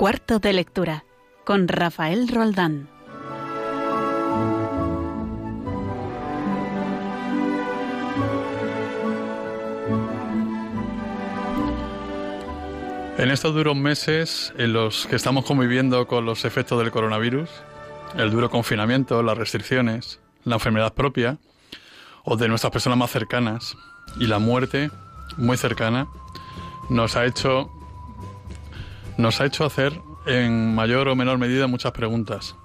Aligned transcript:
Cuarto 0.00 0.38
de 0.38 0.54
lectura 0.54 1.04
con 1.44 1.68
Rafael 1.68 2.26
Roldán. 2.26 2.88
En 13.18 13.30
estos 13.30 13.54
duros 13.54 13.76
meses 13.76 14.54
en 14.56 14.72
los 14.72 15.04
que 15.04 15.16
estamos 15.16 15.44
conviviendo 15.44 16.06
con 16.06 16.24
los 16.24 16.46
efectos 16.46 16.78
del 16.78 16.90
coronavirus, 16.90 17.50
el 18.16 18.30
duro 18.30 18.48
confinamiento, 18.48 19.22
las 19.22 19.36
restricciones, 19.36 20.18
la 20.44 20.54
enfermedad 20.54 20.94
propia 20.94 21.36
o 22.24 22.38
de 22.38 22.48
nuestras 22.48 22.72
personas 22.72 22.98
más 22.98 23.10
cercanas 23.10 23.76
y 24.18 24.28
la 24.28 24.38
muerte 24.38 24.90
muy 25.36 25.58
cercana, 25.58 26.06
nos 26.88 27.16
ha 27.16 27.26
hecho 27.26 27.70
nos 29.20 29.40
ha 29.40 29.46
hecho 29.46 29.64
hacer 29.64 30.00
en 30.26 30.74
mayor 30.74 31.08
o 31.08 31.16
menor 31.16 31.38
medida 31.38 31.66
muchas 31.66 31.92
preguntas. 31.92 32.56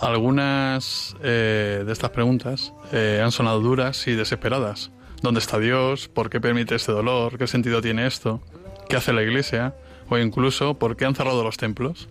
Algunas 0.00 1.16
eh, 1.22 1.82
de 1.86 1.92
estas 1.92 2.10
preguntas 2.10 2.72
eh, 2.92 3.20
han 3.24 3.32
sonado 3.32 3.60
duras 3.60 4.06
y 4.06 4.12
desesperadas. 4.12 4.90
¿Dónde 5.22 5.40
está 5.40 5.58
Dios? 5.58 6.08
¿Por 6.08 6.28
qué 6.28 6.40
permite 6.40 6.74
este 6.74 6.92
dolor? 6.92 7.38
¿Qué 7.38 7.46
sentido 7.46 7.80
tiene 7.80 8.06
esto? 8.06 8.40
¿Qué 8.88 8.96
hace 8.96 9.12
la 9.12 9.22
Iglesia? 9.22 9.74
O 10.10 10.18
incluso, 10.18 10.74
¿por 10.74 10.96
qué 10.96 11.06
han 11.06 11.14
cerrado 11.14 11.42
los 11.42 11.56
templos? 11.56 12.08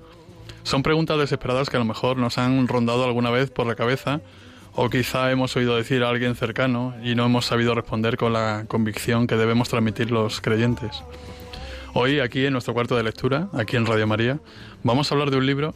Son 0.64 0.82
preguntas 0.82 1.20
desesperadas 1.20 1.70
que 1.70 1.78
a 1.78 1.80
lo 1.80 1.86
mejor 1.86 2.18
nos 2.18 2.40
han 2.40 2.68
rondado 2.68 3.04
alguna 3.04 3.30
vez 3.30 3.52
por 3.52 3.68
la 3.68 3.76
cabeza 3.76 4.22
o 4.74 4.90
quizá 4.90 5.32
hemos 5.32 5.56
oído 5.56 5.76
decir 5.78 6.04
a 6.04 6.10
alguien 6.10 6.36
cercano 6.36 6.96
y 7.04 7.16
no 7.16 7.26
hemos 7.26 7.46
sabido 7.46 7.76
responder 7.76 8.18
con 8.18 8.34
la 8.34 8.66
convicción 8.68 9.28
que 9.28 9.38
debemos 9.38 9.70
transmitir 9.70 10.12
los 10.12 10.42
creyentes. 10.42 11.04
Hoy, 11.98 12.20
aquí 12.20 12.46
en 12.46 12.52
nuestro 12.52 12.74
cuarto 12.74 12.98
de 12.98 13.04
lectura, 13.04 13.48
aquí 13.54 13.78
en 13.78 13.86
Radio 13.86 14.06
María, 14.06 14.42
vamos 14.84 15.10
a 15.10 15.16
hablar 15.16 15.32
de 15.32 15.38
un 15.38 15.46
libro 15.46 15.74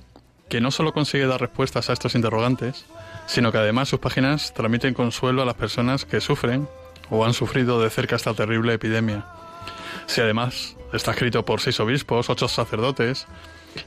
que 0.50 0.60
no 0.60 0.70
solo 0.70 0.92
consigue 0.92 1.26
dar 1.26 1.40
respuestas 1.40 1.90
a 1.90 1.94
estos 1.94 2.14
interrogantes, 2.14 2.86
sino 3.26 3.54
que 3.54 3.58
además 3.58 3.88
sus 3.88 4.02
páginas 4.02 4.54
transmiten 4.54 4.94
consuelo 4.94 5.42
a 5.42 5.46
las 5.46 5.56
personas 5.56 6.04
que 6.04 6.20
sufren 6.20 6.68
o 7.10 7.24
han 7.24 7.34
sufrido 7.34 7.82
de 7.82 7.90
cerca 7.90 8.18
esta 8.18 8.34
terrible 8.34 8.74
epidemia. 8.74 9.28
Si 10.08 10.20
además 10.20 10.76
está 10.92 11.12
escrito 11.12 11.46
por 11.46 11.62
seis 11.62 11.80
obispos, 11.80 12.30
ocho 12.30 12.50
sacerdotes 12.50 13.26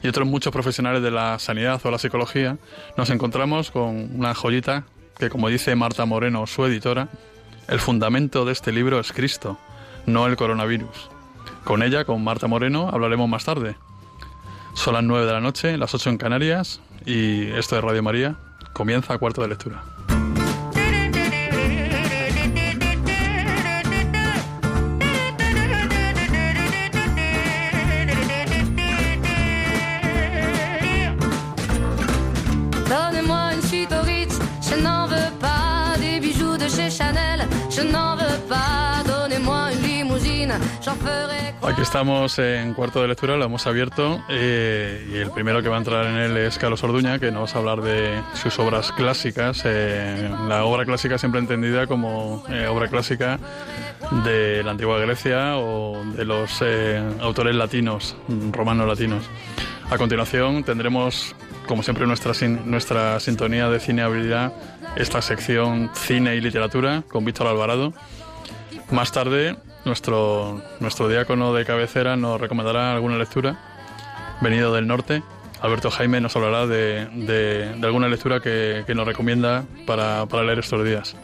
y 0.01 0.07
otros 0.07 0.27
muchos 0.27 0.51
profesionales 0.51 1.03
de 1.03 1.11
la 1.11 1.37
sanidad 1.37 1.79
o 1.83 1.91
la 1.91 1.99
psicología, 1.99 2.57
nos 2.97 3.11
encontramos 3.11 3.69
con 3.69 4.09
una 4.17 4.33
joyita 4.33 4.85
que, 5.19 5.29
como 5.29 5.49
dice 5.49 5.75
Marta 5.75 6.05
Moreno, 6.05 6.47
su 6.47 6.65
editora, 6.65 7.09
el 7.67 7.79
fundamento 7.79 8.43
de 8.43 8.53
este 8.53 8.71
libro 8.71 8.99
es 8.99 9.13
Cristo, 9.13 9.59
no 10.07 10.25
el 10.25 10.35
coronavirus. 10.35 11.12
Con 11.63 11.81
ella, 11.81 12.03
con 12.03 12.23
Marta 12.23 12.47
Moreno, 12.47 12.89
hablaremos 12.91 13.29
más 13.29 13.45
tarde. 13.45 13.77
Son 14.73 14.93
las 14.93 15.03
9 15.03 15.25
de 15.25 15.31
la 15.31 15.39
noche, 15.39 15.77
las 15.77 15.93
8 15.95 16.09
en 16.09 16.17
Canarias, 16.17 16.81
y 17.05 17.47
esto 17.51 17.75
de 17.75 17.81
Radio 17.81 18.03
María 18.03 18.35
comienza 18.73 19.13
a 19.13 19.17
cuarto 19.17 19.41
de 19.41 19.47
lectura. 19.47 19.83
Aquí 41.73 41.81
estamos 41.81 42.37
en 42.39 42.73
cuarto 42.73 43.01
de 43.01 43.07
lectura, 43.07 43.37
lo 43.37 43.45
hemos 43.45 43.65
abierto 43.65 44.21
eh, 44.29 45.07
y 45.11 45.15
el 45.15 45.31
primero 45.31 45.63
que 45.63 45.69
va 45.69 45.77
a 45.77 45.79
entrar 45.79 46.05
en 46.05 46.17
él 46.17 46.37
es 46.37 46.59
Carlos 46.59 46.83
Orduña, 46.83 47.19
que 47.19 47.31
nos 47.31 47.51
va 47.51 47.55
a 47.55 47.59
hablar 47.59 47.81
de 47.81 48.21
sus 48.33 48.59
obras 48.59 48.91
clásicas. 48.91 49.61
Eh, 49.65 50.29
la 50.47 50.65
obra 50.65 50.85
clásica 50.85 51.17
siempre 51.17 51.39
entendida 51.39 51.87
como 51.87 52.43
eh, 52.49 52.67
obra 52.67 52.89
clásica 52.89 53.39
de 54.25 54.61
la 54.61 54.71
antigua 54.71 54.99
Grecia 54.99 55.57
o 55.57 56.03
de 56.15 56.25
los 56.25 56.61
autores 57.21 57.55
latinos, 57.55 58.17
romanos 58.51 58.85
latinos. 58.85 59.23
A 59.89 59.97
continuación 59.97 60.63
tendremos, 60.63 61.33
como 61.65 61.81
siempre, 61.81 62.05
nuestra, 62.05 62.33
nuestra 62.65 63.19
sintonía 63.21 63.69
de 63.69 63.79
cine 63.79 64.01
habilidad, 64.01 64.53
esta 64.97 65.21
sección 65.21 65.89
cine 65.93 66.35
y 66.35 66.41
literatura 66.41 67.03
con 67.09 67.23
Víctor 67.23 67.47
Alvarado. 67.47 67.93
Más 68.91 69.11
tarde 69.11 69.55
nuestro, 69.85 70.61
nuestro 70.79 71.07
diácono 71.07 71.53
de 71.53 71.65
cabecera 71.65 72.15
nos 72.15 72.39
recomendará 72.39 72.93
alguna 72.93 73.17
lectura, 73.17 73.59
venido 74.41 74.73
del 74.73 74.87
norte. 74.87 75.23
Alberto 75.61 75.89
Jaime 75.91 76.19
nos 76.19 76.35
hablará 76.35 76.67
de, 76.67 77.07
de, 77.13 77.85
alguna 77.85 78.09
lectura 78.09 78.41
que, 78.41 78.83
que 78.85 78.93
nos 78.93 79.07
recomienda 79.07 79.63
para, 79.85 80.25
para, 80.25 80.43
leer 80.43 80.59
estos 80.59 80.83
días. 80.83 81.15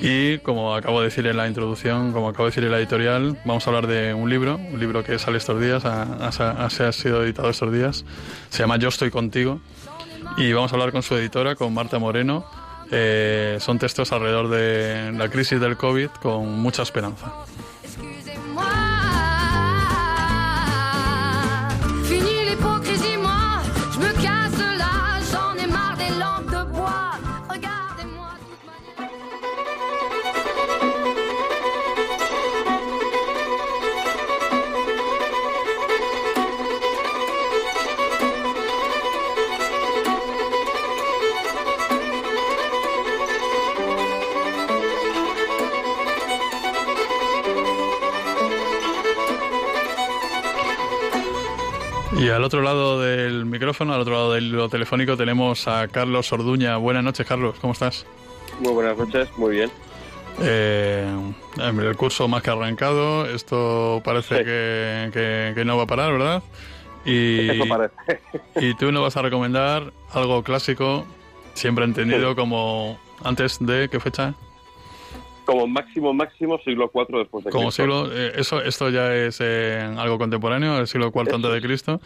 Y 0.00 0.38
como 0.38 0.74
acabo 0.74 1.00
de 1.00 1.06
decir 1.06 1.26
en 1.26 1.36
la 1.36 1.46
introducción, 1.46 2.12
como 2.12 2.28
acabo 2.28 2.44
de 2.44 2.50
decir 2.50 2.64
en 2.64 2.70
la 2.70 2.78
editorial, 2.78 3.38
vamos 3.44 3.66
a 3.66 3.70
hablar 3.70 3.86
de 3.86 4.14
un 4.14 4.30
libro, 4.30 4.56
un 4.56 4.80
libro 4.80 5.04
que 5.04 5.18
sale 5.18 5.36
estos 5.36 5.60
días, 5.60 5.84
ha, 5.84 6.02
ha, 6.02 6.64
ha 6.64 6.92
sido 6.92 7.22
editado 7.22 7.50
estos 7.50 7.70
días, 7.70 8.06
se 8.48 8.62
llama 8.62 8.78
Yo 8.78 8.88
estoy 8.88 9.10
contigo. 9.10 9.60
Y 10.36 10.52
vamos 10.52 10.72
a 10.72 10.74
hablar 10.74 10.92
con 10.92 11.02
su 11.02 11.14
editora, 11.16 11.54
con 11.54 11.72
Marta 11.72 11.98
Moreno. 11.98 12.44
Eh, 12.90 13.56
son 13.60 13.78
textos 13.78 14.12
alrededor 14.12 14.48
de 14.48 15.12
la 15.12 15.28
crisis 15.28 15.60
del 15.60 15.76
COVID 15.76 16.08
con 16.22 16.60
mucha 16.60 16.82
esperanza. 16.82 17.32
Otro 52.46 52.62
lado 52.62 53.00
del 53.00 53.44
micrófono, 53.44 53.92
al 53.92 54.00
otro 54.00 54.14
lado 54.14 54.32
del 54.32 54.68
telefónico, 54.70 55.16
tenemos 55.16 55.66
a 55.66 55.88
Carlos 55.88 56.32
Orduña. 56.32 56.76
Buenas 56.76 57.02
noches, 57.02 57.26
Carlos, 57.26 57.56
¿cómo 57.60 57.72
estás? 57.72 58.06
Muy 58.60 58.72
buenas 58.72 58.96
noches, 58.96 59.28
muy 59.36 59.56
bien. 59.56 59.70
Eh, 60.40 61.04
el 61.58 61.96
curso 61.96 62.28
más 62.28 62.44
que 62.44 62.50
arrancado, 62.50 63.26
esto 63.26 64.00
parece 64.04 64.44
que, 64.44 65.62
no 65.66 65.76
va 65.76 65.82
a 65.82 65.86
parar, 65.86 66.12
¿verdad? 66.12 66.42
Y, 67.04 67.50
Eso 67.50 67.64
parece. 67.68 67.94
y 68.60 68.74
tú 68.74 68.92
nos 68.92 69.02
vas 69.02 69.16
a 69.16 69.22
recomendar 69.22 69.92
algo 70.12 70.44
clásico, 70.44 71.04
siempre 71.54 71.84
entendido 71.84 72.36
como 72.36 72.96
antes 73.24 73.58
de 73.58 73.88
qué 73.88 73.98
fecha? 73.98 74.34
Como 75.46 75.66
máximo 75.66 76.12
máximo 76.12 76.58
siglo 76.58 76.90
IV 76.92 77.18
después 77.18 77.44
de 77.44 77.50
como 77.50 77.66
Cristo. 77.68 77.82
siglo 77.82 78.12
eh, 78.12 78.32
eso 78.36 78.60
esto 78.62 78.90
ya 78.90 79.14
es 79.14 79.40
eh, 79.40 79.80
algo 79.96 80.18
contemporáneo 80.18 80.78
el 80.78 80.86
siglo 80.86 81.10
IV 81.14 81.34
antes 81.34 81.52
de 81.52 81.62
Cristo 81.62 82.00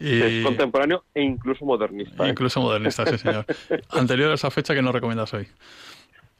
y 0.00 0.22
es 0.22 0.44
contemporáneo 0.44 1.04
e 1.14 1.22
incluso 1.22 1.64
modernista 1.64 2.26
¿eh? 2.26 2.30
incluso 2.30 2.60
modernista 2.60 3.04
sí 3.06 3.18
señor. 3.18 3.44
Anterior 3.90 4.30
a 4.30 4.34
esa 4.34 4.50
fecha 4.50 4.74
que 4.74 4.80
nos 4.80 4.94
recomiendas 4.94 5.34
hoy 5.34 5.46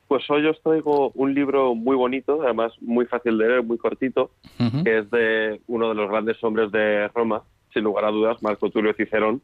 pues 0.08 0.22
hoy 0.30 0.46
os 0.46 0.60
traigo 0.62 1.10
un 1.14 1.34
libro 1.34 1.74
muy 1.74 1.96
bonito 1.96 2.42
además 2.42 2.72
muy 2.80 3.04
fácil 3.06 3.36
de 3.36 3.46
leer 3.46 3.62
muy 3.62 3.76
cortito 3.76 4.30
que 4.84 4.98
es 4.98 5.10
de 5.10 5.60
uno 5.66 5.90
de 5.90 5.94
los 5.94 6.08
grandes 6.08 6.42
hombres 6.42 6.72
de 6.72 7.08
Roma 7.08 7.42
sin 7.74 7.82
lugar 7.82 8.06
a 8.06 8.10
dudas 8.10 8.42
Marco 8.42 8.70
Tulio 8.70 8.94
Cicerón 8.94 9.42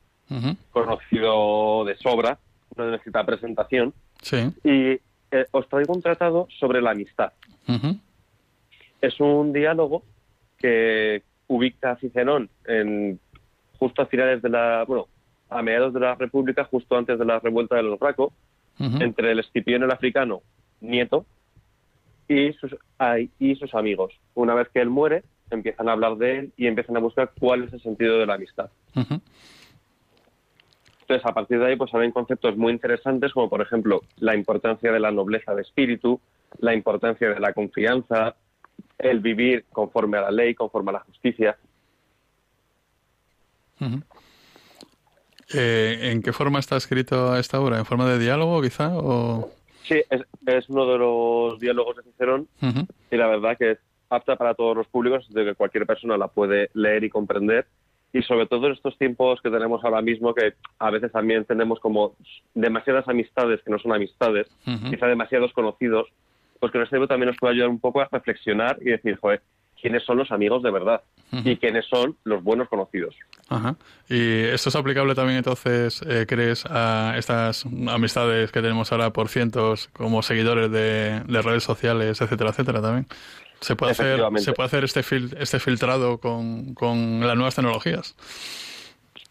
conocido 0.73 1.85
de 1.85 1.97
sobra 1.97 2.39
no 2.77 2.91
necesita 2.91 3.25
presentación. 3.25 3.93
Sí. 4.21 4.37
Y 4.65 5.01
eh, 5.33 5.47
os 5.51 5.69
traigo 5.69 5.95
un 5.95 6.03
tratado 6.03 6.47
sobre 6.61 6.83
la 6.83 6.91
amistad. 6.91 7.33
Es 9.01 9.19
un 9.19 9.53
diálogo 9.53 10.03
que 10.59 11.23
ubica 11.49 11.93
a 11.93 11.97
Cicerón 11.97 12.51
en, 12.67 13.19
justo 13.79 14.03
a 14.03 14.07
finales 14.07 14.43
de 14.43 14.49
la, 14.49 14.85
bueno, 14.87 15.09
a 15.49 15.63
mediados 15.63 15.95
de 15.95 16.01
la 16.01 16.15
República, 16.15 16.65
justo 16.65 16.97
antes 16.97 17.19
de 17.19 17.25
la 17.25 17.41
revuelta 17.41 17.77
de 17.77 17.83
los 17.83 17.99
Raco, 17.99 18.33
entre 18.79 19.33
el 19.33 19.39
Escipión 19.39 19.83
el 19.83 19.91
africano, 19.91 20.43
nieto, 20.81 21.25
y 22.29 22.53
sus, 22.55 22.77
y 23.39 23.55
sus 23.57 23.75
amigos. 23.75 24.13
Una 24.35 24.55
vez 24.55 24.69
que 24.69 24.81
él 24.81 24.91
muere, 24.91 25.25
empiezan 25.51 25.89
a 25.89 25.93
hablar 25.93 26.17
de 26.17 26.39
él 26.39 26.53
y 26.57 26.67
empiezan 26.67 26.97
a 26.97 27.01
buscar 27.01 27.33
cuál 27.39 27.65
es 27.65 27.73
el 27.73 27.83
sentido 27.83 28.19
de 28.19 28.27
la 28.27 28.35
amistad. 28.35 28.71
Entonces, 31.13 31.31
a 31.31 31.35
partir 31.35 31.59
de 31.59 31.67
ahí, 31.67 31.77
pues 31.77 31.91
salen 31.91 32.11
conceptos 32.11 32.57
muy 32.57 32.73
interesantes, 32.73 33.35
como 33.35 33.51
por 33.51 33.61
ejemplo 33.61 34.01
la 34.17 34.35
importancia 34.35 34.91
de 34.91 34.99
la 34.99 35.11
nobleza 35.11 35.55
de 35.55 35.61
espíritu, 35.61 36.19
la 36.59 36.73
importancia 36.73 37.29
de 37.29 37.39
la 37.39 37.53
confianza, 37.53 38.35
el 38.97 39.21
vivir 39.21 39.67
conforme 39.71 40.17
a 40.17 40.23
la 40.23 40.31
ley, 40.31 40.55
conforme 40.55 40.89
a 40.89 40.93
la 40.95 41.01
justicia. 41.01 41.59
Eh, 45.53 45.99
¿En 46.01 46.23
qué 46.23 46.33
forma 46.33 46.61
está 46.61 46.77
escrito 46.77 47.37
esta 47.37 47.61
obra? 47.61 47.79
¿En 47.79 47.85
forma 47.85 48.09
de 48.09 48.19
diálogo, 48.19 48.63
quizá? 48.63 48.97
O... 48.97 49.51
Sí, 49.83 50.03
es, 50.09 50.69
uno 50.71 50.87
de 50.87 50.97
los 50.97 51.61
diálogos 51.61 51.97
de 51.97 52.05
Cicerón 52.05 52.49
y 53.11 53.17
la 53.17 53.27
verdad 53.27 53.59
que 53.59 53.73
es 53.73 53.79
apta 54.09 54.37
para 54.37 54.55
todos 54.55 54.75
los 54.75 54.87
públicos, 54.87 55.29
de 55.29 55.45
que 55.45 55.55
cualquier 55.55 55.85
persona 55.85 56.17
la 56.17 56.29
puede 56.29 56.71
leer 56.73 57.05
y 57.05 57.11
comprender. 57.11 57.67
Y 58.13 58.23
sobre 58.23 58.47
todo 58.47 58.67
en 58.67 58.75
estos 58.75 58.97
tiempos 58.99 59.41
que 59.41 59.51
tenemos 59.51 59.83
ahora 59.85 60.03
mismo, 60.03 60.35
que 60.35 60.55
a 60.79 60.91
veces 60.91 61.11
también 61.13 61.45
tenemos 61.45 61.81
como 61.81 62.15
demasiadas 62.55 63.09
amistades 63.09 63.61
que 63.63 63.71
no 63.71 63.79
son 63.79 63.93
amistades, 63.93 64.49
quizá 64.91 65.07
demasiados 65.07 65.53
conocidos, 65.53 66.09
pues 66.61 66.71
que 66.73 66.83
este 66.83 66.97
libro 66.97 67.09
también 67.09 67.29
nos 67.29 67.39
puede 67.39 67.55
ayudar 67.55 67.71
un 67.71 67.81
poco 67.81 68.01
a 68.01 68.09
reflexionar 68.13 68.79
y 68.81 68.91
decir, 68.91 69.17
joder, 69.17 69.43
quiénes 69.83 70.05
son 70.05 70.17
los 70.17 70.31
amigos 70.31 70.63
de 70.63 70.71
verdad 70.71 71.03
y 71.33 71.57
quiénes 71.57 71.87
son 71.87 72.17
los 72.25 72.43
buenos 72.45 72.69
conocidos. 72.69 73.17
Ajá. 73.49 73.75
¿Y 74.09 74.45
esto 74.45 74.69
es 74.69 74.77
aplicable 74.77 75.15
también 75.15 75.39
entonces, 75.39 76.03
eh, 76.07 76.27
crees, 76.29 76.65
a 76.67 77.15
estas 77.17 77.67
amistades 77.89 78.53
que 78.53 78.63
tenemos 78.63 78.93
ahora 78.93 79.11
por 79.11 79.29
cientos 79.29 79.89
como 79.93 80.23
seguidores 80.23 80.71
de, 80.71 81.21
redes 81.27 81.65
sociales, 81.65 82.21
etcétera, 82.21 82.51
etcétera 82.51 82.81
también? 82.81 83.07
¿Se 83.63 83.77
puede 83.77 83.93
hacer, 83.93 84.21
¿se 84.37 84.53
puede 84.53 84.67
hacer 84.67 84.85
este, 84.85 85.03
fil, 85.03 85.35
este 85.39 85.59
filtrado 85.59 86.19
con, 86.19 86.75
con 86.75 87.21
las 87.21 87.35
nuevas 87.35 87.55
tecnologías? 87.55 88.15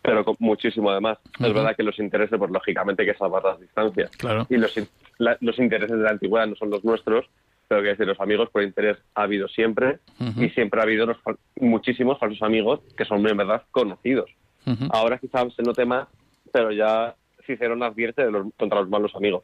pero 0.02 0.26
con 0.26 0.36
muchísimo 0.40 0.90
además. 0.90 1.20
Es 1.40 1.54
verdad 1.54 1.76
que 1.76 1.84
los 1.84 2.00
intereses, 2.00 2.38
pues 2.38 2.52
lógicamente 2.52 3.04
hay 3.04 3.10
que 3.10 3.18
salvar 3.18 3.44
las 3.44 3.60
distancias. 3.60 4.10
Claro. 4.18 4.48
Y 4.50 4.58
los, 4.58 4.74
los 5.20 5.60
intereses 5.60 5.96
de 5.96 6.04
la 6.04 6.10
antigüedad 6.10 6.48
no 6.48 6.56
son 6.56 6.72
los 6.72 6.84
nuestros, 6.84 7.26
pero 7.68 7.84
que 7.84 7.90
decir, 7.90 8.08
los 8.08 8.20
amigos 8.20 8.50
por 8.50 8.64
interés 8.64 8.98
ha 9.16 9.24
habido 9.24 9.48
siempre 9.48 10.00
y 10.38 10.50
siempre 10.50 10.82
ha 10.82 10.84
habido 10.84 11.08
muchísimos 11.58 12.20
falsos 12.20 12.42
amigos 12.42 12.82
que 12.98 13.06
son 13.06 13.26
en 13.28 13.38
verdad 13.38 13.64
conocidos. 13.72 14.30
Ahora 14.90 15.18
quizás 15.18 15.54
se 15.54 15.64
note 15.64 15.86
más, 15.86 16.08
pero 16.52 16.72
ya 16.72 17.16
Cicerón 17.46 17.82
advierte 17.84 18.26
de 18.26 18.32
los, 18.32 18.48
contra 18.58 18.82
los 18.82 18.90
malos 18.90 19.16
amigos. 19.16 19.44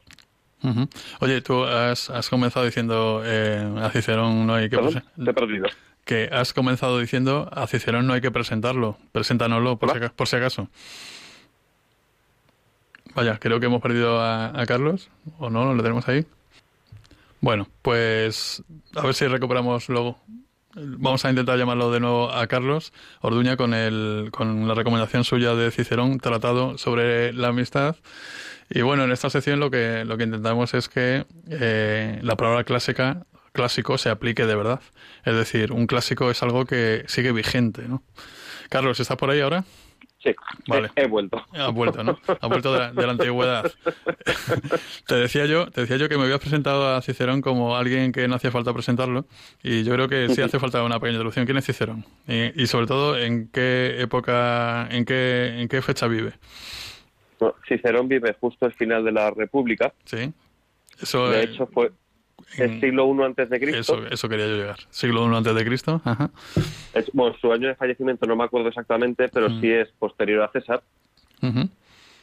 Oye, 1.20 1.40
tú 1.40 1.64
has, 1.64 2.10
has 2.10 2.28
comenzado 2.28 2.64
diciendo 2.66 3.22
eh, 3.24 3.66
a 3.80 3.90
Cicerón 3.90 4.46
no 4.46 4.54
hay 4.54 4.68
que... 4.68 4.76
Te 4.76 5.30
he 5.30 5.34
perdido. 5.34 5.68
Que 6.04 6.28
has 6.32 6.52
comenzado 6.52 6.98
diciendo 6.98 7.48
a 7.52 7.66
Cicerón 7.66 8.06
no 8.06 8.14
hay 8.14 8.20
que 8.20 8.30
presentarlo. 8.30 8.98
Preséntanoslo 9.12 9.76
por, 9.78 9.92
si, 9.92 10.08
por 10.08 10.26
si 10.28 10.36
acaso. 10.36 10.68
Vaya, 13.14 13.38
creo 13.38 13.60
que 13.60 13.66
hemos 13.66 13.82
perdido 13.82 14.20
a, 14.20 14.60
a 14.60 14.66
Carlos, 14.66 15.10
¿o 15.38 15.50
no? 15.50 15.74
¿Lo 15.74 15.82
tenemos 15.82 16.08
ahí? 16.08 16.24
Bueno, 17.40 17.68
pues 17.82 18.62
a 18.94 19.02
ver 19.02 19.14
si 19.14 19.26
recuperamos 19.26 19.88
luego. 19.88 20.18
Vamos 20.74 21.24
a 21.24 21.30
intentar 21.30 21.58
llamarlo 21.58 21.90
de 21.90 21.98
nuevo 21.98 22.30
a 22.30 22.46
Carlos 22.46 22.92
Orduña 23.20 23.56
con, 23.56 23.74
el, 23.74 24.28
con 24.30 24.68
la 24.68 24.74
recomendación 24.74 25.24
suya 25.24 25.54
de 25.54 25.70
Cicerón, 25.70 26.20
tratado 26.20 26.78
sobre 26.78 27.32
la 27.32 27.48
amistad. 27.48 27.96
Y 28.70 28.82
bueno, 28.82 29.04
en 29.04 29.12
esta 29.12 29.30
sección 29.30 29.60
lo 29.60 29.70
que, 29.70 30.04
lo 30.04 30.16
que 30.16 30.24
intentamos 30.24 30.74
es 30.74 30.88
que 30.88 31.24
eh, 31.48 32.18
la 32.22 32.36
palabra 32.36 32.64
clásica, 32.64 33.26
clásico 33.52 33.98
se 33.98 34.10
aplique 34.10 34.46
de 34.46 34.54
verdad. 34.54 34.80
Es 35.24 35.34
decir, 35.34 35.72
un 35.72 35.86
clásico 35.86 36.30
es 36.30 36.42
algo 36.42 36.64
que 36.64 37.04
sigue 37.06 37.32
vigente, 37.32 37.88
¿no? 37.88 38.02
Carlos, 38.68 39.00
¿estás 39.00 39.16
por 39.16 39.30
ahí 39.30 39.40
ahora? 39.40 39.64
Sí, 40.18 40.34
vale. 40.66 40.90
he, 40.96 41.06
vuelto. 41.06 41.44
Ha 41.52 41.68
vuelto, 41.68 42.02
¿no? 42.02 42.18
Ha 42.40 42.46
vuelto 42.48 42.72
de 42.72 43.06
la, 43.06 43.12
antigüedad. 43.12 43.70
te 45.06 45.14
decía 45.14 45.46
yo, 45.46 45.70
te 45.70 45.82
decía 45.82 45.96
yo 45.96 46.08
que 46.08 46.16
me 46.16 46.24
habías 46.24 46.40
presentado 46.40 46.94
a 46.94 47.00
Cicerón 47.02 47.40
como 47.40 47.76
alguien 47.76 48.10
que 48.10 48.26
no 48.26 48.34
hacía 48.34 48.50
falta 48.50 48.72
presentarlo 48.72 49.26
y 49.62 49.84
yo 49.84 49.94
creo 49.94 50.08
que 50.08 50.28
sí 50.34 50.42
hace 50.42 50.58
falta 50.58 50.82
una 50.82 50.98
pequeña 50.98 51.18
introducción. 51.18 51.46
¿Quién 51.46 51.58
es 51.58 51.66
Cicerón? 51.66 52.04
Y, 52.26 52.66
sobre 52.66 52.86
todo, 52.86 53.16
¿en 53.16 53.48
qué 53.48 54.00
época, 54.00 54.88
en 54.90 55.04
qué, 55.04 55.60
en 55.60 55.68
qué 55.68 55.82
fecha 55.82 56.08
vive? 56.08 56.32
Cicerón 57.66 58.08
vive 58.08 58.36
justo 58.40 58.66
al 58.66 58.72
final 58.72 59.04
de 59.04 59.12
la 59.12 59.30
República. 59.30 59.92
Sí. 60.04 60.32
Eso 61.00 61.28
de 61.30 61.44
hecho 61.44 61.66
fue 61.66 61.92
el 62.56 62.80
siglo 62.80 63.14
I 63.14 63.24
antes 63.24 63.50
de 63.50 63.60
Cristo. 63.60 63.78
Eso, 63.78 64.06
eso 64.06 64.28
quería 64.28 64.46
yo 64.46 64.56
llegar. 64.56 64.78
Siglo 64.90 65.30
I 65.30 65.36
antes 65.36 65.54
de 65.54 65.64
Cristo. 65.64 66.00
Ajá. 66.04 66.30
bueno, 67.12 67.36
su 67.40 67.52
año 67.52 67.68
de 67.68 67.74
fallecimiento 67.74 68.26
no 68.26 68.36
me 68.36 68.44
acuerdo 68.44 68.68
exactamente, 68.68 69.28
pero 69.28 69.48
sí 69.60 69.70
es 69.70 69.88
posterior 69.98 70.42
a 70.42 70.50
César. 70.50 70.82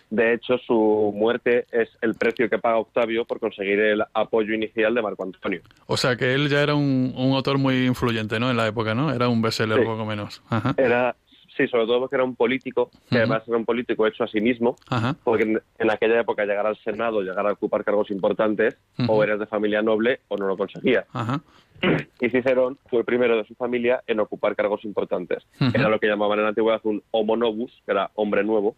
De 0.09 0.33
hecho, 0.33 0.57
su 0.59 1.11
muerte 1.15 1.65
es 1.71 1.89
el 2.01 2.13
precio 2.13 2.49
que 2.49 2.59
paga 2.59 2.77
Octavio 2.77 3.25
por 3.25 3.39
conseguir 3.39 3.79
el 3.79 4.03
apoyo 4.13 4.53
inicial 4.53 4.93
de 4.93 5.01
Marco 5.01 5.23
Antonio. 5.23 5.61
O 5.87 5.97
sea, 5.97 6.15
que 6.15 6.33
él 6.33 6.47
ya 6.47 6.61
era 6.61 6.75
un, 6.75 7.13
autor 7.17 7.57
muy 7.57 7.85
influyente, 7.87 8.39
¿no? 8.39 8.51
En 8.51 8.57
la 8.57 8.67
época, 8.67 8.93
¿no? 8.93 9.11
Era 9.11 9.27
un 9.27 9.41
bestseller 9.41 9.83
poco 9.83 10.05
menos. 10.05 10.43
Era, 10.77 11.15
Sí, 11.55 11.67
sobre 11.67 11.85
todo 11.85 12.01
porque 12.01 12.15
era 12.15 12.25
un 12.25 12.35
político, 12.35 12.89
que 13.09 13.17
además 13.17 13.43
era 13.47 13.57
un 13.57 13.65
político 13.65 14.05
hecho 14.05 14.25
a 14.25 14.27
sí 14.27 14.41
mismo, 14.41 14.75
porque 15.23 15.43
en, 15.43 15.89
aquella 15.89 16.19
época 16.19 16.45
llegar 16.45 16.67
al 16.67 16.77
Senado, 16.77 17.21
llegar 17.21 17.47
a 17.47 17.53
ocupar 17.53 17.83
cargos 17.85 18.11
importantes, 18.11 18.77
o 19.07 19.23
eres 19.23 19.39
de 19.39 19.45
familia 19.45 19.81
noble 19.81 20.19
o 20.27 20.37
no 20.37 20.47
lo 20.47 20.57
conseguía. 20.57 21.05
Y 22.21 22.29
Cicerón 22.29 22.79
fue 22.89 22.99
el 22.99 23.05
primero 23.05 23.35
de 23.35 23.43
su 23.43 23.53
familia 23.53 24.01
en 24.07 24.21
ocupar 24.21 24.55
cargos 24.55 24.85
importantes. 24.85 25.45
Era 25.73 25.89
lo 25.89 25.99
que 25.99 26.07
llamaban 26.07 26.39
en 26.39 26.43
la 26.43 26.49
antigüedad 26.49 26.79
un 26.83 27.03
homo 27.11 27.35
novus, 27.35 27.83
que 27.85 27.91
era 27.91 28.11
hombre 28.15 28.43
nuevo. 28.43 28.77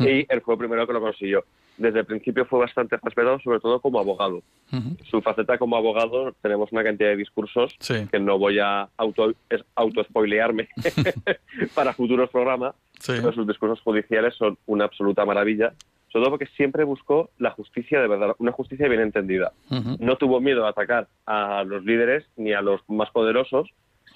Y 0.00 0.26
él 0.28 0.40
fue 0.44 0.54
el 0.54 0.58
primero 0.58 0.86
que 0.86 0.92
lo 0.92 1.00
consiguió 1.00 1.44
desde 1.76 2.00
el 2.00 2.06
principio 2.06 2.44
fue 2.46 2.60
bastante 2.60 2.96
respetado, 3.02 3.38
sobre 3.40 3.60
todo 3.60 3.80
como 3.80 3.98
abogado. 3.98 4.42
Su 5.08 5.22
faceta 5.22 5.56
como 5.58 5.76
abogado, 5.76 6.32
tenemos 6.42 6.72
una 6.72 6.82
cantidad 6.82 7.10
de 7.10 7.16
discursos 7.16 7.76
que 8.10 8.18
no 8.18 8.38
voy 8.38 8.58
a 8.58 8.88
auto, 8.96 9.34
spoilearme 10.04 10.68
para 11.74 11.92
futuros 11.92 12.30
programas, 12.30 12.74
pero 13.06 13.32
sus 13.32 13.46
discursos 13.46 13.80
judiciales 13.82 14.34
son 14.34 14.58
una 14.66 14.84
absoluta 14.84 15.24
maravilla, 15.24 15.74
sobre 16.12 16.24
todo 16.24 16.30
porque 16.30 16.46
siempre 16.56 16.84
buscó 16.84 17.30
la 17.38 17.50
justicia 17.50 18.00
de 18.00 18.08
verdad, 18.08 18.34
una 18.38 18.52
justicia 18.52 18.88
bien 18.88 19.00
entendida. 19.00 19.52
No 19.98 20.16
tuvo 20.16 20.40
miedo 20.40 20.66
a 20.66 20.70
atacar 20.70 21.08
a 21.26 21.64
los 21.64 21.84
líderes 21.84 22.24
ni 22.36 22.52
a 22.52 22.60
los 22.60 22.80
más 22.88 23.10
poderosos, 23.10 23.68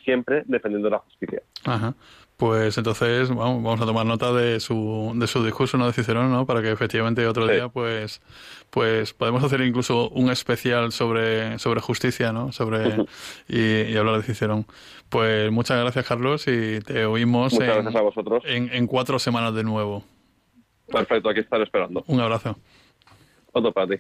siempre 0.04 0.42
defendiendo 0.46 0.90
la 0.90 0.98
justicia. 0.98 1.42
Ajá. 1.64 1.94
Pues 2.38 2.78
entonces 2.78 3.30
vamos, 3.30 3.64
vamos 3.64 3.80
a 3.80 3.84
tomar 3.84 4.06
nota 4.06 4.32
de 4.32 4.60
su, 4.60 5.12
de 5.16 5.26
su 5.26 5.44
discurso, 5.44 5.76
no 5.76 5.88
de 5.88 5.92
Cicerón, 5.92 6.30
¿no? 6.30 6.46
Para 6.46 6.62
que 6.62 6.70
efectivamente 6.70 7.26
otro 7.26 7.48
día, 7.48 7.68
pues, 7.68 8.22
pues 8.70 9.12
podemos 9.12 9.42
hacer 9.42 9.60
incluso 9.62 10.08
un 10.10 10.30
especial 10.30 10.92
sobre, 10.92 11.58
sobre 11.58 11.80
justicia, 11.80 12.32
¿no? 12.32 12.52
Sobre 12.52 13.04
y, 13.48 13.96
hablar 13.96 14.18
de 14.18 14.22
Cicerón. 14.22 14.66
Pues 15.08 15.50
muchas 15.50 15.80
gracias, 15.80 16.06
Carlos, 16.06 16.46
y 16.46 16.78
te 16.78 17.06
oímos 17.06 17.54
en, 17.54 17.88
En, 18.44 18.72
en 18.72 18.86
cuatro 18.86 19.18
semanas 19.18 19.52
de 19.52 19.64
nuevo. 19.64 20.04
Perfecto, 20.86 21.30
aquí 21.30 21.40
estaré 21.40 21.64
esperando. 21.64 22.04
Un 22.06 22.20
abrazo. 22.20 22.56
Otro 23.52 23.72
para 23.72 23.88
ti. 23.88 23.96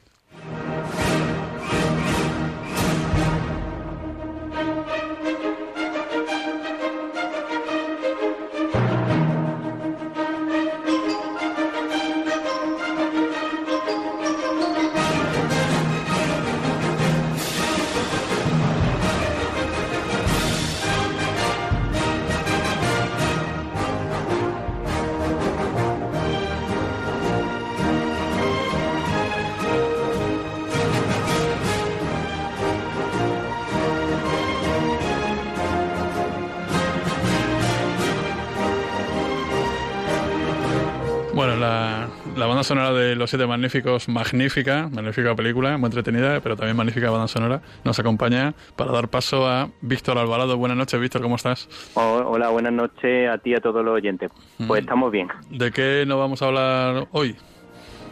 Los 43.18 43.30
Siete 43.30 43.46
Magníficos, 43.46 44.08
magnífica, 44.08 44.88
magnífica 44.92 45.34
película, 45.34 45.76
muy 45.76 45.88
entretenida, 45.88 46.40
pero 46.40 46.56
también 46.56 46.76
magnífica 46.76 47.10
banda 47.10 47.26
sonora, 47.26 47.60
nos 47.84 47.98
acompaña 47.98 48.54
para 48.76 48.92
dar 48.92 49.08
paso 49.08 49.48
a 49.48 49.70
Víctor 49.80 50.18
Alvarado. 50.18 50.56
Buenas 50.56 50.78
noches, 50.78 51.00
Víctor, 51.00 51.22
¿cómo 51.22 51.36
estás? 51.36 51.68
hola, 51.94 52.48
buenas 52.50 52.72
noches 52.72 53.28
a 53.28 53.38
ti 53.38 53.50
y 53.50 53.54
a 53.54 53.60
todos 53.60 53.84
los 53.84 53.94
oyentes. 53.94 54.30
Pues 54.66 54.82
mm. 54.82 54.84
estamos 54.84 55.10
bien. 55.10 55.28
¿De 55.50 55.72
qué 55.72 56.04
nos 56.06 56.18
vamos 56.18 56.40
a 56.42 56.46
hablar 56.46 57.08
hoy? 57.10 57.36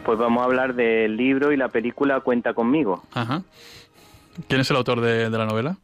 Pues 0.05 0.17
vamos 0.17 0.41
a 0.41 0.45
hablar 0.45 0.75
del 0.75 1.15
libro 1.15 1.51
y 1.51 1.57
la 1.57 1.69
película 1.69 2.19
Cuenta 2.19 2.53
conmigo. 2.53 3.03
Ajá. 3.13 3.43
¿Quién 4.47 4.61
es 4.61 4.69
el 4.69 4.77
autor 4.77 5.01
de, 5.01 5.29
la 5.29 5.45
novela? 5.45 5.77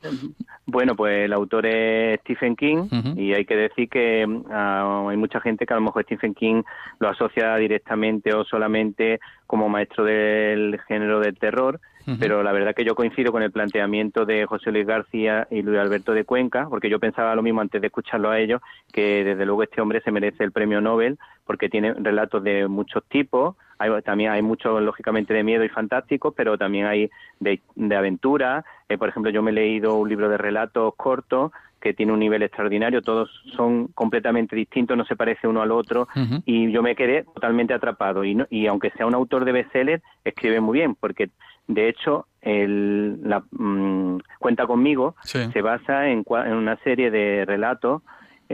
Bueno, 0.65 0.95
pues 0.95 1.25
el 1.25 1.33
autor 1.33 1.65
es 1.65 2.19
Stephen 2.21 2.55
King 2.55 2.87
y 3.15 3.33
hay 3.33 3.45
que 3.45 3.55
decir 3.55 3.89
que 3.89 4.25
ah, 4.51 5.07
hay 5.09 5.17
mucha 5.17 5.39
gente 5.41 5.65
que 5.65 5.73
a 5.73 5.77
lo 5.77 5.83
mejor 5.83 6.03
Stephen 6.03 6.33
King 6.33 6.63
lo 6.99 7.09
asocia 7.09 7.55
directamente 7.57 8.33
o 8.33 8.43
solamente 8.45 9.19
como 9.47 9.69
maestro 9.69 10.03
del 10.05 10.79
género 10.87 11.19
del 11.19 11.37
terror 11.37 11.79
pero 12.19 12.43
la 12.43 12.51
verdad 12.51 12.75
que 12.75 12.83
yo 12.83 12.95
coincido 12.95 13.31
con 13.31 13.43
el 13.43 13.51
planteamiento 13.51 14.25
de 14.25 14.45
José 14.45 14.71
Luis 14.71 14.85
García 14.85 15.47
y 15.49 15.61
Luis 15.61 15.79
Alberto 15.79 16.13
de 16.13 16.25
Cuenca, 16.25 16.67
porque 16.69 16.89
yo 16.89 16.99
pensaba 16.99 17.35
lo 17.35 17.41
mismo 17.43 17.61
antes 17.61 17.79
de 17.79 17.87
escucharlo 17.87 18.29
a 18.29 18.39
ellos, 18.39 18.61
que 18.91 19.23
desde 19.23 19.45
luego 19.45 19.63
este 19.63 19.81
hombre 19.81 20.01
se 20.01 20.11
merece 20.11 20.43
el 20.43 20.51
premio 20.51 20.81
Nobel 20.81 21.17
porque 21.45 21.69
tiene 21.69 21.93
relatos 21.93 22.43
de 22.43 22.67
muchos 22.67 23.03
tipos, 23.05 23.55
hay, 23.83 24.01
también 24.01 24.31
hay 24.31 24.41
muchos 24.41 24.81
lógicamente 24.81 25.33
de 25.33 25.43
miedo 25.43 25.63
y 25.63 25.69
fantásticos, 25.69 26.33
pero 26.35 26.57
también 26.57 26.85
hay 26.85 27.09
de, 27.39 27.61
aventura, 27.95 28.63
eh, 28.89 28.97
por 28.97 29.09
ejemplo 29.09 29.31
yo 29.31 29.41
me 29.41 29.51
he 29.51 29.53
leído 29.53 29.95
un 29.95 30.09
libro 30.09 30.29
de 30.29 30.37
relatos 30.37 30.93
cortos 30.95 31.51
que 31.81 31.93
tiene 31.93 32.13
un 32.13 32.19
nivel 32.19 32.43
extraordinario, 32.43 33.01
todos 33.01 33.29
son 33.57 33.87
completamente 33.87 34.55
distintos, 34.55 34.95
no 34.95 35.03
se 35.03 35.17
parece 35.17 35.49
uno 35.49 35.61
al 35.61 35.71
otro, 35.71 36.07
y 36.45 36.71
yo 36.71 36.81
me 36.81 36.95
quedé 36.95 37.23
totalmente 37.23 37.73
atrapado. 37.73 38.23
Y, 38.23 38.37
y 38.49 38.67
aunque 38.67 38.91
sea 38.91 39.05
un 39.05 39.13
autor 39.13 39.43
de 39.43 39.51
bestseller, 39.51 40.01
escribe 40.23 40.61
muy 40.61 40.79
bien, 40.79 40.95
porque 40.95 41.29
de 41.67 41.89
hecho 41.89 42.27
el, 42.41 43.19
la, 43.27 43.43
mm, 43.51 44.17
Cuenta 44.39 44.65
conmigo 44.65 45.15
se 45.23 45.61
basa 45.61 46.07
en, 46.07 46.23
en, 46.25 46.53
una 46.53 46.77
serie 46.83 47.11
de 47.11 47.43
relatos 47.45 48.01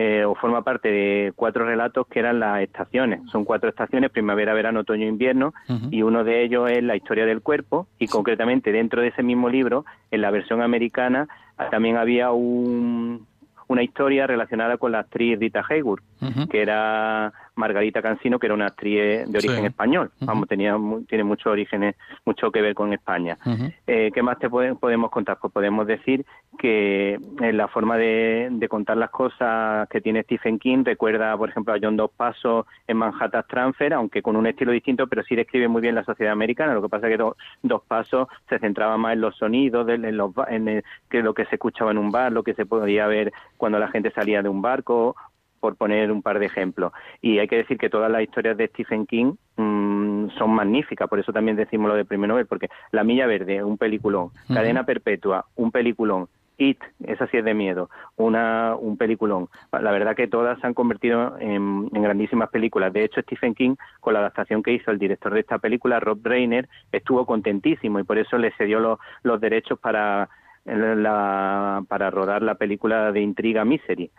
eh, 0.01 0.23
o 0.23 0.33
forma 0.33 0.61
parte 0.61 0.89
de 0.89 1.33
cuatro 1.35 1.65
relatos 1.65 2.07
que 2.07 2.19
eran 2.19 2.39
las 2.39 2.61
estaciones. 2.61 3.19
Son 3.29 3.43
cuatro 3.43 3.67
estaciones, 3.67 4.09
primavera, 4.11 4.53
verano, 4.53 4.79
otoño, 4.79 5.05
invierno, 5.05 5.53
y 5.91 6.03
uno 6.03 6.23
de 6.23 6.41
ellos 6.41 6.71
es 6.71 6.81
la 6.81 6.95
historia 6.95 7.25
del 7.25 7.41
cuerpo, 7.41 7.85
y 7.99 8.07
concretamente 8.07 8.71
dentro 8.71 9.01
de 9.01 9.09
ese 9.09 9.23
mismo 9.23 9.49
libro, 9.49 9.83
en 10.09 10.21
la 10.21 10.31
versión 10.31 10.61
americana, 10.61 11.27
también 11.69 11.97
había 11.97 12.31
un, 12.31 13.27
una 13.69 13.83
historia 13.83 14.27
relacionada 14.27 14.77
con 14.77 14.91
la 14.91 14.99
actriz 14.99 15.39
Rita 15.39 15.63
Hayworth, 15.67 16.03
que 16.49 16.61
era 16.61 17.31
Margarita 17.55 18.01
Cancino, 18.01 18.39
que 18.39 18.47
era 18.47 18.55
una 18.55 18.65
actriz 18.65 19.31
de 19.31 19.37
origen 19.37 19.65
español. 19.65 20.11
Vamos, 20.21 20.47
tenía 20.47 20.75
tiene 21.07 21.23
muchos 21.23 21.47
orígenes, 21.47 21.95
mucho 22.25 22.51
que 22.51 22.61
ver 22.61 22.73
con 22.73 22.91
España. 22.93 23.37
Eh, 23.85 24.09
¿Qué 24.13 24.23
más 24.23 24.39
te 24.39 24.49
podemos 24.49 25.11
contar? 25.11 25.37
Pues 25.39 25.53
podemos 25.53 25.85
decir 25.85 26.25
que 26.57 27.13
en 27.13 27.43
eh, 27.43 27.53
la 27.53 27.67
forma 27.67 27.95
de, 27.97 28.67
contar 28.69 28.97
las 28.97 29.11
cosas 29.11 29.87
que 29.89 30.01
tiene 30.01 30.23
Stephen 30.23 30.57
King 30.57 30.83
recuerda, 30.83 31.37
por 31.37 31.49
ejemplo, 31.49 31.73
a 31.73 31.77
John 31.81 31.95
Dos 31.95 32.11
Pasos 32.11 32.65
en 32.87 32.97
Manhattan 32.97 33.45
Transfer, 33.47 33.93
aunque 33.93 34.21
con 34.21 34.35
un 34.35 34.47
estilo 34.47 34.71
distinto, 34.71 35.07
pero 35.07 35.23
sí 35.23 35.35
describe 35.35 35.67
muy 35.67 35.81
bien 35.81 35.95
la 35.95 36.03
sociedad 36.03 36.33
americana. 36.33 36.73
Lo 36.73 36.81
que 36.81 36.89
pasa 36.89 37.07
es 37.07 37.17
que 37.17 37.23
Dos 37.61 37.81
Pasos 37.87 38.27
se 38.47 38.57
centraba 38.57 38.97
más 38.97 39.13
en 39.13 39.21
los 39.21 39.37
sonidos, 39.37 39.87
en, 39.89 40.17
los, 40.17 40.31
en 40.49 40.83
que 41.09 41.21
lo 41.21 41.33
que 41.33 41.45
se 41.45 41.55
escuchaba 41.55 41.91
en 41.91 41.99
un 41.99 42.11
bar, 42.11 42.31
lo 42.31 42.43
que 42.43 42.55
se 42.55 42.65
podía 42.65 43.05
ver 43.05 43.31
cuando 43.59 43.77
la 43.77 43.89
gente 43.89 44.09
salía 44.11 44.41
de 44.41 44.49
un 44.49 44.63
barco 44.63 45.15
por 45.59 45.75
poner 45.75 46.11
un 46.11 46.21
par 46.21 46.39
de 46.39 46.45
ejemplos. 46.45 46.93
Y 47.21 47.39
hay 47.39 47.47
que 47.47 47.57
decir 47.57 47.77
que 47.77 47.89
todas 47.89 48.09
las 48.09 48.23
historias 48.23 48.55
de 48.55 48.67
Stephen 48.69 49.05
King 49.05 49.33
mm, 49.57 50.29
son 50.37 50.51
magníficas, 50.51 51.09
por 51.09 51.19
eso 51.19 51.33
también 51.33 51.57
decimos 51.57 51.89
lo 51.89 51.95
de 51.95 52.05
Premio 52.05 52.27
Nobel, 52.27 52.47
porque 52.47 52.69
La 52.91 53.03
Milla 53.03 53.27
Verde, 53.27 53.61
un 53.63 53.77
peliculón, 53.77 54.29
Cadena 54.47 54.85
Perpetua, 54.85 55.45
un 55.55 55.71
peliculón, 55.71 56.29
It, 56.57 56.79
esa 57.05 57.25
sí 57.27 57.37
es 57.37 57.45
de 57.45 57.53
miedo, 57.53 57.89
una, 58.17 58.75
un 58.75 58.97
peliculón. 58.97 59.47
La 59.71 59.91
verdad 59.91 60.13
que 60.13 60.27
todas 60.27 60.59
se 60.59 60.67
han 60.67 60.73
convertido 60.73 61.37
en, 61.39 61.87
grandísimas 61.87 62.49
películas. 62.49 62.91
De 62.91 63.05
hecho, 63.05 63.21
Stephen 63.21 63.55
King, 63.55 63.75
con 64.01 64.13
la 64.13 64.19
adaptación 64.19 64.61
que 64.61 64.73
hizo 64.73 64.91
el 64.91 64.99
director 64.99 65.33
de 65.33 65.39
esta 65.39 65.57
película, 65.59 66.01
Rob 66.01 66.19
Reiner, 66.21 66.67
estuvo 66.91 67.25
contentísimo 67.25 67.99
y 67.99 68.03
por 68.03 68.17
eso 68.17 68.37
le 68.37 68.51
cedió 68.57 68.99
los 69.23 69.39
derechos 69.39 69.79
para 69.79 70.29
la, 70.65 71.83
para 71.87 72.09
rodar 72.09 72.41
la 72.41 72.55
película 72.55 73.11
de 73.11 73.21
intriga 73.21 73.65
Misery. 73.65 74.11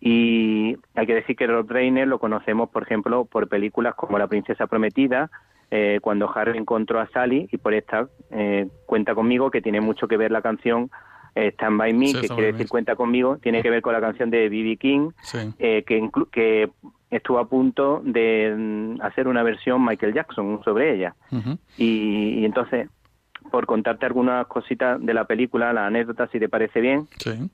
Y 0.00 0.76
hay 0.94 1.06
que 1.06 1.14
decir 1.14 1.36
que 1.36 1.46
Rob 1.46 1.70
Reiner 1.70 2.08
lo 2.08 2.18
conocemos, 2.18 2.70
por 2.70 2.82
ejemplo, 2.82 3.24
por 3.24 3.48
películas 3.48 3.94
como 3.94 4.18
La 4.18 4.26
Princesa 4.26 4.66
Prometida, 4.66 5.30
eh, 5.70 6.00
cuando 6.02 6.30
Harry 6.34 6.58
encontró 6.58 7.00
a 7.00 7.08
Sally, 7.08 7.48
y 7.50 7.56
por 7.56 7.72
esta 7.72 8.08
eh, 8.30 8.68
cuenta 8.86 9.14
conmigo, 9.14 9.50
que 9.50 9.62
tiene 9.62 9.80
mucho 9.80 10.06
que 10.06 10.16
ver 10.16 10.30
la 10.30 10.42
canción 10.42 10.90
eh, 11.34 11.48
Stand 11.54 11.78
By 11.78 11.94
Me, 11.94 12.12
que 12.12 12.28
quiere 12.28 12.52
decir 12.52 12.68
cuenta 12.68 12.94
conmigo, 12.94 13.38
tiene 13.38 13.62
que 13.62 13.70
ver 13.70 13.80
con 13.80 13.94
la 13.94 14.00
canción 14.00 14.28
de 14.30 14.50
B.B. 14.50 14.76
King, 14.76 15.10
que, 15.58 16.10
que 16.30 16.70
estuvo 17.10 17.38
a 17.38 17.48
punto 17.48 18.02
de 18.04 18.54
mm, 18.54 19.00
hacer 19.00 19.28
una 19.28 19.42
versión 19.42 19.82
Michael 19.82 20.12
Jackson 20.12 20.60
sobre 20.62 20.94
ella. 20.94 21.14
y 21.78 22.44
entonces 22.44 22.88
por 23.52 23.66
contarte 23.66 24.06
algunas 24.06 24.46
cositas 24.46 24.98
de 25.00 25.14
la 25.14 25.26
película, 25.26 25.72
la 25.72 25.86
anécdota, 25.86 26.26
si 26.28 26.40
te 26.40 26.48
parece 26.48 26.80
bien. 26.80 27.06
Sí. 27.18 27.50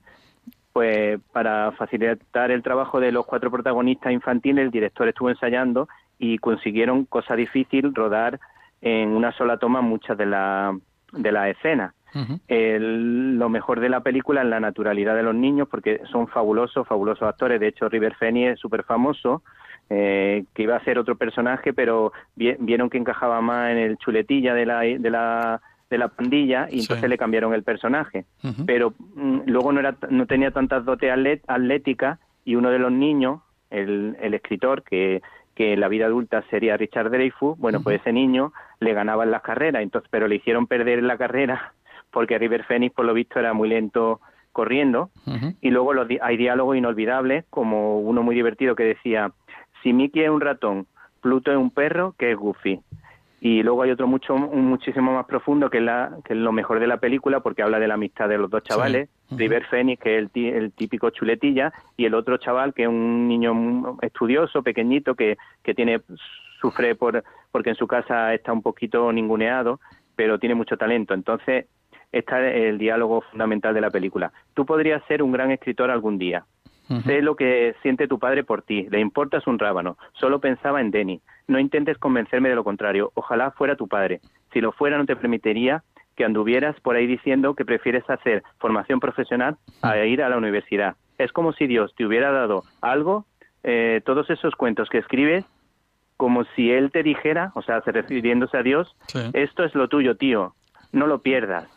Pues 0.73 1.19
para 1.33 1.73
facilitar 1.73 2.51
el 2.51 2.63
trabajo 2.63 2.99
de 3.01 3.11
los 3.11 3.25
cuatro 3.25 3.51
protagonistas 3.51 4.13
infantiles, 4.13 4.63
el 4.63 4.71
director 4.71 5.07
estuvo 5.09 5.29
ensayando 5.29 5.89
y 6.17 6.37
consiguieron, 6.37 7.05
cosa 7.05 7.35
difícil, 7.35 7.93
rodar 7.93 8.39
en 8.81 9.09
una 9.09 9.33
sola 9.33 9.57
toma 9.57 9.81
muchas 9.81 10.17
de, 10.17 10.25
la, 10.25 10.75
de 11.11 11.31
las 11.31 11.49
escenas. 11.49 11.93
lo 12.79 13.49
mejor 13.49 13.81
de 13.81 13.89
la 13.89 13.99
película 13.99 14.41
es 14.41 14.47
la 14.47 14.61
naturalidad 14.61 15.15
de 15.15 15.23
los 15.23 15.35
niños, 15.35 15.67
porque 15.69 16.01
son 16.09 16.29
fabulosos, 16.29 16.87
fabulosos 16.87 17.27
actores. 17.27 17.59
De 17.59 17.67
hecho, 17.67 17.89
River 17.89 18.15
Phoenix 18.15 18.53
es 18.53 18.59
súper 18.59 18.83
famoso, 18.83 19.43
eh, 19.89 20.45
que 20.53 20.63
iba 20.63 20.77
a 20.77 20.83
ser 20.85 20.97
otro 20.97 21.15
personaje, 21.17 21.73
pero 21.73 22.13
vieron 22.35 22.89
que 22.89 22.97
encajaba 22.97 23.41
más 23.41 23.71
en 23.71 23.79
el 23.79 23.97
chuletilla 23.97 24.53
de 24.53 24.65
la, 24.65 24.79
de 24.81 25.09
la 25.09 25.61
de 25.89 25.97
la 25.97 26.07
pandilla 26.07 26.67
y 26.69 26.81
entonces 26.81 27.09
le 27.09 27.17
cambiaron 27.17 27.53
el 27.53 27.63
personaje. 27.63 28.25
Pero 28.65 28.93
mm, 29.15 29.41
luego 29.45 29.71
no, 29.71 29.79
era, 29.79 29.95
no 30.09 30.25
tenía 30.25 30.51
tantas 30.51 30.85
dotes 30.85 31.11
atléticas 31.47 32.19
y 32.45 32.55
uno 32.55 32.69
de 32.69 32.79
los 32.79 32.91
niños, 32.91 33.41
el, 33.69 34.17
el 34.21 34.33
escritor 34.33 34.83
que, 34.83 35.21
que 35.55 35.73
en 35.73 35.81
la 35.81 35.87
vida 35.87 36.05
adulta 36.05 36.43
sería 36.49 36.77
Richard 36.77 37.11
Dreyfus, 37.11 37.57
bueno, 37.57 37.81
pues 37.81 37.99
ese 37.99 38.13
niño 38.13 38.53
le 38.79 38.93
ganaba 38.93 39.25
en 39.25 39.31
las 39.31 39.41
carreras, 39.41 39.83
entonces, 39.83 40.09
pero 40.09 40.27
le 40.27 40.35
hicieron 40.35 40.67
perder 40.67 40.99
en 40.99 41.07
la 41.07 41.17
carrera 41.17 41.73
porque 42.11 42.37
River 42.37 42.63
Phoenix, 42.63 42.95
por 42.95 43.05
lo 43.05 43.13
visto, 43.13 43.39
era 43.39 43.53
muy 43.53 43.69
lento 43.69 44.21
corriendo. 44.51 45.09
Y 45.61 45.69
luego 45.69 45.93
los, 45.93 46.07
hay 46.21 46.37
diálogos 46.37 46.77
inolvidables, 46.77 47.45
como 47.49 47.99
uno 47.99 48.23
muy 48.23 48.35
divertido 48.35 48.75
que 48.75 48.83
decía, 48.83 49.31
si 49.83 49.93
Mickey 49.93 50.23
es 50.23 50.29
un 50.29 50.41
ratón, 50.41 50.87
Pluto 51.21 51.51
es 51.51 51.57
un 51.57 51.71
perro, 51.71 52.15
que 52.17 52.31
es 52.31 52.37
Goofy. 52.37 52.79
Y 53.41 53.63
luego 53.63 53.83
hay 53.83 53.91
otro 53.91 54.05
mucho 54.05 54.35
muchísimo 54.35 55.13
más 55.13 55.25
profundo 55.25 55.69
que 55.69 55.77
es, 55.77 55.83
la, 55.83 56.17
que 56.25 56.33
es 56.33 56.39
lo 56.39 56.51
mejor 56.51 56.79
de 56.79 56.87
la 56.87 56.97
película 56.97 57.39
porque 57.39 57.61
habla 57.61 57.79
de 57.79 57.87
la 57.87 57.93
amistad 57.93 58.27
de 58.27 58.37
los 58.37 58.49
dos 58.49 58.63
chavales, 58.63 59.09
River 59.31 59.65
Phoenix, 59.67 60.01
que 60.01 60.17
es 60.17 60.29
el, 60.35 60.71
típico 60.73 61.09
chuletilla, 61.09 61.71
y 61.95 62.05
el 62.05 62.15
otro 62.15 62.37
chaval 62.37 62.73
que 62.73 62.83
es 62.83 62.89
un 62.89 63.27
niño 63.27 63.97
estudioso, 64.01 64.61
pequeñito, 64.61 65.15
que, 65.15 65.37
que 65.63 65.73
tiene 65.73 66.01
sufre 66.59 66.95
por 66.95 67.23
porque 67.51 67.69
en 67.69 67.75
su 67.75 67.87
casa 67.87 68.33
está 68.33 68.51
un 68.53 68.61
poquito 68.61 69.11
ninguneado, 69.11 69.79
pero 70.15 70.37
tiene 70.37 70.55
mucho 70.55 70.77
talento. 70.77 71.13
Entonces, 71.13 71.65
está 72.11 72.47
el 72.47 72.77
diálogo 72.77 73.21
fundamental 73.21 73.73
de 73.73 73.81
la 73.81 73.89
película. 73.89 74.31
Tú 74.53 74.65
podrías 74.65 75.03
ser 75.07 75.23
un 75.23 75.31
gran 75.31 75.51
escritor 75.51 75.89
algún 75.89 76.17
día. 76.17 76.45
Sé 77.05 77.21
lo 77.21 77.35
que 77.35 77.75
siente 77.83 78.07
tu 78.07 78.17
padre 78.17 78.43
por 78.43 78.63
ti. 78.63 78.87
Le 78.89 78.99
importas 78.99 79.45
un 79.45 79.59
rábano. 79.59 79.97
Solo 80.13 80.39
pensaba 80.39 80.81
en 80.81 80.89
Denny. 80.89 81.21
No 81.47 81.59
intentes 81.59 81.97
convencerme 81.99 82.49
de 82.49 82.55
lo 82.55 82.63
contrario. 82.63 83.11
Ojalá 83.13 83.51
fuera 83.51 83.75
tu 83.75 83.87
padre. 83.87 84.21
Si 84.53 84.59
lo 84.59 84.71
fuera, 84.71 84.97
no 84.97 85.05
te 85.05 85.15
permitiría 85.15 85.83
que 86.19 86.25
anduvieras 86.25 86.77
por 86.81 86.95
ahí 86.95 87.07
diciendo 87.07 87.53
que 87.53 87.63
prefieres 87.63 88.09
hacer 88.09 88.43
formación 88.57 88.99
profesional 88.99 89.57
a 89.81 89.97
ir 89.99 90.21
a 90.21 90.27
la 90.29 90.37
universidad. 90.37 90.95
Es 91.17 91.31
como 91.31 91.53
si 91.53 91.65
Dios 91.65 91.93
te 91.95 92.05
hubiera 92.05 92.31
dado 92.31 92.63
algo, 92.81 93.25
eh, 93.63 94.01
todos 94.03 94.29
esos 94.29 94.53
cuentos 94.55 94.89
que 94.89 94.97
escribes, 94.97 95.45
como 96.17 96.43
si 96.55 96.71
Él 96.71 96.91
te 96.91 97.03
dijera, 97.03 97.53
o 97.55 97.61
sea, 97.61 97.79
refiriéndose 97.79 98.57
a 98.57 98.63
Dios, 98.63 98.97
esto 99.31 99.63
es 99.63 99.73
lo 99.75 99.87
tuyo, 99.87 100.17
tío, 100.17 100.55
no 100.91 101.07
lo 101.07 101.19
pierdas. 101.19 101.69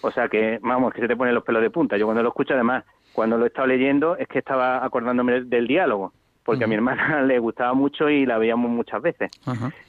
O 0.00 0.10
sea 0.12 0.28
que, 0.28 0.58
vamos, 0.62 0.94
que 0.94 1.02
se 1.02 1.08
te 1.08 1.16
ponen 1.16 1.34
los 1.34 1.44
pelos 1.44 1.60
de 1.60 1.68
punta. 1.68 1.98
Yo 1.98 2.06
cuando 2.06 2.22
lo 2.22 2.30
escucho, 2.30 2.54
además, 2.54 2.84
cuando 3.18 3.36
lo 3.36 3.46
he 3.46 3.48
estado 3.48 3.66
leyendo 3.66 4.16
es 4.16 4.28
que 4.28 4.38
estaba 4.38 4.84
acordándome 4.84 5.40
del 5.40 5.66
diálogo, 5.66 6.12
porque 6.44 6.62
a 6.62 6.66
mi 6.68 6.76
hermana 6.76 7.20
le 7.26 7.40
gustaba 7.40 7.74
mucho 7.74 8.08
y 8.08 8.24
la 8.24 8.38
veíamos 8.38 8.70
muchas 8.70 9.02
veces. 9.02 9.32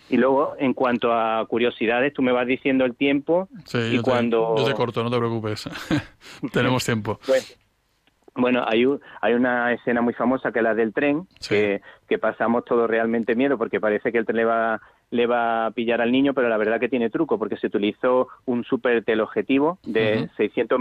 Y 0.09 0.17
luego, 0.17 0.55
en 0.57 0.74
cuanto 0.74 1.13
a 1.13 1.45
curiosidades, 1.45 2.12
tú 2.12 2.24
me 2.24 2.31
vas 2.31 2.48
diciendo 2.48 2.86
el 2.86 2.95
tiempo 2.95 3.48
y 3.91 4.00
cuando... 4.00 4.55
yo 4.57 4.65
te 4.65 4.74
corto, 4.74 5.03
no 5.03 5.12
te 5.12 5.19
preocupes. 5.19 5.69
Tenemos 6.51 6.83
tiempo. 6.83 7.19
Pues, 7.24 7.55
bueno, 8.33 8.65
hay, 8.65 8.83
hay 9.21 9.33
una 9.36 9.74
escena 9.74 10.01
muy 10.01 10.15
famosa 10.15 10.51
que 10.51 10.57
es 10.57 10.63
la 10.63 10.74
del 10.74 10.91
tren, 10.91 11.27
que, 11.48 11.81
que 12.07 12.17
pasamos 12.17 12.65
todo 12.65 12.88
realmente 12.88 13.36
miedo 13.36 13.59
porque 13.59 13.79
parece 13.79 14.12
que 14.12 14.17
el 14.17 14.25
tren 14.25 14.38
le 14.38 14.45
va 14.45 14.81
le 15.12 15.27
va 15.27 15.67
a 15.67 15.71
pillar 15.71 16.01
al 16.01 16.12
niño, 16.12 16.33
pero 16.33 16.50
la 16.50 16.57
verdad 16.57 16.79
que 16.79 16.89
tiene 16.89 17.12
truco 17.12 17.38
porque 17.38 17.57
se 17.57 17.67
utilizó 17.67 18.27
un 18.45 18.63
super 18.63 19.03
teleobjetivo 19.03 19.77
de 19.83 20.29
600 20.38 20.79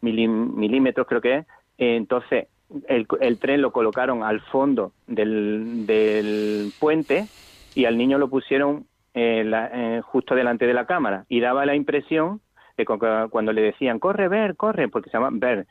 milímetros, 0.00 1.06
creo 1.06 1.20
que 1.20 1.36
es, 1.38 1.46
entonces, 1.78 2.48
el, 2.88 3.06
el, 3.20 3.38
tren 3.38 3.62
lo 3.62 3.72
colocaron 3.72 4.22
al 4.22 4.40
fondo 4.40 4.92
del, 5.06 5.86
del 5.86 6.72
puente 6.78 7.26
y 7.74 7.84
al 7.84 7.96
niño 7.96 8.18
lo 8.18 8.28
pusieron 8.28 8.86
eh, 9.14 9.50
eh, 9.72 10.00
justo 10.04 10.34
delante 10.34 10.66
de 10.66 10.74
la 10.74 10.86
cámara 10.86 11.24
y 11.28 11.40
daba 11.40 11.66
la 11.66 11.74
impresión 11.74 12.40
de 12.76 12.84
que 12.84 12.98
cuando 13.30 13.52
le 13.52 13.62
decían 13.62 13.98
corre, 13.98 14.28
ver, 14.28 14.56
corre, 14.56 14.88
porque 14.88 15.10
se 15.10 15.16
llama 15.16 15.30
ver, 15.32 15.66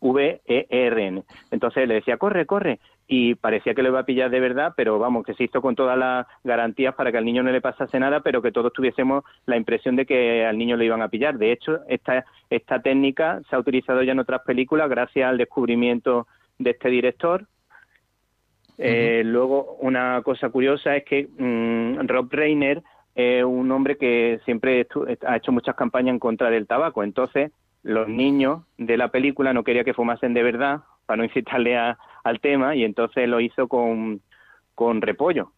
V-E-R-N. 0.00 1.22
Entonces 1.50 1.88
le 1.88 1.94
decía 1.94 2.16
corre, 2.16 2.46
corre 2.46 2.80
y 3.12 3.34
parecía 3.34 3.74
que 3.74 3.82
lo 3.82 3.88
iba 3.88 3.98
a 3.98 4.04
pillar 4.04 4.30
de 4.30 4.38
verdad, 4.38 4.72
pero 4.76 5.00
vamos, 5.00 5.26
que 5.26 5.34
se 5.34 5.42
hizo 5.42 5.60
con 5.60 5.74
todas 5.74 5.98
las 5.98 6.28
garantías 6.44 6.94
para 6.94 7.10
que 7.10 7.18
al 7.18 7.24
niño 7.24 7.42
no 7.42 7.50
le 7.50 7.60
pasase 7.60 7.98
nada, 7.98 8.20
pero 8.20 8.40
que 8.40 8.52
todos 8.52 8.72
tuviésemos 8.72 9.24
la 9.46 9.56
impresión 9.56 9.96
de 9.96 10.06
que 10.06 10.46
al 10.46 10.56
niño 10.56 10.76
lo 10.76 10.84
iban 10.84 11.02
a 11.02 11.08
pillar. 11.08 11.36
De 11.36 11.50
hecho, 11.50 11.80
esta, 11.88 12.24
esta 12.48 12.80
técnica 12.80 13.40
se 13.50 13.56
ha 13.56 13.58
utilizado 13.58 14.04
ya 14.04 14.12
en 14.12 14.20
otras 14.20 14.42
películas 14.42 14.88
gracias 14.88 15.28
al 15.28 15.38
descubrimiento 15.38 16.28
de 16.56 16.70
este 16.70 16.88
director. 16.88 17.48
Eh, 18.78 19.22
luego, 19.24 19.76
una 19.80 20.22
cosa 20.22 20.48
curiosa 20.50 20.94
es 20.94 21.04
que 21.04 21.26
mm, 21.36 22.06
Rob 22.06 22.28
Reiner 22.30 22.80
es 23.16 23.42
un 23.42 23.72
hombre 23.72 23.96
que 23.96 24.38
siempre 24.44 24.86
ha 25.26 25.36
hecho 25.36 25.50
muchas 25.50 25.74
campañas 25.74 26.12
en 26.12 26.20
contra 26.20 26.48
del 26.48 26.68
tabaco. 26.68 27.02
Entonces, 27.02 27.50
los 27.82 28.08
niños 28.08 28.62
de 28.78 28.96
la 28.96 29.08
película 29.08 29.52
no 29.52 29.64
quería 29.64 29.84
que 29.84 29.94
fumasen 29.94 30.34
de 30.34 30.42
verdad 30.42 30.80
para 31.06 31.18
no 31.18 31.24
incitarle 31.24 31.76
al 31.76 32.40
tema 32.40 32.76
y 32.76 32.84
entonces 32.84 33.28
lo 33.28 33.40
hizo 33.40 33.68
con, 33.68 34.20
con 34.74 35.00
repollo. 35.02 35.52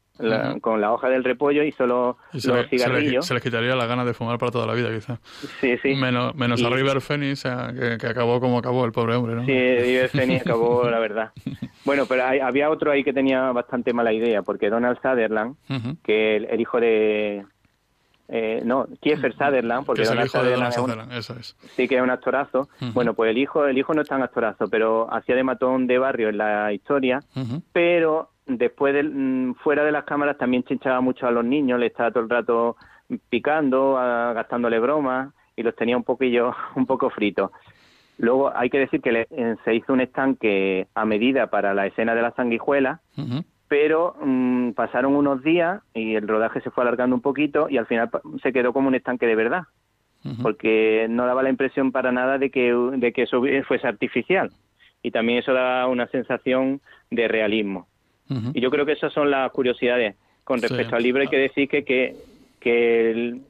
Con 0.60 0.80
la 0.80 0.92
hoja 0.92 1.08
del 1.08 1.24
repollo 1.24 1.64
hizo 1.64 1.86
los, 1.86 2.16
los 2.32 2.68
cigarrillos. 2.68 3.26
Se, 3.26 3.34
les 3.34 3.42
quitaría 3.42 3.74
la 3.74 3.86
gana 3.86 4.04
de 4.04 4.14
fumar 4.14 4.38
para 4.38 4.52
toda 4.52 4.66
la 4.66 4.74
vida, 4.74 4.92
quizá. 4.94 5.18
Sí, 5.60 5.76
sí. 5.78 5.94
Menos, 5.94 6.34
menos 6.36 6.62
a 6.62 6.68
River 6.68 7.00
Phoenix, 7.00 7.42
que, 7.42 8.06
acabó 8.06 8.38
como 8.38 8.58
acabó 8.58 8.84
el 8.84 8.92
pobre 8.92 9.16
hombre, 9.16 9.34
¿no? 9.34 9.44
Sí, 9.46 9.52
River 9.52 10.08
Phoenix 10.10 10.42
acabó, 10.42 10.88
la 10.88 10.98
verdad. 10.98 11.32
Bueno, 11.84 12.06
pero 12.06 12.22
había 12.24 12.70
otro 12.70 12.92
ahí 12.92 13.02
que 13.02 13.12
tenía 13.12 13.50
bastante 13.50 13.92
mala 13.92 14.12
idea, 14.12 14.42
porque 14.42 14.70
Donald 14.70 14.98
Sutherland, 15.02 15.56
que 16.04 16.36
el, 16.36 16.60
hijo 16.60 16.78
de, 16.78 17.44
eh, 18.34 18.62
no, 18.64 18.86
Kiefer 19.02 19.34
Sutherland, 19.34 19.84
porque 19.84 20.04
Donald 20.04 20.30
Sutherland, 20.30 21.12
eso 21.12 21.34
es. 21.38 21.54
sí 21.76 21.86
que 21.86 21.96
es 21.96 22.02
un 22.02 22.08
actorazo. 22.08 22.66
Bueno, 22.94 23.12
pues 23.12 23.30
el 23.30 23.36
hijo, 23.36 23.66
el 23.66 23.76
hijo 23.76 23.92
no 23.92 24.00
es 24.00 24.08
tan 24.08 24.22
actorazo, 24.22 24.68
pero 24.68 25.12
hacía 25.12 25.36
de 25.36 25.44
matón 25.44 25.86
de 25.86 25.98
barrio 25.98 26.30
en 26.30 26.38
la 26.38 26.72
historia, 26.72 27.20
pero 27.74 28.30
después 28.46 28.94
de, 28.94 29.02
mm, 29.02 29.56
fuera 29.56 29.84
de 29.84 29.92
las 29.92 30.04
cámaras 30.04 30.38
también 30.38 30.64
chinchaba 30.64 31.02
mucho 31.02 31.26
a 31.26 31.30
los 31.30 31.44
niños, 31.44 31.78
le 31.78 31.88
estaba 31.88 32.10
todo 32.10 32.22
el 32.22 32.30
rato 32.30 32.76
picando, 33.28 33.94
gastándole 34.34 34.78
bromas 34.78 35.34
y 35.54 35.62
los 35.62 35.76
tenía 35.76 35.98
un 35.98 36.04
poquillo, 36.04 36.54
un 36.74 36.86
poco 36.86 37.10
fritos. 37.10 37.50
Luego 38.16 38.50
hay 38.56 38.70
que 38.70 38.78
decir 38.78 39.02
que 39.02 39.26
eh, 39.30 39.56
se 39.62 39.74
hizo 39.74 39.92
un 39.92 40.00
estanque 40.00 40.86
a 40.94 41.04
medida 41.04 41.48
para 41.48 41.74
la 41.74 41.86
escena 41.86 42.14
de 42.14 42.22
la 42.22 42.30
sanguijuela, 42.30 43.02
pero 43.72 44.14
mm, 44.20 44.72
pasaron 44.72 45.16
unos 45.16 45.42
días 45.42 45.80
y 45.94 46.14
el 46.14 46.28
rodaje 46.28 46.60
se 46.60 46.70
fue 46.70 46.84
alargando 46.84 47.16
un 47.16 47.22
poquito 47.22 47.70
y 47.70 47.78
al 47.78 47.86
final 47.86 48.10
se 48.42 48.52
quedó 48.52 48.74
como 48.74 48.88
un 48.88 48.94
estanque 48.94 49.24
de 49.24 49.34
verdad, 49.34 49.62
porque 50.42 51.06
no 51.08 51.24
daba 51.24 51.42
la 51.42 51.48
impresión 51.48 51.90
para 51.90 52.12
nada 52.12 52.36
de 52.36 52.50
que, 52.50 52.70
de 52.74 53.12
que 53.14 53.22
eso 53.22 53.42
fuese 53.66 53.86
artificial. 53.86 54.50
Y 55.02 55.10
también 55.10 55.38
eso 55.38 55.54
da 55.54 55.86
una 55.86 56.06
sensación 56.08 56.82
de 57.10 57.28
realismo. 57.28 57.88
Y 58.52 58.60
yo 58.60 58.70
creo 58.70 58.84
que 58.84 58.92
esas 58.92 59.10
son 59.10 59.30
las 59.30 59.50
curiosidades. 59.52 60.16
Con 60.44 60.60
respecto 60.60 60.94
al 60.94 61.02
libro. 61.02 61.22
Hay 61.22 61.28
que 61.28 61.38
decir 61.38 61.66
que, 61.66 61.82
que, 61.82 62.14
que 62.60 63.40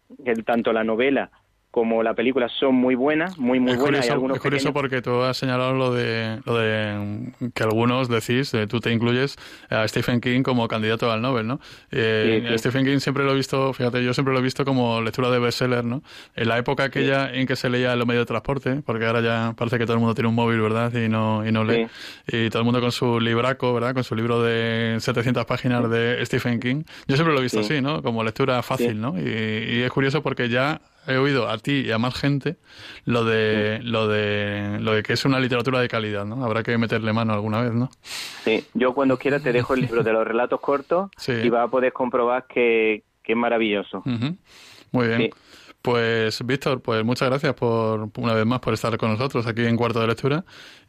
tanto 0.46 0.72
la 0.72 0.84
novela 0.84 1.32
como 1.72 2.02
la 2.02 2.12
película 2.12 2.50
son 2.50 2.74
muy 2.74 2.94
buenas, 2.94 3.38
muy 3.38 3.58
muy 3.58 3.76
buenas. 3.76 4.06
es 4.06 4.40
curioso 4.40 4.74
porque 4.74 5.00
tú 5.00 5.22
has 5.22 5.38
señalado 5.38 5.72
lo 5.72 5.94
de, 5.94 6.38
lo 6.44 6.58
de 6.58 7.32
que 7.54 7.62
algunos 7.62 8.10
decís, 8.10 8.52
eh, 8.52 8.66
tú 8.66 8.78
te 8.78 8.92
incluyes 8.92 9.38
a 9.70 9.88
Stephen 9.88 10.20
King 10.20 10.42
como 10.42 10.68
candidato 10.68 11.10
al 11.10 11.22
Nobel, 11.22 11.46
¿no? 11.46 11.60
Eh, 11.90 12.54
Stephen 12.58 12.84
King 12.84 12.98
siempre 12.98 13.24
lo 13.24 13.32
he 13.32 13.36
visto, 13.36 13.72
fíjate, 13.72 14.04
yo 14.04 14.12
siempre 14.12 14.34
lo 14.34 14.40
he 14.40 14.42
visto 14.42 14.66
como 14.66 15.00
lectura 15.00 15.30
de 15.30 15.38
bestseller, 15.38 15.82
¿no? 15.82 16.02
En 16.36 16.48
la 16.48 16.58
época 16.58 16.84
aquella 16.84 17.32
en 17.32 17.46
que 17.46 17.56
se 17.56 17.70
leía 17.70 17.94
en 17.94 17.98
los 17.98 18.06
medios 18.06 18.26
de 18.26 18.26
transporte, 18.26 18.82
porque 18.84 19.06
ahora 19.06 19.22
ya 19.22 19.54
parece 19.56 19.78
que 19.78 19.86
todo 19.86 19.94
el 19.94 20.00
mundo 20.00 20.14
tiene 20.14 20.28
un 20.28 20.34
móvil, 20.34 20.60
¿verdad? 20.60 20.92
Y 20.92 21.08
no, 21.08 21.46
y 21.48 21.52
no 21.52 21.64
lee. 21.64 21.86
Y 22.28 22.50
todo 22.50 22.58
el 22.58 22.64
mundo 22.66 22.82
con 22.82 22.92
su 22.92 23.18
libraco, 23.18 23.72
¿verdad? 23.72 23.94
Con 23.94 24.04
su 24.04 24.14
libro 24.14 24.42
de 24.42 24.98
700 25.00 25.46
páginas 25.46 25.88
de 25.88 26.20
Stephen 26.26 26.60
King. 26.60 26.82
Yo 27.08 27.16
siempre 27.16 27.32
lo 27.32 27.40
he 27.40 27.44
visto 27.44 27.60
así, 27.60 27.80
¿no? 27.80 28.02
Como 28.02 28.22
lectura 28.22 28.62
fácil, 28.62 29.00
¿no? 29.00 29.18
y 29.18 29.80
es 29.80 29.90
curioso 29.90 30.22
porque 30.22 30.50
ya 30.50 30.82
he 31.06 31.16
oído 31.16 31.48
a 31.48 31.58
ti 31.58 31.82
y 31.86 31.90
a 31.90 31.98
más 31.98 32.14
gente 32.14 32.56
lo 33.04 33.24
de 33.24 33.80
lo 33.82 34.08
de 34.08 34.78
lo 34.80 34.94
de 34.94 35.02
que 35.02 35.14
es 35.14 35.24
una 35.24 35.40
literatura 35.40 35.80
de 35.80 35.88
calidad, 35.88 36.24
¿no? 36.24 36.44
Habrá 36.44 36.62
que 36.62 36.76
meterle 36.78 37.12
mano 37.12 37.32
alguna 37.32 37.62
vez, 37.62 37.72
¿no? 37.72 37.90
Sí, 38.44 38.64
yo 38.74 38.94
cuando 38.94 39.18
quiera 39.18 39.40
te 39.40 39.52
dejo 39.52 39.74
el 39.74 39.82
libro 39.82 40.02
de 40.02 40.12
los 40.12 40.26
relatos 40.26 40.60
cortos 40.60 41.10
y 41.26 41.48
vas 41.48 41.66
a 41.66 41.68
poder 41.68 41.92
comprobar 41.92 42.46
que, 42.46 43.04
es 43.24 43.36
maravilloso. 43.36 44.02
Muy 44.92 45.08
bien. 45.08 45.30
Pues 45.80 46.46
Víctor, 46.46 46.80
pues 46.80 47.04
muchas 47.04 47.28
gracias 47.28 47.54
por 47.54 48.08
una 48.16 48.34
vez 48.34 48.46
más 48.46 48.60
por 48.60 48.72
estar 48.72 48.96
con 48.96 49.10
nosotros 49.10 49.46
aquí 49.48 49.64
en 49.64 49.76
Cuarto 49.76 50.00
de 50.00 50.06
Lectura 50.06 50.44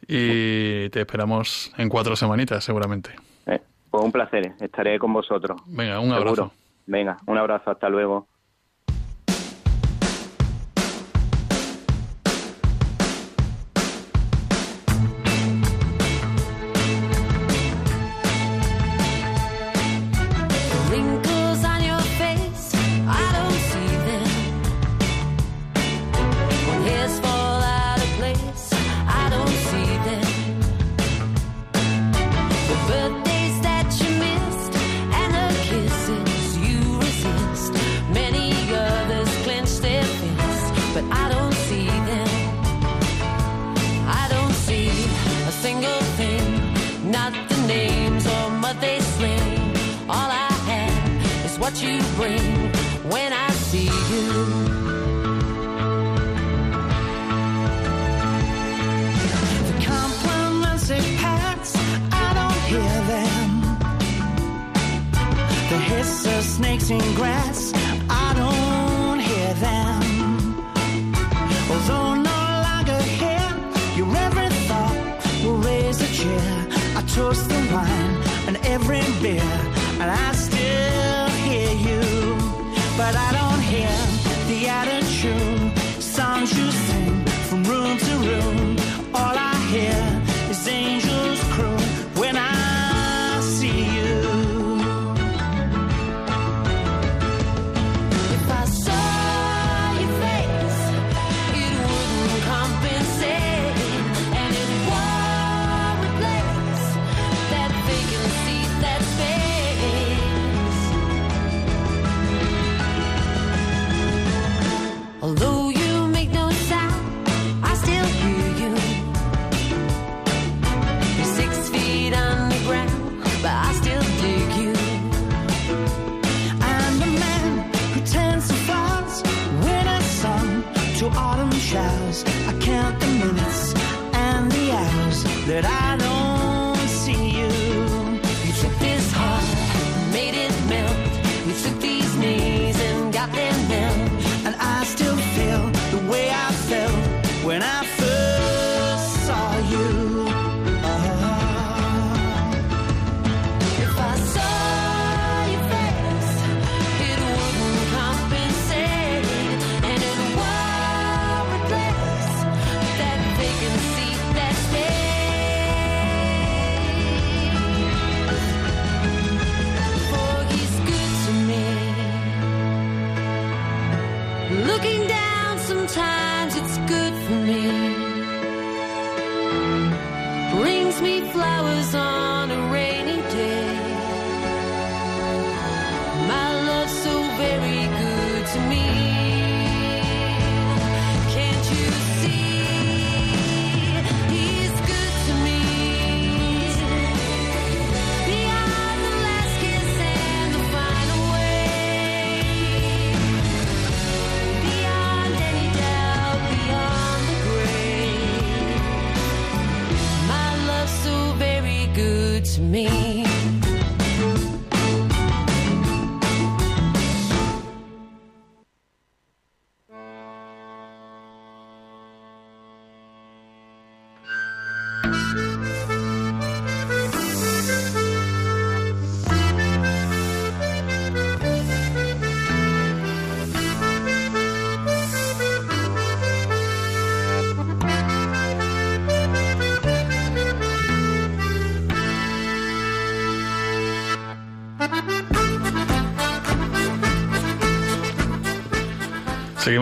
y 0.06 0.88
te 0.90 1.00
esperamos 1.00 1.72
en 1.76 1.88
cuatro 1.88 2.14
semanitas 2.14 2.62
seguramente. 2.62 3.10
Eh, 3.46 3.60
pues 3.90 4.04
un 4.04 4.12
placer, 4.12 4.52
estaré 4.60 4.98
con 5.00 5.12
vosotros. 5.12 5.60
Venga, 5.66 5.98
un 5.98 6.12
abrazo. 6.12 6.52
Venga, 6.86 7.16
un 7.26 7.38
abrazo, 7.38 7.72
hasta 7.72 7.88
luego. 7.88 8.28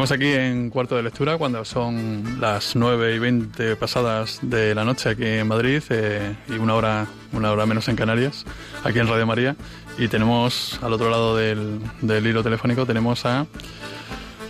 Seguimos 0.03 0.19
aquí 0.19 0.33
en 0.33 0.71
cuarto 0.71 0.97
de 0.97 1.05
lectura 1.05 1.39
cuando 1.39 1.65
son 1.65 2.41
las 2.41 2.75
9 2.75 3.15
y 3.15 3.19
20 3.21 3.77
pasadas 3.77 4.41
de 4.43 4.75
la 4.75 4.85
noche 4.85 5.11
aquí 5.11 5.25
en 5.25 5.47
Madrid 5.47 5.81
eh, 5.91 6.35
y 6.49 6.55
una 6.55 6.75
hora, 6.75 7.07
una 7.33 7.53
hora 7.53 7.67
menos 7.67 7.87
en 7.87 7.95
Canarias, 7.95 8.45
aquí 8.83 8.99
en 8.99 9.07
Radio 9.07 9.27
María. 9.29 9.55
Y 9.99 10.09
tenemos 10.09 10.77
al 10.83 10.93
otro 10.93 11.09
lado 11.09 11.37
del, 11.37 11.79
del 12.01 12.27
hilo 12.27 12.43
telefónico 12.43 12.85
tenemos 12.85 13.25
a, 13.27 13.47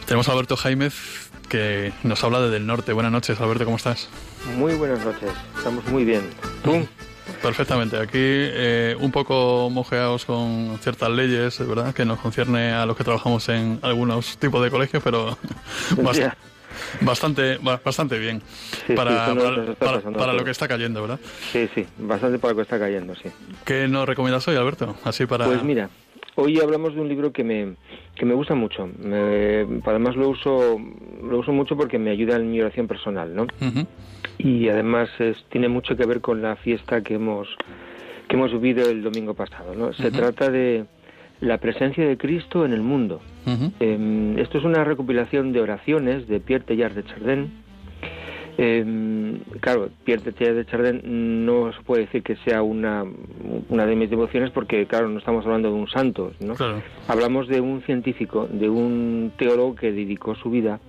tenemos 0.06 0.26
a 0.30 0.32
Alberto 0.32 0.56
Jaimez 0.56 1.30
que 1.50 1.92
nos 2.02 2.24
habla 2.24 2.40
desde 2.40 2.56
el 2.56 2.66
norte. 2.66 2.94
Buenas 2.94 3.12
noches, 3.12 3.38
Alberto, 3.38 3.66
¿cómo 3.66 3.76
estás? 3.76 4.08
Muy 4.56 4.72
buenas 4.76 5.04
noches, 5.04 5.32
estamos 5.58 5.86
muy 5.88 6.06
bien. 6.06 6.22
¿Tú? 6.64 6.88
Perfectamente. 7.42 7.96
Aquí 7.98 8.18
eh, 8.18 8.96
un 9.00 9.10
poco 9.10 9.68
mojeados 9.70 10.24
con 10.24 10.78
ciertas 10.80 11.10
leyes, 11.10 11.58
¿verdad? 11.66 11.92
Que 11.92 12.04
nos 12.04 12.20
concierne 12.20 12.72
a 12.72 12.86
los 12.86 12.96
que 12.96 13.04
trabajamos 13.04 13.48
en 13.48 13.78
algunos 13.82 14.38
tipos 14.38 14.62
de 14.62 14.70
colegios, 14.70 15.02
pero 15.02 15.36
bastante, 17.00 17.58
bastante 17.58 18.18
bien 18.18 18.42
para, 18.94 19.34
para, 19.78 20.32
lo 20.32 20.44
que 20.44 20.50
está 20.50 20.68
cayendo, 20.68 21.02
¿verdad? 21.02 21.20
Sí, 21.50 21.68
sí, 21.74 21.86
bastante 21.98 22.38
para 22.38 22.52
lo 22.52 22.56
que 22.56 22.62
está 22.62 22.78
cayendo, 22.78 23.14
sí. 23.16 23.28
¿Qué 23.64 23.88
nos 23.88 24.06
recomiendas 24.06 24.46
hoy, 24.48 24.56
Alberto? 24.56 24.94
Así 25.04 25.26
para... 25.26 25.46
Pues 25.46 25.62
mira, 25.64 25.90
hoy 26.36 26.60
hablamos 26.60 26.94
de 26.94 27.00
un 27.00 27.08
libro 27.08 27.32
que 27.32 27.44
me, 27.44 27.74
que 28.14 28.24
me 28.24 28.34
gusta 28.34 28.54
mucho. 28.54 28.88
además 29.84 30.16
lo 30.16 30.28
uso, 30.28 30.80
lo 31.22 31.38
uso 31.38 31.52
mucho 31.52 31.76
porque 31.76 31.98
me 31.98 32.10
ayuda 32.10 32.36
en 32.36 32.50
mi 32.50 32.60
oración 32.60 32.86
personal, 32.86 33.34
¿no? 33.34 33.46
Y 34.38 34.68
además 34.68 35.08
tiene 35.50 35.68
mucho 35.68 35.96
que 35.96 36.06
ver 36.06 36.20
con 36.20 36.42
la 36.42 36.56
fiesta 36.56 37.02
que 37.02 37.14
hemos 37.14 37.48
que 38.28 38.36
hemos 38.36 38.52
vivido 38.52 38.88
el 38.88 39.02
domingo 39.02 39.34
pasado. 39.34 39.74
¿no? 39.74 39.92
Se 39.92 40.10
trata 40.10 40.50
de 40.50 40.86
la 41.40 41.58
presencia 41.58 42.06
de 42.06 42.16
Cristo 42.16 42.64
en 42.64 42.72
el 42.72 42.80
mundo. 42.80 43.20
Em, 43.80 44.38
esto 44.38 44.58
es 44.58 44.64
una 44.64 44.84
recopilación 44.84 45.52
de 45.52 45.60
oraciones 45.60 46.28
de 46.28 46.40
Pierre 46.40 46.64
Teilhard 46.64 46.94
de 46.94 47.04
Chardin. 47.04 47.52
Eh, 48.58 49.38
claro, 49.60 49.90
Pierre 50.04 50.32
Teilhard 50.32 50.56
de 50.56 50.66
Chardin 50.66 51.44
no 51.44 51.72
se 51.72 51.82
puede 51.82 52.02
decir 52.02 52.22
que 52.22 52.36
sea 52.36 52.62
una, 52.62 53.04
una 53.68 53.86
de 53.86 53.96
mis 53.96 54.08
devociones 54.08 54.50
porque, 54.50 54.86
claro, 54.86 55.08
no 55.08 55.18
estamos 55.18 55.44
hablando 55.44 55.68
de 55.68 55.74
un 55.74 55.88
santo, 55.88 56.32
¿no? 56.40 56.54
Hablamos 57.08 57.48
de 57.48 57.60
un 57.60 57.82
científico, 57.82 58.48
de 58.50 58.70
un 58.70 59.32
teólogo 59.36 59.74
que 59.74 59.90
dedicó 59.90 60.36
su 60.36 60.48
vida 60.48 60.80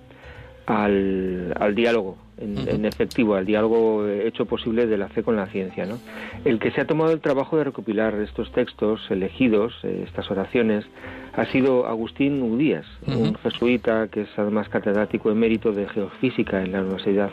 al, 0.66 1.54
al 1.58 1.74
diálogo, 1.74 2.16
en, 2.38 2.84
efectivo, 2.84 3.34
al 3.34 3.46
diálogo 3.46 4.08
hecho 4.08 4.46
posible 4.46 4.86
de 4.86 4.98
la 4.98 5.08
fe 5.08 5.22
con 5.22 5.36
la 5.36 5.46
ciencia. 5.46 5.86
¿no? 5.86 5.98
El 6.44 6.58
que 6.58 6.70
se 6.70 6.80
ha 6.80 6.86
tomado 6.86 7.12
el 7.12 7.20
trabajo 7.20 7.56
de 7.56 7.64
recopilar 7.64 8.14
estos 8.14 8.50
textos 8.52 9.00
elegidos, 9.10 9.74
eh, 9.82 10.04
estas 10.06 10.30
oraciones, 10.30 10.84
ha 11.34 11.44
sido 11.46 11.86
Agustín 11.86 12.42
Udías, 12.42 12.86
un 13.06 13.34
jesuita 13.36 14.08
que 14.08 14.22
es 14.22 14.28
además 14.36 14.68
catedrático 14.68 15.30
emérito 15.30 15.72
de 15.72 15.88
geofísica 15.88 16.62
en 16.62 16.72
la 16.72 16.80
Universidad 16.80 17.30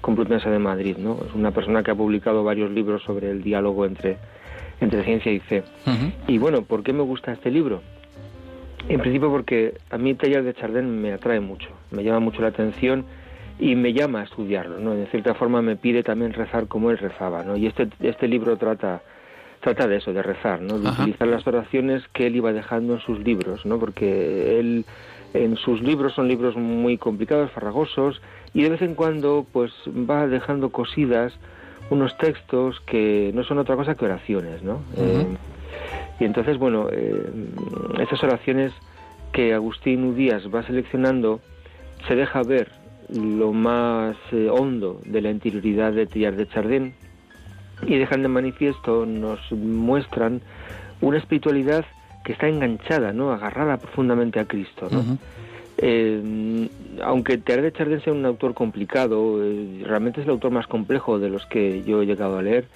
Complutense 0.00 0.50
de 0.50 0.58
Madrid. 0.58 0.96
¿no? 0.98 1.18
Es 1.26 1.34
una 1.34 1.50
persona 1.50 1.82
que 1.82 1.90
ha 1.90 1.94
publicado 1.94 2.44
varios 2.44 2.70
libros 2.70 3.02
sobre 3.02 3.30
el 3.30 3.42
diálogo 3.42 3.86
entre, 3.86 4.18
entre 4.80 5.04
ciencia 5.04 5.32
y 5.32 5.40
fe. 5.40 5.62
Y 6.26 6.38
bueno, 6.38 6.62
¿por 6.62 6.82
qué 6.82 6.92
me 6.92 7.02
gusta 7.02 7.32
este 7.32 7.50
libro? 7.50 7.82
En 8.88 9.00
principio 9.00 9.30
porque 9.30 9.78
a 9.90 9.98
mí 9.98 10.14
Taller 10.14 10.44
de 10.44 10.54
Chardin 10.54 11.00
me 11.00 11.12
atrae 11.12 11.40
mucho, 11.40 11.70
me 11.90 12.04
llama 12.04 12.20
mucho 12.20 12.42
la 12.42 12.48
atención 12.48 13.04
y 13.58 13.76
me 13.76 13.92
llama 13.92 14.20
a 14.20 14.24
estudiarlo, 14.24 14.78
¿no? 14.78 14.94
De 14.94 15.06
cierta 15.06 15.34
forma 15.34 15.62
me 15.62 15.76
pide 15.76 16.02
también 16.02 16.32
rezar 16.32 16.66
como 16.66 16.90
él 16.90 16.98
rezaba, 16.98 17.44
¿no? 17.44 17.56
Y 17.56 17.66
este, 17.66 17.88
este 18.00 18.28
libro 18.28 18.56
trata, 18.56 19.02
trata 19.60 19.86
de 19.88 19.96
eso, 19.96 20.12
de 20.12 20.22
rezar, 20.22 20.60
¿no? 20.60 20.78
De 20.78 20.90
utilizar 20.90 21.28
las 21.28 21.46
oraciones 21.46 22.02
que 22.12 22.26
él 22.26 22.36
iba 22.36 22.52
dejando 22.52 22.94
en 22.94 23.00
sus 23.00 23.20
libros, 23.20 23.64
¿no? 23.64 23.78
Porque 23.78 24.58
él 24.58 24.84
en 25.32 25.56
sus 25.56 25.82
libros 25.82 26.14
son 26.14 26.28
libros 26.28 26.54
muy 26.56 26.98
complicados, 26.98 27.50
farragosos, 27.52 28.20
y 28.52 28.62
de 28.62 28.70
vez 28.70 28.82
en 28.82 28.94
cuando 28.94 29.46
pues 29.50 29.72
va 29.88 30.26
dejando 30.26 30.70
cosidas 30.70 31.32
unos 31.90 32.16
textos 32.18 32.80
que 32.86 33.30
no 33.34 33.44
son 33.44 33.58
otra 33.58 33.76
cosa 33.76 33.94
que 33.94 34.04
oraciones, 34.04 34.62
¿no? 34.62 34.80
Y 36.20 36.24
entonces, 36.24 36.58
bueno, 36.58 36.88
eh, 36.90 37.32
esas 38.00 38.22
oraciones 38.22 38.72
que 39.32 39.52
Agustín 39.52 40.04
Udías 40.04 40.42
va 40.54 40.62
seleccionando, 40.62 41.40
se 42.06 42.14
deja 42.14 42.42
ver 42.42 42.70
lo 43.12 43.52
más 43.52 44.16
eh, 44.32 44.48
hondo 44.50 45.00
de 45.04 45.20
la 45.20 45.30
interioridad 45.30 45.92
de 45.92 46.06
Tillard 46.06 46.36
de 46.36 46.48
Chardin 46.48 46.94
y 47.86 47.98
dejan 47.98 48.22
de 48.22 48.28
manifiesto, 48.28 49.04
nos 49.04 49.40
muestran 49.52 50.40
una 51.00 51.18
espiritualidad 51.18 51.84
que 52.24 52.32
está 52.32 52.48
enganchada, 52.48 53.12
¿no? 53.12 53.32
agarrada 53.32 53.76
profundamente 53.76 54.38
a 54.40 54.46
Cristo. 54.46 54.88
¿no? 54.90 55.18
Eh, 55.78 56.68
aunque 57.02 57.38
Tillard 57.38 57.62
de 57.62 57.72
Chardin 57.72 58.00
sea 58.00 58.12
un 58.12 58.24
autor 58.24 58.54
complicado, 58.54 59.40
realmente 59.82 60.20
es 60.20 60.26
el 60.26 60.30
autor 60.30 60.52
más 60.52 60.68
complejo 60.68 61.18
de 61.18 61.28
los 61.28 61.44
que 61.46 61.82
yo 61.82 62.00
he 62.00 62.06
llegado 62.06 62.38
a 62.38 62.42
leer, 62.42 62.66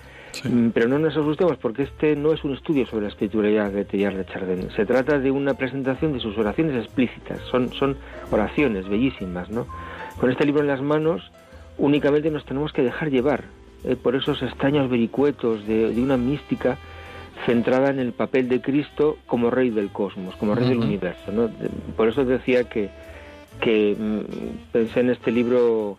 Mm, 0.44 0.68
pero 0.68 0.88
no 0.88 0.98
nos 0.98 1.16
asustemos 1.16 1.56
porque 1.58 1.84
este 1.84 2.14
no 2.14 2.32
es 2.32 2.44
un 2.44 2.54
estudio 2.54 2.86
sobre 2.86 3.04
la 3.04 3.08
espiritualidad 3.08 3.70
de 3.70 3.84
Teilhard 3.84 4.16
de 4.16 4.26
Chardin. 4.26 4.70
Se 4.76 4.86
trata 4.86 5.18
de 5.18 5.30
una 5.30 5.54
presentación 5.54 6.12
de 6.12 6.20
sus 6.20 6.36
oraciones 6.38 6.76
explícitas. 6.76 7.40
Son, 7.50 7.72
son 7.74 7.96
oraciones 8.30 8.88
bellísimas, 8.88 9.50
¿no? 9.50 9.66
Con 10.18 10.30
este 10.30 10.44
libro 10.44 10.62
en 10.62 10.68
las 10.68 10.82
manos 10.82 11.30
únicamente 11.78 12.30
nos 12.30 12.44
tenemos 12.44 12.72
que 12.72 12.82
dejar 12.82 13.10
llevar 13.10 13.44
eh, 13.84 13.96
por 13.96 14.16
esos 14.16 14.42
extraños 14.42 14.90
vericuetos 14.90 15.66
de, 15.66 15.86
una 16.00 16.16
mística 16.16 16.76
centrada 17.46 17.90
en 17.90 18.00
el 18.00 18.12
papel 18.12 18.48
de 18.48 18.60
Cristo 18.60 19.18
como 19.26 19.50
rey 19.50 19.70
del 19.70 19.90
cosmos, 19.90 20.34
como 20.36 20.54
rey 20.54 20.68
del 20.68 20.80
universo. 20.80 21.30
¿no? 21.30 21.48
Por 21.96 22.08
eso 22.08 22.24
decía 22.24 22.64
que, 22.64 22.90
que 23.60 23.96
mm, 23.96 24.72
pensé 24.72 25.00
en 25.00 25.10
este 25.10 25.30
libro 25.30 25.98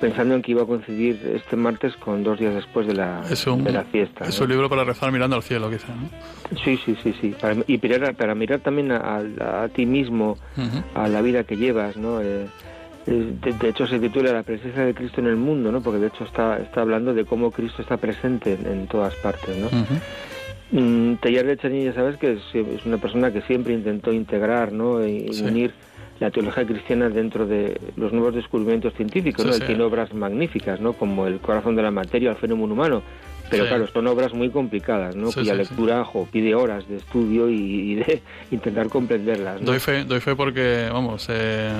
pensando 0.00 0.34
en 0.34 0.42
que 0.42 0.52
iba 0.52 0.62
a 0.62 0.66
coincidir 0.66 1.32
este 1.36 1.56
martes 1.56 1.94
con 1.96 2.24
dos 2.24 2.38
días 2.38 2.54
después 2.54 2.86
de 2.86 2.94
la, 2.94 3.22
de 3.22 3.72
la 3.72 3.84
fiesta. 3.84 4.24
Es 4.24 4.40
un 4.40 4.48
libro 4.48 4.68
para 4.68 4.82
rezar 4.82 5.12
mirando 5.12 5.36
al 5.36 5.42
cielo, 5.42 5.70
quizá, 5.70 5.88
¿no? 5.94 6.08
Sí, 6.64 6.80
sí, 6.84 6.96
sí, 7.02 7.14
sí. 7.20 7.34
y 7.66 7.78
para, 7.78 8.12
para 8.14 8.34
mirar 8.34 8.60
también 8.60 8.90
a, 8.92 9.68
ti 9.74 9.86
mismo, 9.86 10.38
a 10.94 11.06
la 11.08 11.20
vida 11.20 11.44
que 11.44 11.56
llevas, 11.56 11.96
¿no? 11.96 12.20
Eh, 12.20 12.46
de, 13.06 13.68
hecho 13.68 13.86
se 13.86 13.98
titula 13.98 14.32
La 14.32 14.42
presencia 14.42 14.84
de 14.84 14.94
Cristo 14.94 15.20
en 15.20 15.26
el 15.26 15.36
mundo, 15.36 15.70
¿no? 15.70 15.80
Porque 15.80 16.00
de 16.00 16.08
hecho 16.08 16.24
está, 16.24 16.58
está 16.58 16.80
hablando 16.80 17.14
de 17.14 17.24
cómo 17.24 17.50
Cristo 17.50 17.82
está 17.82 17.96
presente 17.96 18.52
en, 18.52 18.86
todas 18.86 19.14
partes, 19.16 19.56
¿no? 19.56 19.66
Uh 19.66 20.00
de 20.72 21.56
Chanilla, 21.56 21.90
ya 21.90 21.94
sabes 21.94 22.16
que 22.16 22.38
es, 22.54 22.86
una 22.86 22.98
persona 22.98 23.32
que 23.32 23.42
siempre 23.42 23.74
intentó 23.74 24.12
integrar, 24.12 24.72
¿no? 24.72 25.04
Y, 25.04 25.28
unir 25.42 25.72
la 26.20 26.30
teología 26.30 26.66
cristiana 26.66 27.08
dentro 27.08 27.46
de 27.46 27.80
los 27.96 28.12
nuevos 28.12 28.34
descubrimientos 28.34 28.92
científicos, 28.94 29.44
¿no? 29.44 29.54
Él 29.54 29.64
tiene 29.64 29.82
obras 29.82 30.12
magníficas, 30.12 30.78
¿no? 30.78 30.92
Como 30.92 31.26
El 31.26 31.40
corazón 31.40 31.74
de 31.76 31.82
la 31.82 31.90
materia, 31.90 32.30
El 32.30 32.36
fenómeno 32.36 32.74
humano, 32.74 33.02
Pero 33.50 33.66
claro, 33.66 33.86
son 33.88 34.06
obras 34.06 34.32
muy 34.32 34.50
complicadas, 34.50 35.16
¿no? 35.16 35.32
cuya 35.32 35.54
lectura 35.54 36.06
pide 36.30 36.54
horas 36.54 36.88
de 36.88 36.96
estudio 36.96 37.48
y, 37.50 37.96
de 37.96 38.22
intentar 38.50 38.88
comprenderlas. 38.88 39.62
Doy, 39.62 39.80
fe, 39.80 40.04
doy 40.04 40.20
fe 40.20 40.36
porque, 40.36 40.88
vamos, 40.92 41.26
eh, 41.28 41.70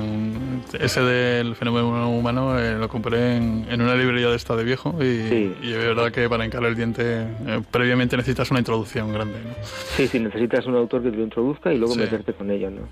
ese 0.79 1.01
del 1.03 1.55
fenómeno 1.55 2.11
humano 2.11 2.59
eh, 2.59 2.77
lo 2.77 2.89
compré 2.89 3.37
en, 3.37 3.81
una 3.81 3.95
librería 3.95 4.29
de 4.29 4.37
esta 4.37 4.57
de 4.57 4.65
viejo 4.65 4.97
y, 5.01 5.55
y, 5.63 5.73
es 5.73 5.79
verdad 5.79 6.11
que 6.11 6.29
para 6.29 6.45
encarar 6.45 6.71
el 6.71 6.77
diente 6.77 7.03
eh, 7.23 7.61
previamente 7.71 8.17
necesitas 8.17 8.51
una 8.51 8.61
introducción 8.61 9.13
grande. 9.13 9.39
¿no? 9.45 9.51
Sí, 9.97 10.09
sí, 10.09 10.19
necesitas 10.19 10.67
un 10.67 10.75
autor 10.75 11.03
que 11.03 11.11
te 11.11 11.17
lo 11.17 11.23
introduzca 11.23 11.73
y 11.73 11.79
luego 11.79 11.95
meterte 11.95 12.33
con 12.33 12.51
ello. 12.51 12.71
¿no? 12.71 12.83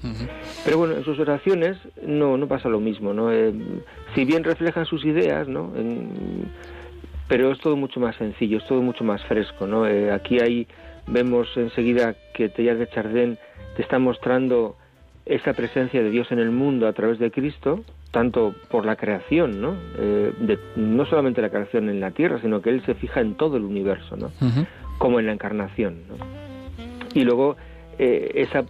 Pero 0.64 0.78
bueno, 0.78 0.94
en 0.94 1.04
sus 1.04 1.18
oraciones 1.18 1.76
no, 2.06 2.36
no 2.36 2.46
pasa 2.46 2.68
lo 2.68 2.80
mismo. 2.80 3.12
¿no? 3.12 3.28
si 4.14 4.24
bien 4.24 4.44
reflejan 4.44 4.86
sus 4.86 5.04
ideas, 5.04 5.48
¿no? 5.48 5.72
Pero 7.28 7.52
es 7.52 7.58
todo 7.60 7.76
mucho 7.76 8.00
más 8.00 8.16
sencillo, 8.16 8.58
es 8.58 8.66
todo 8.66 8.82
mucho 8.82 9.04
más 9.04 9.22
fresco, 9.24 9.66
¿no? 9.66 9.86
Eh, 9.86 10.10
aquí 10.10 10.40
hay, 10.40 10.66
vemos 11.06 11.48
enseguida 11.56 12.14
que 12.34 12.48
Teilhard 12.48 12.78
de 12.78 12.88
Chardin 12.88 13.38
te 13.76 13.82
está 13.82 13.98
mostrando 13.98 14.76
esa 15.26 15.52
presencia 15.52 16.02
de 16.02 16.10
Dios 16.10 16.32
en 16.32 16.38
el 16.38 16.50
mundo 16.50 16.88
a 16.88 16.94
través 16.94 17.18
de 17.18 17.30
Cristo, 17.30 17.84
tanto 18.10 18.54
por 18.70 18.86
la 18.86 18.96
creación, 18.96 19.60
¿no? 19.60 19.76
Eh, 19.98 20.58
no 20.76 21.04
solamente 21.04 21.42
la 21.42 21.50
creación 21.50 21.90
en 21.90 22.00
la 22.00 22.10
tierra, 22.12 22.40
sino 22.40 22.62
que 22.62 22.70
Él 22.70 22.82
se 22.86 22.94
fija 22.94 23.20
en 23.20 23.34
todo 23.34 23.58
el 23.58 23.64
universo, 23.64 24.16
¿no? 24.16 24.30
Como 24.96 25.20
en 25.20 25.26
la 25.26 25.32
encarnación, 25.32 26.02
¿no? 26.08 26.16
Y 27.14 27.24
luego 27.24 27.56
eh, 27.98 28.32
esa, 28.36 28.64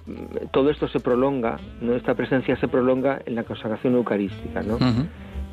todo 0.50 0.70
esto 0.70 0.88
se 0.88 0.98
prolonga, 0.98 1.58
¿no? 1.80 1.94
Esta 1.94 2.14
presencia 2.14 2.56
se 2.56 2.66
prolonga 2.66 3.20
en 3.24 3.36
la 3.36 3.44
consagración 3.44 3.94
eucarística, 3.94 4.62
¿no? 4.62 4.78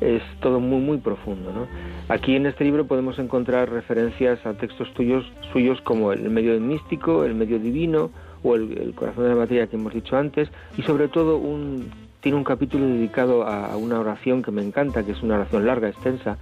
Es 0.00 0.22
todo 0.40 0.60
muy 0.60 0.80
muy 0.80 0.98
profundo. 0.98 1.52
¿no? 1.52 1.66
Aquí 2.08 2.36
en 2.36 2.46
este 2.46 2.64
libro 2.64 2.86
podemos 2.86 3.18
encontrar 3.18 3.70
referencias 3.70 4.44
a 4.46 4.54
textos 4.54 4.92
tuyos, 4.94 5.24
suyos 5.52 5.80
como 5.82 6.12
el 6.12 6.28
medio 6.30 6.58
místico, 6.60 7.24
el 7.24 7.34
medio 7.34 7.58
divino 7.58 8.10
o 8.42 8.54
el, 8.54 8.94
corazón 8.94 9.24
de 9.24 9.30
la 9.30 9.36
materia 9.36 9.66
que 9.66 9.76
hemos 9.76 9.92
dicho 9.92 10.16
antes 10.16 10.48
y 10.76 10.82
sobre 10.82 11.08
todo 11.08 11.38
un, 11.38 11.90
tiene 12.20 12.38
un 12.38 12.44
capítulo 12.44 12.86
dedicado 12.86 13.46
a, 13.46 13.76
una 13.76 13.98
oración 13.98 14.42
que 14.42 14.50
me 14.50 14.62
encanta, 14.62 15.04
que 15.04 15.12
es 15.12 15.22
una 15.22 15.36
oración 15.36 15.66
larga, 15.66 15.88
extensa, 15.88 16.36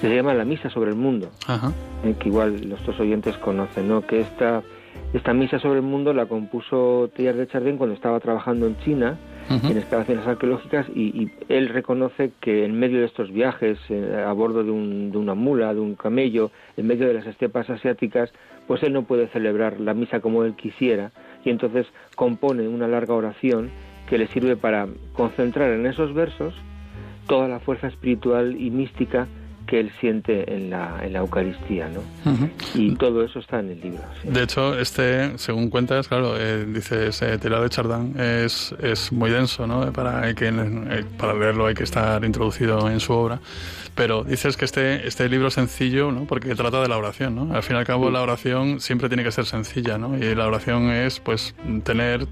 que 0.00 0.08
se 0.08 0.14
llama 0.14 0.34
La 0.34 0.44
Misa 0.44 0.70
sobre 0.70 0.90
el 0.90 0.96
Mundo, 0.96 1.30
eh, 2.04 2.14
que 2.18 2.28
igual 2.28 2.68
los 2.68 2.84
dos 2.86 3.00
oyentes 3.00 3.36
conocen, 3.38 3.88
¿no? 3.88 4.02
que 4.02 4.20
esta, 4.20 4.62
esta 5.12 5.32
Misa 5.32 5.58
sobre 5.58 5.80
el 5.80 5.84
Mundo 5.84 6.12
la 6.12 6.26
compuso 6.26 7.10
Teilhard 7.16 7.38
de 7.38 7.48
Chardin 7.48 7.76
cuando 7.76 7.94
estaba 7.94 8.20
trabajando 8.20 8.66
en 8.66 8.78
China 8.80 9.18
en 9.48 9.76
excavaciones 9.76 10.26
arqueológicas 10.26 10.86
y, 10.94 11.30
él 11.48 11.68
reconoce 11.68 12.32
que 12.40 12.64
en 12.64 12.78
medio 12.78 13.00
de 13.00 13.06
estos 13.06 13.32
viajes 13.32 13.78
eh, 13.88 14.24
a 14.26 14.32
bordo 14.32 14.62
de, 14.62 14.70
una 14.70 15.34
mula, 15.34 15.72
de 15.72 15.80
un 15.80 15.94
camello, 15.94 16.50
en 16.76 16.86
medio 16.86 17.06
de 17.06 17.14
las 17.14 17.26
estepas 17.26 17.70
asiáticas, 17.70 18.30
pues 18.66 18.82
él 18.82 18.92
no 18.92 19.02
puede 19.02 19.28
celebrar 19.28 19.80
la 19.80 19.94
misa 19.94 20.20
como 20.20 20.44
él 20.44 20.54
quisiera 20.54 21.10
y 21.44 21.50
entonces 21.50 21.86
compone 22.16 22.68
una 22.68 22.88
larga 22.88 23.14
oración 23.14 23.70
que 24.08 24.18
le 24.18 24.26
sirve 24.26 24.56
para 24.56 24.88
concentrar 25.12 25.70
en 25.72 25.86
esos 25.86 26.12
versos 26.14 26.54
toda 27.26 27.48
la 27.48 27.60
fuerza 27.60 27.88
espiritual 27.88 28.60
y 28.60 28.70
mística 28.70 29.26
que 29.68 29.80
él 29.80 29.92
siente 30.00 30.52
en 30.52 30.70
la, 30.70 30.98
en 31.02 31.12
la 31.12 31.18
Eucaristía, 31.20 31.88
¿no? 31.88 32.00
Y 32.74 32.94
todo 32.96 33.22
eso 33.22 33.38
está 33.38 33.60
en 33.60 33.70
el 33.70 33.80
libro. 33.80 34.00
De 34.24 34.42
hecho, 34.42 34.78
este, 34.78 35.36
según 35.38 35.68
cuentas, 35.68 36.08
claro, 36.08 36.34
eh, 36.38 36.64
dices, 36.66 37.20
eh, 37.22 37.36
de 37.36 37.68
Chardin 37.68 38.18
es, 38.18 38.74
es 38.80 39.12
muy 39.12 39.30
denso, 39.30 39.66
¿no? 39.66 39.92
Para, 39.92 40.34
que, 40.34 40.48
eh, 40.48 41.04
para 41.18 41.34
leerlo 41.34 41.66
hay 41.66 41.74
que 41.74 41.84
estar 41.84 42.24
introducido 42.24 42.88
en 42.88 42.98
su 42.98 43.12
obra. 43.12 43.40
Pero 43.98 44.22
dices 44.22 44.56
que 44.56 44.64
este, 44.64 45.08
este 45.08 45.28
libro 45.28 45.48
es 45.48 45.54
sencillo, 45.54 46.12
¿no? 46.12 46.24
Porque 46.24 46.54
trata 46.54 46.80
de 46.80 46.86
la 46.86 46.96
oración, 46.96 47.34
¿no? 47.34 47.52
Al 47.52 47.64
fin 47.64 47.74
y 47.74 47.80
al 47.80 47.84
cabo, 47.84 48.10
la 48.10 48.22
oración 48.22 48.78
siempre 48.78 49.08
tiene 49.08 49.24
que 49.24 49.32
ser 49.32 49.44
sencilla, 49.44 49.98
¿no? 49.98 50.16
Y 50.16 50.36
la 50.36 50.46
oración 50.46 50.88
es, 50.92 51.18
pues, 51.18 51.56
tener, 51.82 52.28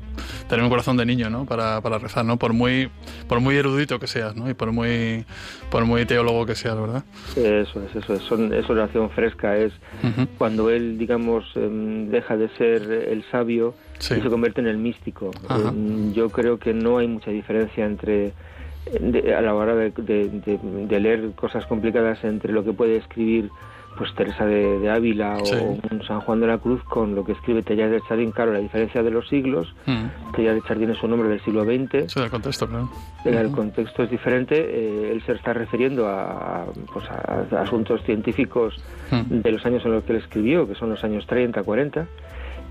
tener 0.48 0.62
un 0.62 0.70
corazón 0.70 0.96
de 0.96 1.04
niño, 1.04 1.28
¿no? 1.28 1.44
Para, 1.44 1.80
para 1.80 1.98
rezar, 1.98 2.24
¿no? 2.24 2.36
Por 2.36 2.52
muy, 2.52 2.88
por 3.26 3.40
muy 3.40 3.56
erudito 3.56 3.98
que 3.98 4.06
seas, 4.06 4.36
¿no? 4.36 4.48
Y 4.48 4.54
por 4.54 4.70
muy, 4.70 5.24
por 5.68 5.84
muy 5.86 6.06
teólogo 6.06 6.46
que 6.46 6.54
seas, 6.54 6.80
¿verdad? 6.80 7.02
Eso 7.34 7.82
es, 7.82 7.96
eso 7.96 8.14
es. 8.14 8.22
Son, 8.22 8.54
es 8.54 8.70
oración 8.70 9.10
fresca, 9.10 9.56
es 9.56 9.72
cuando 10.38 10.70
él, 10.70 10.98
digamos, 10.98 11.44
em, 11.56 12.10
deja 12.10 12.36
de 12.36 12.48
ser 12.50 12.82
el 13.10 13.24
sabio 13.32 13.74
y 13.98 14.04
se 14.04 14.20
convierte 14.20 14.60
en 14.60 14.68
el 14.68 14.78
místico. 14.78 15.32
Em, 15.50 16.12
yo 16.12 16.30
creo 16.30 16.60
que 16.60 16.72
no 16.72 16.98
hay 16.98 17.08
mucha 17.08 17.32
diferencia 17.32 17.84
entre 17.84 18.34
a 19.36 19.40
la 19.40 19.54
hora 19.54 19.74
de, 19.74 20.98
leer 21.00 21.32
cosas 21.34 21.66
complicadas 21.66 22.22
entre 22.24 22.52
lo 22.52 22.64
que 22.64 22.72
puede 22.72 22.96
escribir 22.96 23.50
pues 23.96 24.14
Teresa 24.14 24.44
de, 24.44 24.90
Ávila 24.90 25.38
o 25.38 25.78
un 25.90 26.02
San 26.06 26.20
Juan 26.20 26.40
de 26.40 26.46
la 26.46 26.58
Cruz 26.58 26.82
con 26.84 27.14
lo 27.14 27.24
que 27.24 27.32
escribe 27.32 27.62
Teilhard 27.62 27.90
de 27.90 28.02
Chardin, 28.02 28.30
claro, 28.30 28.52
la 28.52 28.58
diferencia 28.58 29.02
de 29.02 29.10
los 29.10 29.26
siglos, 29.28 29.74
mm. 29.86 30.36
de 30.36 30.62
Chardin 30.66 30.90
es 30.90 31.02
un 31.02 31.10
nombre 31.10 31.28
del 31.28 31.42
siglo 31.42 31.64
XX. 31.64 32.12
Sí, 32.12 32.20
el 32.20 32.30
contexto, 32.30 32.68
claro. 32.68 32.90
El 33.24 33.50
contexto 33.50 34.02
es 34.02 34.10
diferente, 34.10 34.54
eh, 34.56 35.12
él 35.12 35.22
se 35.24 35.32
está 35.32 35.52
refiriendo 35.52 36.06
a, 36.08 36.66
pues 36.92 37.06
a, 37.10 37.62
asuntos 37.62 38.02
científicos 38.04 38.74
mm. 39.10 39.40
de 39.40 39.52
los 39.52 39.64
años 39.64 39.84
en 39.84 39.92
los 39.92 40.04
que 40.04 40.12
él 40.12 40.18
escribió, 40.18 40.68
que 40.68 40.74
son 40.74 40.90
los 40.90 41.02
años 41.02 41.26
30, 41.26 41.62
40, 41.62 42.06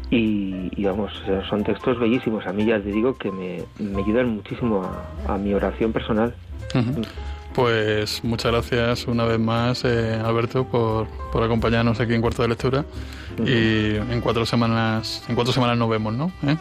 y, 0.09 0.83
vamos, 0.83 1.11
son 1.49 1.63
textos 1.63 1.99
bellísimos. 1.99 2.45
A 2.45 2.53
mí 2.53 2.65
ya 2.65 2.79
te 2.79 2.91
digo 2.91 3.15
que 3.15 3.31
me, 3.31 3.63
ayudan 3.97 4.35
muchísimo 4.35 4.83
a, 5.27 5.37
mi 5.37 5.53
oración 5.53 5.91
personal. 5.91 6.33
Pues 7.53 8.21
muchas 8.23 8.51
gracias 8.51 9.07
una 9.07 9.23
vez 9.23 9.39
más, 9.39 9.85
eh, 9.85 10.19
Alberto, 10.23 10.65
por, 10.65 11.07
por, 11.31 11.41
acompañarnos 11.41 11.99
aquí 11.99 12.13
en 12.13 12.21
Cuarto 12.21 12.41
de 12.41 12.49
Lectura. 12.49 12.85
Y 13.45 13.95
en 13.95 14.21
cuatro 14.21 14.45
semanas 14.45 15.25
en 15.27 15.35
cuatro 15.35 15.51
semanas 15.51 15.77
nos 15.77 15.89
vemos, 15.89 16.13
¿no? 16.13 16.31
¿Eh? 16.47 16.55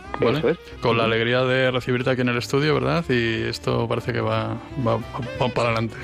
Con 0.81 0.99
la 0.99 1.05
alegría 1.05 1.43
de 1.45 1.71
recibirte 1.71 2.11
aquí 2.11 2.23
en 2.23 2.31
el 2.31 2.37
estudio, 2.37 2.75
¿verdad? 2.75 3.05
Y 3.09 3.43
esto 3.43 3.87
parece 3.87 4.13
que 4.13 4.21
va, 4.21 4.57
va, 4.87 4.97
va 4.97 5.49
para 5.49 5.69
adelante. 5.69 5.97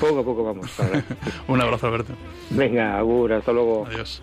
Poco 0.00 0.20
a 0.20 0.24
poco 0.24 0.44
vamos. 0.44 0.70
Para 0.72 1.02
Un 1.48 1.60
abrazo, 1.60 1.86
Alberto. 1.86 2.12
Venga, 2.50 2.98
Agur, 2.98 3.32
hasta 3.32 3.52
luego. 3.52 3.86
Adiós. 3.86 4.22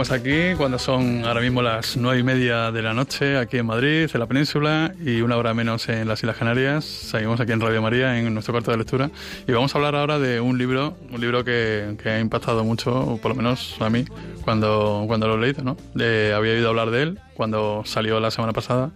Seguimos 0.00 0.18
aquí 0.18 0.56
cuando 0.56 0.78
son 0.78 1.26
ahora 1.26 1.42
mismo 1.42 1.60
las 1.60 1.94
nueve 1.98 2.20
y 2.20 2.22
media 2.22 2.72
de 2.72 2.80
la 2.80 2.94
noche 2.94 3.36
aquí 3.36 3.58
en 3.58 3.66
Madrid, 3.66 4.08
en 4.10 4.18
la 4.18 4.26
península, 4.26 4.94
y 4.98 5.20
una 5.20 5.36
hora 5.36 5.52
menos 5.52 5.90
en 5.90 6.08
las 6.08 6.20
Islas 6.20 6.38
Canarias. 6.38 6.86
Seguimos 6.86 7.38
aquí 7.38 7.52
en 7.52 7.60
Radio 7.60 7.82
María, 7.82 8.18
en 8.18 8.32
nuestro 8.32 8.54
cuarto 8.54 8.70
de 8.70 8.78
lectura, 8.78 9.10
y 9.46 9.52
vamos 9.52 9.74
a 9.74 9.78
hablar 9.78 9.96
ahora 9.96 10.18
de 10.18 10.40
un 10.40 10.56
libro, 10.56 10.96
un 11.12 11.20
libro 11.20 11.44
que, 11.44 11.98
ha 12.02 12.18
impactado 12.18 12.64
mucho, 12.64 13.18
por 13.20 13.32
lo 13.32 13.34
menos 13.34 13.76
a 13.78 13.90
mí, 13.90 14.06
cuando, 14.42 15.04
cuando 15.06 15.28
lo 15.28 15.34
he 15.34 15.40
leído. 15.40 15.64
¿no? 15.64 15.76
había 15.94 16.54
oído 16.54 16.70
hablar 16.70 16.90
de 16.90 17.02
él 17.02 17.18
cuando 17.34 17.82
salió 17.84 18.20
la 18.20 18.30
semana 18.30 18.54
pasada, 18.54 18.92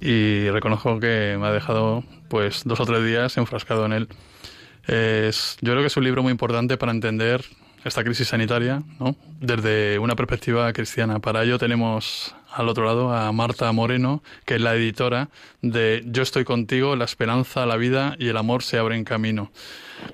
y 0.00 0.48
reconozco 0.50 1.00
que 1.00 1.36
me 1.40 1.48
ha 1.48 1.52
dejado 1.52 2.04
pues 2.28 2.62
dos 2.64 2.78
o 2.78 2.86
tres 2.86 3.04
días 3.04 3.36
enfrascado 3.36 3.84
en 3.84 3.94
él. 3.94 4.08
Es, 4.86 5.56
yo 5.60 5.72
creo 5.72 5.82
que 5.82 5.88
es 5.88 5.96
un 5.96 6.04
libro 6.04 6.22
muy 6.22 6.30
importante 6.30 6.76
para 6.76 6.92
entender 6.92 7.42
esta 7.84 8.04
crisis 8.04 8.28
sanitaria 8.28 8.82
¿no? 8.98 9.16
desde 9.40 9.98
una 9.98 10.16
perspectiva 10.16 10.72
cristiana. 10.72 11.18
Para 11.18 11.42
ello 11.42 11.58
tenemos 11.58 12.34
al 12.52 12.68
otro 12.68 12.84
lado 12.84 13.14
a 13.14 13.30
Marta 13.32 13.70
Moreno, 13.72 14.22
que 14.44 14.56
es 14.56 14.60
la 14.60 14.74
editora 14.74 15.28
de 15.62 16.02
Yo 16.06 16.22
estoy 16.22 16.44
contigo, 16.44 16.96
la 16.96 17.04
esperanza, 17.04 17.66
la 17.66 17.76
vida 17.76 18.16
y 18.18 18.28
el 18.28 18.36
amor 18.36 18.62
se 18.62 18.78
abren 18.78 19.04
camino. 19.04 19.50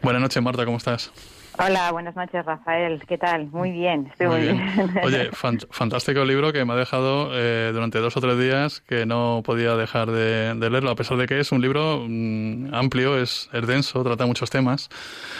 Buenas 0.02 0.22
noches, 0.22 0.42
Marta, 0.42 0.64
¿cómo 0.64 0.76
estás? 0.76 1.12
Hola, 1.58 1.90
buenas 1.90 2.14
noches, 2.14 2.44
Rafael. 2.44 3.02
¿Qué 3.08 3.16
tal? 3.16 3.46
Muy 3.46 3.70
bien, 3.70 4.08
estoy 4.10 4.26
muy, 4.26 4.40
bien. 4.42 4.60
Oye, 5.02 5.30
fantástico 5.32 6.22
libro 6.26 6.52
que 6.52 6.62
me 6.66 6.74
ha 6.74 6.76
dejado 6.76 7.30
eh, 7.32 7.70
durante 7.72 7.98
dos 7.98 8.14
o 8.18 8.20
tres 8.20 8.38
días 8.38 8.82
que 8.82 9.06
no 9.06 9.40
podía 9.42 9.74
dejar 9.74 10.10
de, 10.10 10.54
leerlo, 10.54 10.90
a 10.90 10.96
pesar 10.96 11.16
de 11.16 11.26
que 11.26 11.40
es 11.40 11.52
un 11.52 11.62
libro 11.62 12.04
mm, 12.06 12.74
amplio, 12.74 13.16
es, 13.16 13.48
es 13.54 13.66
denso, 13.66 14.04
trata 14.04 14.26
muchos 14.26 14.50
temas. 14.50 14.90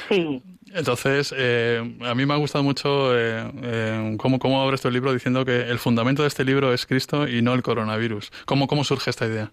Sí. 0.08 0.42
Entonces, 0.74 1.34
eh, 1.36 1.96
a 2.04 2.14
mí 2.14 2.26
me 2.26 2.34
ha 2.34 2.38
gustado 2.38 2.64
mucho 2.64 3.16
eh, 3.16 4.16
cómo, 4.18 4.38
cómo 4.38 4.62
abres 4.62 4.82
tu 4.82 4.90
libro 4.90 5.12
diciendo 5.12 5.44
que 5.44 5.70
el 5.70 5.78
fundamento 5.78 6.22
de 6.22 6.28
este 6.28 6.44
libro 6.44 6.72
es 6.72 6.86
Cristo 6.86 7.28
y 7.28 7.40
no 7.42 7.54
el 7.54 7.62
coronavirus. 7.62 8.32
¿Cómo, 8.46 8.66
cómo 8.66 8.84
surge 8.84 9.10
esta 9.10 9.26
idea? 9.26 9.50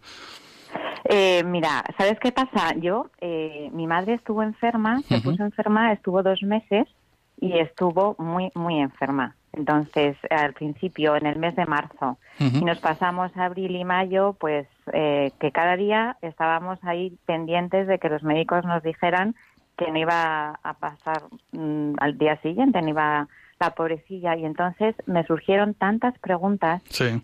Eh, 1.06 1.43
mira, 1.43 1.84
¿sabes 1.97 2.19
qué 2.19 2.32
pasa? 2.32 2.73
Yo, 2.78 3.10
eh, 3.19 3.69
mi 3.73 3.88
madre 3.88 4.13
estuvo 4.13 4.41
enferma, 4.41 5.02
se 5.02 5.19
puso 5.19 5.43
enferma, 5.43 5.91
estuvo 5.91 6.23
dos 6.23 6.41
meses 6.43 6.88
y 7.39 7.58
estuvo 7.58 8.15
muy, 8.17 8.52
muy 8.56 8.80
enferma. 8.80 9.36
Entonces, 9.52 10.17
al 10.32 10.54
principio, 10.54 11.15
en 11.15 11.28
el 11.28 11.38
mes 11.38 11.56
de 11.56 11.65
marzo, 11.65 12.17
y 12.39 12.65
nos 12.65 12.80
pasamos 12.80 13.36
abril 13.38 13.76
y 13.76 13.86
mayo, 13.86 14.36
pues 14.39 14.65
eh, 14.91 15.32
que 15.39 15.52
cada 15.52 15.76
día 15.76 16.17
estábamos 16.23 16.80
ahí 16.84 17.15
pendientes 17.28 17.86
de 17.88 17.99
que 17.99 18.10
los 18.10 18.23
médicos 18.23 18.65
nos 18.65 18.82
dijeran 18.82 19.36
que 19.78 19.92
no 19.92 19.98
iba 20.00 20.60
a 20.62 20.74
pasar 20.74 21.24
mm, 21.52 21.94
al 22.00 22.18
día 22.18 22.40
siguiente, 22.42 22.82
no 22.82 22.90
iba 22.90 23.28
la 23.60 23.70
pobrecilla. 23.72 24.36
Y 24.36 24.46
entonces 24.46 24.96
me 25.06 25.26
surgieron 25.26 25.74
tantas 25.74 26.18
preguntas 26.20 26.82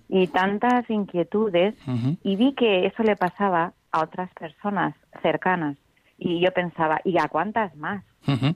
y 0.08 0.28
tantas 0.28 0.90
inquietudes 0.90 1.76
y 2.24 2.36
vi 2.36 2.54
que 2.54 2.86
eso 2.86 3.04
le 3.04 3.16
pasaba 3.16 3.74
a 3.92 4.02
otras 4.02 4.32
personas 4.34 4.96
cercanas. 5.22 5.78
Y 6.18 6.42
yo 6.42 6.52
pensaba, 6.52 7.00
¿y 7.04 7.18
a 7.18 7.28
cuántas 7.28 7.76
más? 7.76 8.04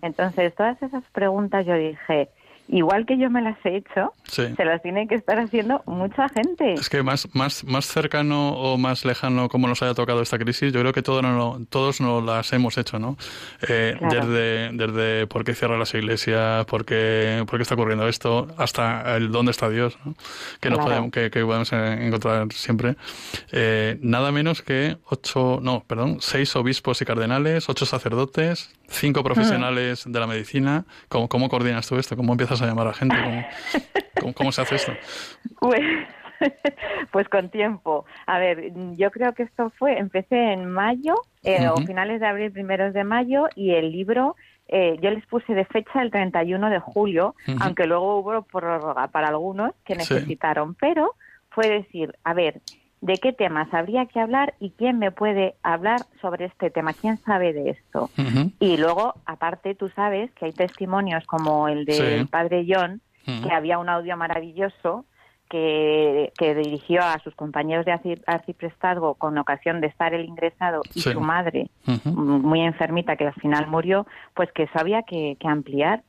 Entonces, 0.01 0.53
todas 0.55 0.81
esas 0.83 1.03
preguntas 1.11 1.65
yo 1.65 1.75
dije, 1.75 2.29
igual 2.67 3.05
que 3.05 3.17
yo 3.17 3.29
me 3.29 3.41
las 3.41 3.57
he 3.65 3.77
hecho, 3.77 4.13
se 4.23 4.65
las 4.65 4.81
tiene 4.81 5.07
que 5.07 5.15
estar 5.15 5.39
haciendo 5.39 5.81
mucha 5.85 6.29
gente. 6.29 6.73
Es 6.73 6.89
que 6.89 7.03
más, 7.03 7.27
más, 7.33 7.63
más 7.63 7.85
cercano 7.85 8.53
o 8.53 8.77
más 8.77 9.05
lejano 9.05 9.49
como 9.49 9.67
nos 9.67 9.81
haya 9.83 9.93
tocado 9.93 10.21
esta 10.21 10.37
crisis, 10.37 10.71
yo 10.71 10.79
creo 10.79 10.93
que 10.93 11.01
todos 11.01 11.21
no, 11.21 11.59
todos 11.69 12.01
nos 12.01 12.23
las 12.23 12.51
hemos 12.53 12.77
hecho, 12.77 12.99
¿no? 12.99 13.17
Eh, 13.67 13.97
desde, 13.99 14.69
desde 14.73 15.27
por 15.27 15.43
qué 15.43 15.53
cierran 15.53 15.79
las 15.79 15.93
iglesias, 15.93 16.65
por 16.65 16.85
qué, 16.85 17.43
por 17.47 17.59
qué 17.59 17.63
está 17.63 17.75
ocurriendo 17.75 18.07
esto, 18.07 18.47
hasta 18.57 19.15
el 19.17 19.31
dónde 19.31 19.51
está 19.51 19.69
Dios, 19.69 19.97
que, 20.59 20.69
nos 20.69 20.79
podemos, 20.79 21.11
que, 21.11 21.29
que, 21.29 21.43
podemos 21.43 21.71
encontrar 21.73 22.51
siempre. 22.51 22.95
Eh, 23.51 23.97
nada 24.01 24.31
menos 24.31 24.61
que 24.61 24.97
ocho, 25.09 25.59
no, 25.61 25.83
perdón, 25.85 26.17
seis 26.21 26.55
obispos 26.55 27.01
y 27.01 27.05
cardenales, 27.05 27.69
ocho 27.69 27.85
sacerdotes, 27.85 28.73
cinco 28.87 29.23
profesionales 29.23 30.03
de 30.07 30.19
la 30.19 30.27
medicina. 30.27 30.85
¿Cómo, 31.09 31.27
¿Cómo 31.27 31.49
coordinas 31.49 31.87
tú 31.87 31.97
esto? 31.97 32.15
¿Cómo 32.15 32.33
empiezas 32.33 32.52
a 32.61 32.67
llamar 32.67 32.87
a 32.87 32.93
gente? 32.93 33.15
¿Cómo, 34.35 34.51
se 34.51 34.61
hace 34.61 34.75
esto? 34.75 34.93
Pues, 35.59 35.81
pues 37.11 37.27
con 37.29 37.49
tiempo. 37.49 38.05
A 38.25 38.39
ver, 38.39 38.71
yo 38.95 39.11
creo 39.11 39.33
que 39.33 39.43
esto 39.43 39.71
fue, 39.77 39.97
empecé 39.97 40.53
en 40.53 40.69
mayo, 40.69 41.15
eh, 41.43 41.67
o 41.67 41.77
finales 41.77 42.19
de 42.19 42.27
abril, 42.27 42.51
primeros 42.51 42.93
de 42.93 43.03
mayo, 43.03 43.47
y 43.55 43.71
el 43.71 43.91
libro 43.91 44.35
eh, 44.67 44.97
yo 45.01 45.11
les 45.11 45.25
puse 45.27 45.53
de 45.53 45.65
fecha 45.65 46.01
el 46.01 46.09
31 46.09 46.69
de 46.69 46.79
julio, 46.79 47.35
aunque 47.59 47.85
luego 47.85 48.17
hubo 48.17 48.41
prórroga 48.43 49.07
para 49.09 49.27
algunos 49.27 49.73
que 49.85 49.95
necesitaron, 49.95 50.75
pero 50.75 51.15
fue 51.49 51.69
decir, 51.69 52.17
a 52.23 52.33
ver, 52.33 52.61
de 53.03 53.17
qué 53.17 53.33
temas 53.33 53.67
habría 53.73 54.05
que 54.05 54.21
hablar 54.21 54.53
y 54.61 54.69
quién 54.71 54.97
me 54.97 55.11
puede 55.11 55.55
hablar 55.61 55.99
sobre 56.21 56.45
este 56.45 56.69
tema, 56.69 56.93
quién 56.93 57.17
sabe 57.17 57.51
de 57.51 57.71
esto. 57.71 58.09
Y 58.61 58.77
luego, 58.77 59.15
aparte, 59.25 59.75
tú 59.75 59.89
sabes 59.89 60.31
que 60.31 60.45
hay 60.45 60.53
testimonios 60.53 61.25
como 61.25 61.67
el 61.67 61.83
del 61.83 62.27
padre 62.29 62.65
John, 62.65 63.01
que 63.25 63.51
había 63.51 63.77
un 63.77 63.89
audio 63.89 64.15
maravilloso 64.15 65.03
que, 65.49 66.31
que, 66.37 66.55
dirigió 66.55 67.03
a 67.03 67.19
sus 67.19 67.35
compañeros 67.35 67.85
de 67.85 68.21
arciprestazgo 68.25 69.15
con 69.15 69.37
ocasión 69.37 69.81
de 69.81 69.87
estar 69.87 70.13
el 70.13 70.23
ingresado 70.23 70.81
y 70.93 71.01
su 71.01 71.19
madre, 71.19 71.69
muy 72.05 72.61
enfermita, 72.61 73.17
que 73.17 73.27
al 73.27 73.33
final 73.33 73.67
murió, 73.67 74.07
pues 74.33 74.49
que 74.53 74.63
eso 74.63 74.79
había 74.79 75.03
que, 75.03 75.35
que 75.41 75.47
ampliar 75.49 76.03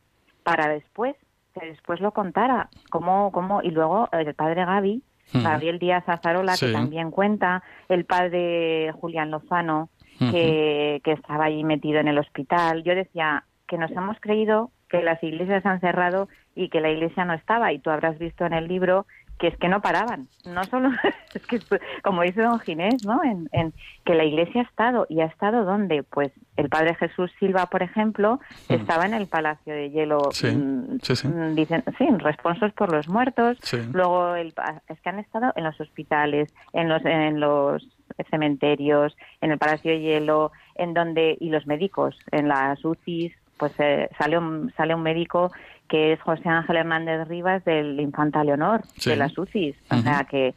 para 0.45 0.69
después, 0.69 1.17
que 1.59 1.67
después 1.67 1.99
lo 1.99 2.13
contara. 2.13 2.69
Cómo, 2.89 3.33
cómo, 3.33 3.63
y 3.63 3.73
luego 3.73 4.09
el 4.13 4.33
padre 4.35 4.65
Gaby, 4.65 5.03
Gabriel 5.33 5.79
Díaz 5.79 6.05
Azarola, 6.07 6.57
que 6.59 6.73
también 6.73 7.11
cuenta, 7.11 7.63
el 7.89 8.05
padre 8.05 8.93
Julián 8.93 9.31
Lozano, 9.31 9.89
que, 10.19 11.01
que 11.03 11.13
estaba 11.13 11.47
ahí 11.47 11.65
metido 11.65 11.99
en 11.99 12.09
el 12.09 12.19
hospital. 12.19 12.85
Yo 12.85 12.95
decía 12.95 13.45
que 13.67 13.79
nos 13.79 13.91
hemos 13.91 14.19
creído 14.21 14.71
que 14.95 15.03
las 15.05 15.23
iglesias 15.23 15.67
han 15.67 15.81
cerrado 15.81 16.29
y 16.55 16.69
que 16.69 16.81
la 16.81 16.91
iglesia 16.91 17.25
no 17.25 17.35
estaba. 17.35 17.73
Y 17.73 17.79
tú 17.81 17.91
habrás 17.91 18.19
visto 18.19 18.47
en 18.47 18.53
el 18.53 18.69
libro 18.69 19.07
que 19.41 19.49
es 19.49 19.57
que 19.57 19.69
no 19.69 19.83
paraban. 19.83 20.29
No 20.47 20.63
solo, 20.65 20.91
es 21.35 21.45
que, 21.47 21.59
como 22.05 22.23
dice 22.23 22.43
don 22.43 22.61
Ginés, 22.61 23.05
¿no? 23.05 23.21
En, 23.25 23.73
que 24.05 24.15
la 24.15 24.25
iglesia 24.25 24.61
ha 24.61 24.65
estado. 24.65 25.07
¿Y 25.09 25.21
ha 25.21 25.25
estado 25.25 25.65
dónde? 25.65 26.05
Pues 26.05 26.31
el 26.57 26.69
padre 26.69 26.95
Jesús 26.95 27.33
Silva, 27.41 27.67
por 27.67 27.83
ejemplo, 27.83 28.39
estaba 28.69 29.07
en 29.07 29.15
el 29.15 29.27
Palacio 29.27 29.75
de 29.75 29.91
Hielo. 29.91 30.31
Sí, 30.31 30.47
mm, 30.47 31.01
sí, 31.03 31.27
mm, 31.27 31.55
Dicen, 31.57 31.83
sí, 31.99 32.07
responsos 32.19 32.73
por 32.75 32.93
los 32.93 33.09
muertos. 33.09 33.59
Luego, 33.93 34.37
el, 34.37 34.55
es 34.89 35.01
que 35.01 35.09
han 35.09 35.19
estado 35.19 35.53
en 35.57 35.65
los 35.65 35.81
hospitales, 35.81 36.55
en 36.73 36.89
los, 36.89 37.05
en 37.05 37.41
los 37.41 37.85
cementerios, 38.31 39.17
en 39.41 39.51
el 39.51 39.59
Palacio 39.59 39.91
de 39.91 40.01
Hielo, 40.01 40.53
en 40.77 40.95
donde, 40.95 41.37
y 41.41 41.51
los 41.51 41.67
médicos, 41.67 42.17
en 42.31 42.47
las 42.47 42.85
UCIs, 42.85 43.35
pues 43.59 43.73
eh, 43.79 44.09
sale, 44.19 44.39
un, 44.39 44.73
sale 44.77 44.95
un 44.95 45.03
médico 45.03 45.53
que 45.89 46.13
es 46.13 46.21
José 46.21 46.49
Ángel 46.49 46.77
Hernández 46.77 47.29
Rivas 47.29 47.65
del 47.65 48.01
Infanta 48.01 48.43
Leonor, 48.43 48.83
de 49.05 49.17
las 49.17 49.37
UCIs. 49.37 49.77
O 49.91 49.99
sea, 49.99 50.27
que, 50.29 50.55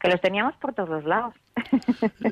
que 0.00 0.08
los 0.08 0.20
teníamos 0.20 0.54
por 0.56 0.74
todos 0.74 0.88
los 0.88 1.04
lados. 1.04 1.34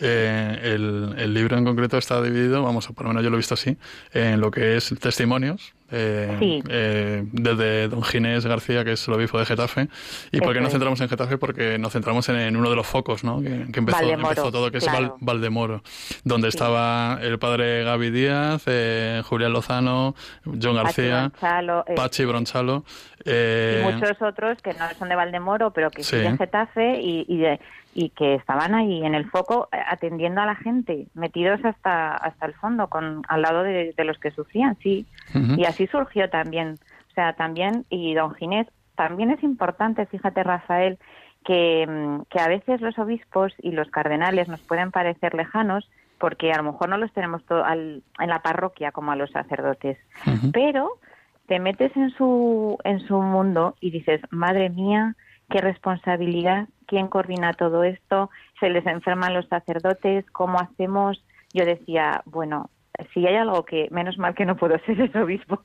Eh, 0.01 0.61
el, 0.63 1.15
el, 1.19 1.35
libro 1.35 1.57
en 1.57 1.65
concreto 1.65 1.99
está 1.99 2.23
dividido, 2.23 2.63
vamos, 2.63 2.87
por 2.89 3.05
lo 3.05 3.09
menos 3.09 3.25
yo 3.25 3.31
lo 3.31 3.37
he 3.37 3.39
visto 3.39 3.55
así, 3.55 3.77
en 4.13 4.41
lo 4.41 4.51
que 4.51 4.77
es 4.77 4.95
testimonios, 5.01 5.75
eh, 5.90 6.62
eh, 6.68 7.24
desde 7.33 7.88
don 7.88 8.03
Ginés 8.03 8.44
García, 8.44 8.85
que 8.85 8.92
es 8.92 9.09
el 9.09 9.14
obispo 9.14 9.38
de 9.38 9.46
Getafe. 9.46 9.88
¿Y 10.33 10.40
por 10.40 10.53
qué 10.53 10.61
nos 10.61 10.72
centramos 10.72 11.01
en 11.01 11.09
Getafe? 11.09 11.38
Porque 11.38 11.79
nos 11.79 11.92
centramos 11.92 12.29
en, 12.29 12.57
uno 12.57 12.70
de 12.70 12.77
los 12.77 12.87
focos 12.87 13.24
¿no? 13.24 13.40
que, 13.40 13.79
empezó, 13.79 14.51
todo, 14.51 14.70
que 14.70 14.79
es 14.79 14.87
Valdemoro, 15.20 15.83
donde 16.24 16.48
estaba 16.48 17.18
el 17.22 17.38
padre 17.38 17.85
Gaby 17.85 18.11
Díaz, 18.11 18.62
eh, 18.66 19.22
Julián 19.24 19.53
Lozano, 19.53 20.14
John 20.44 20.77
García, 20.77 21.33
Pachi 21.96 22.24
Bronchalo. 22.24 22.85
y 23.24 23.83
muchos 23.83 24.20
otros 24.20 24.61
que 24.62 24.74
no 24.74 24.85
son 24.98 25.09
de 25.09 25.16
Valdemoro, 25.16 25.70
pero 25.72 25.90
que 25.90 26.03
siguen 26.03 26.37
Getafe 26.37 27.01
y, 27.01 27.24
y 27.29 27.38
de, 27.38 27.61
y 27.99 28.11
que 28.11 28.37
estaban 28.37 28.77
ahí 28.77 29.05
en 29.05 29.17
el 29.17 29.29
foco 29.29 29.69
eh, 29.73 29.79
atendiendo 29.85 30.41
a 30.41 30.47
la 30.47 30.55
gente, 30.55 31.09
metidos 31.15 31.65
hasta 31.65 32.15
hasta 32.15 32.47
el 32.47 32.55
fondo, 32.55 32.87
con 32.87 33.23
al 33.27 33.43
lado 33.43 33.65
de, 33.65 33.93
los 34.05 34.21
que 34.21 34.31
sufrían, 34.31 34.77
sí. 34.81 35.05
Y 35.57 35.65
así 35.65 35.89
surgió 35.89 36.31
también, 36.31 36.79
o 37.11 37.15
sea, 37.15 37.33
también, 37.33 37.87
y 37.91 38.15
don 38.15 38.37
Ginés, 38.37 38.69
también 38.95 39.33
es 39.33 39.43
importante, 39.43 40.07
fíjate 40.07 40.45
Rafael, 40.45 41.01
que, 41.45 41.89
mm, 41.89 42.23
que 42.31 42.39
a 42.39 42.47
veces 42.47 42.81
los 42.81 42.97
obispos 43.01 43.53
y 43.61 43.73
los 43.73 43.91
cardenales 43.91 44.47
nos 44.47 44.61
pueden 44.61 44.93
parecer 44.93 45.35
lejanos, 45.35 45.91
porque 46.20 46.53
a 46.53 46.59
lo 46.59 46.70
mejor 46.70 46.91
no 46.91 46.99
los 46.99 47.12
tenemos 47.12 47.45
todo 47.47 47.64
en 47.68 48.03
la 48.16 48.43
parroquia 48.43 48.93
como 48.93 49.11
a 49.11 49.16
los 49.16 49.33
sacerdotes, 49.33 49.99
pero 50.53 51.01
te 51.49 51.59
metes 51.59 51.97
en 51.97 52.11
su, 52.11 52.79
en 52.85 53.01
su 53.01 53.20
mundo 53.20 53.75
y 53.81 53.91
dices, 53.91 54.20
madre 54.31 54.70
mía, 54.70 55.16
qué 55.51 55.61
responsabilidad, 55.61 56.68
quién 56.89 57.07
coordina 57.07 57.53
todo 57.53 57.84
esto, 57.84 58.30
se 58.59 58.70
les 58.70 58.84
enferman 58.86 59.34
los 59.34 59.47
sacerdotes, 59.47 60.24
cómo 60.32 60.59
hacemos. 60.59 61.22
Yo 61.53 61.64
decía, 61.64 62.22
bueno, 62.24 62.70
si 63.12 63.26
hay 63.26 63.36
algo 63.36 63.64
que, 63.64 63.89
menos 63.91 64.18
mal 64.18 64.34
que 64.34 64.47
no 64.47 64.57
puedo 64.57 64.76
ser 64.86 65.01
el 65.01 65.16
obispo. 65.16 65.61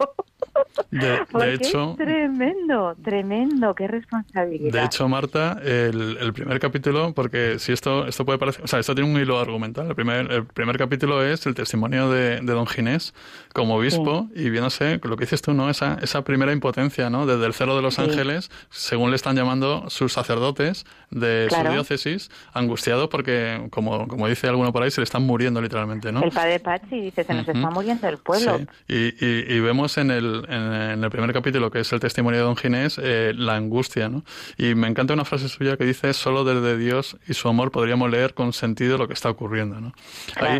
De, 0.91 1.53
hecho, 1.53 1.95
tremendo, 1.97 2.95
tremendo, 3.03 3.73
qué 3.73 3.87
responsabilidad. 3.87 4.71
De 4.71 4.85
hecho, 4.85 5.07
Marta, 5.07 5.59
el, 5.63 6.33
primer 6.33 6.59
capítulo, 6.59 7.13
porque 7.13 7.57
si 7.57 7.71
esto, 7.71 8.07
esto 8.07 8.25
puede 8.25 8.37
parecer, 8.37 8.63
o 8.63 8.67
sea, 8.67 8.79
esto 8.79 8.93
tiene 8.93 9.09
un 9.09 9.19
hilo 9.19 9.39
argumental. 9.39 9.87
El 9.87 9.95
primer, 9.95 10.31
el 10.31 10.45
primer 10.45 10.77
capítulo 10.77 11.23
es 11.23 11.45
el 11.45 11.55
testimonio 11.55 12.09
de, 12.09 12.41
Don 12.41 12.67
Ginés 12.67 13.13
como 13.53 13.75
obispo 13.75 14.27
y 14.35 14.49
viéndose 14.49 14.99
lo 15.03 15.17
que 15.17 15.25
dices 15.25 15.41
tú, 15.41 15.53
¿no? 15.53 15.69
Esa, 15.69 15.97
esa 16.01 16.23
primera 16.23 16.51
impotencia, 16.51 17.09
¿no? 17.09 17.25
Desde 17.25 17.45
el 17.45 17.53
cero 17.53 17.75
de 17.75 17.81
los 17.81 17.97
ángeles, 17.97 18.51
según 18.69 19.09
le 19.09 19.15
están 19.15 19.35
llamando 19.35 19.89
sus 19.89 20.13
sacerdotes 20.13 20.85
de 21.09 21.47
su 21.49 21.71
diócesis, 21.71 22.29
angustiado 22.53 23.09
porque, 23.09 23.67
como, 23.71 24.07
como 24.07 24.27
dice 24.27 24.47
alguno 24.47 24.71
por 24.71 24.83
ahí, 24.83 24.91
se 24.91 25.01
le 25.01 25.05
están 25.05 25.23
muriendo 25.23 25.61
literalmente, 25.61 26.11
¿no? 26.11 26.23
El 26.23 26.31
padre 26.31 26.59
Pachi 26.59 27.01
dice 27.01 27.23
se 27.23 27.33
nos 27.33 27.47
está 27.47 27.69
muriendo 27.69 28.07
el 28.07 28.17
pueblo. 28.17 28.59
Y, 28.87 29.13
y, 29.25 29.59
vemos 29.59 29.97
en 29.97 30.11
el, 30.11 30.32
en 30.49 30.63
en, 30.73 31.03
el 31.03 31.09
primer 31.09 31.33
capítulo, 31.33 31.71
que 31.71 31.79
es 31.79 31.93
el 31.93 31.99
testimonio 31.99 32.39
de 32.39 32.45
Don 32.45 32.55
Ginés, 32.55 32.99
eh, 33.01 33.33
la 33.35 33.55
angustia, 33.55 34.09
¿no? 34.09 34.23
Y 34.57 34.75
me 34.75 34.87
encanta 34.87 35.13
una 35.13 35.25
frase 35.25 35.49
suya 35.49 35.77
que 35.77 35.85
dice, 35.85 36.13
solo 36.13 36.43
desde 36.43 36.77
Dios 36.77 37.17
y 37.27 37.33
su 37.33 37.47
amor 37.47 37.71
podríamos 37.71 38.09
leer 38.09 38.33
con 38.33 38.53
sentido 38.53 38.97
lo 38.97 39.07
que 39.07 39.13
está 39.13 39.29
ocurriendo, 39.29 39.79
¿no? 39.79 39.93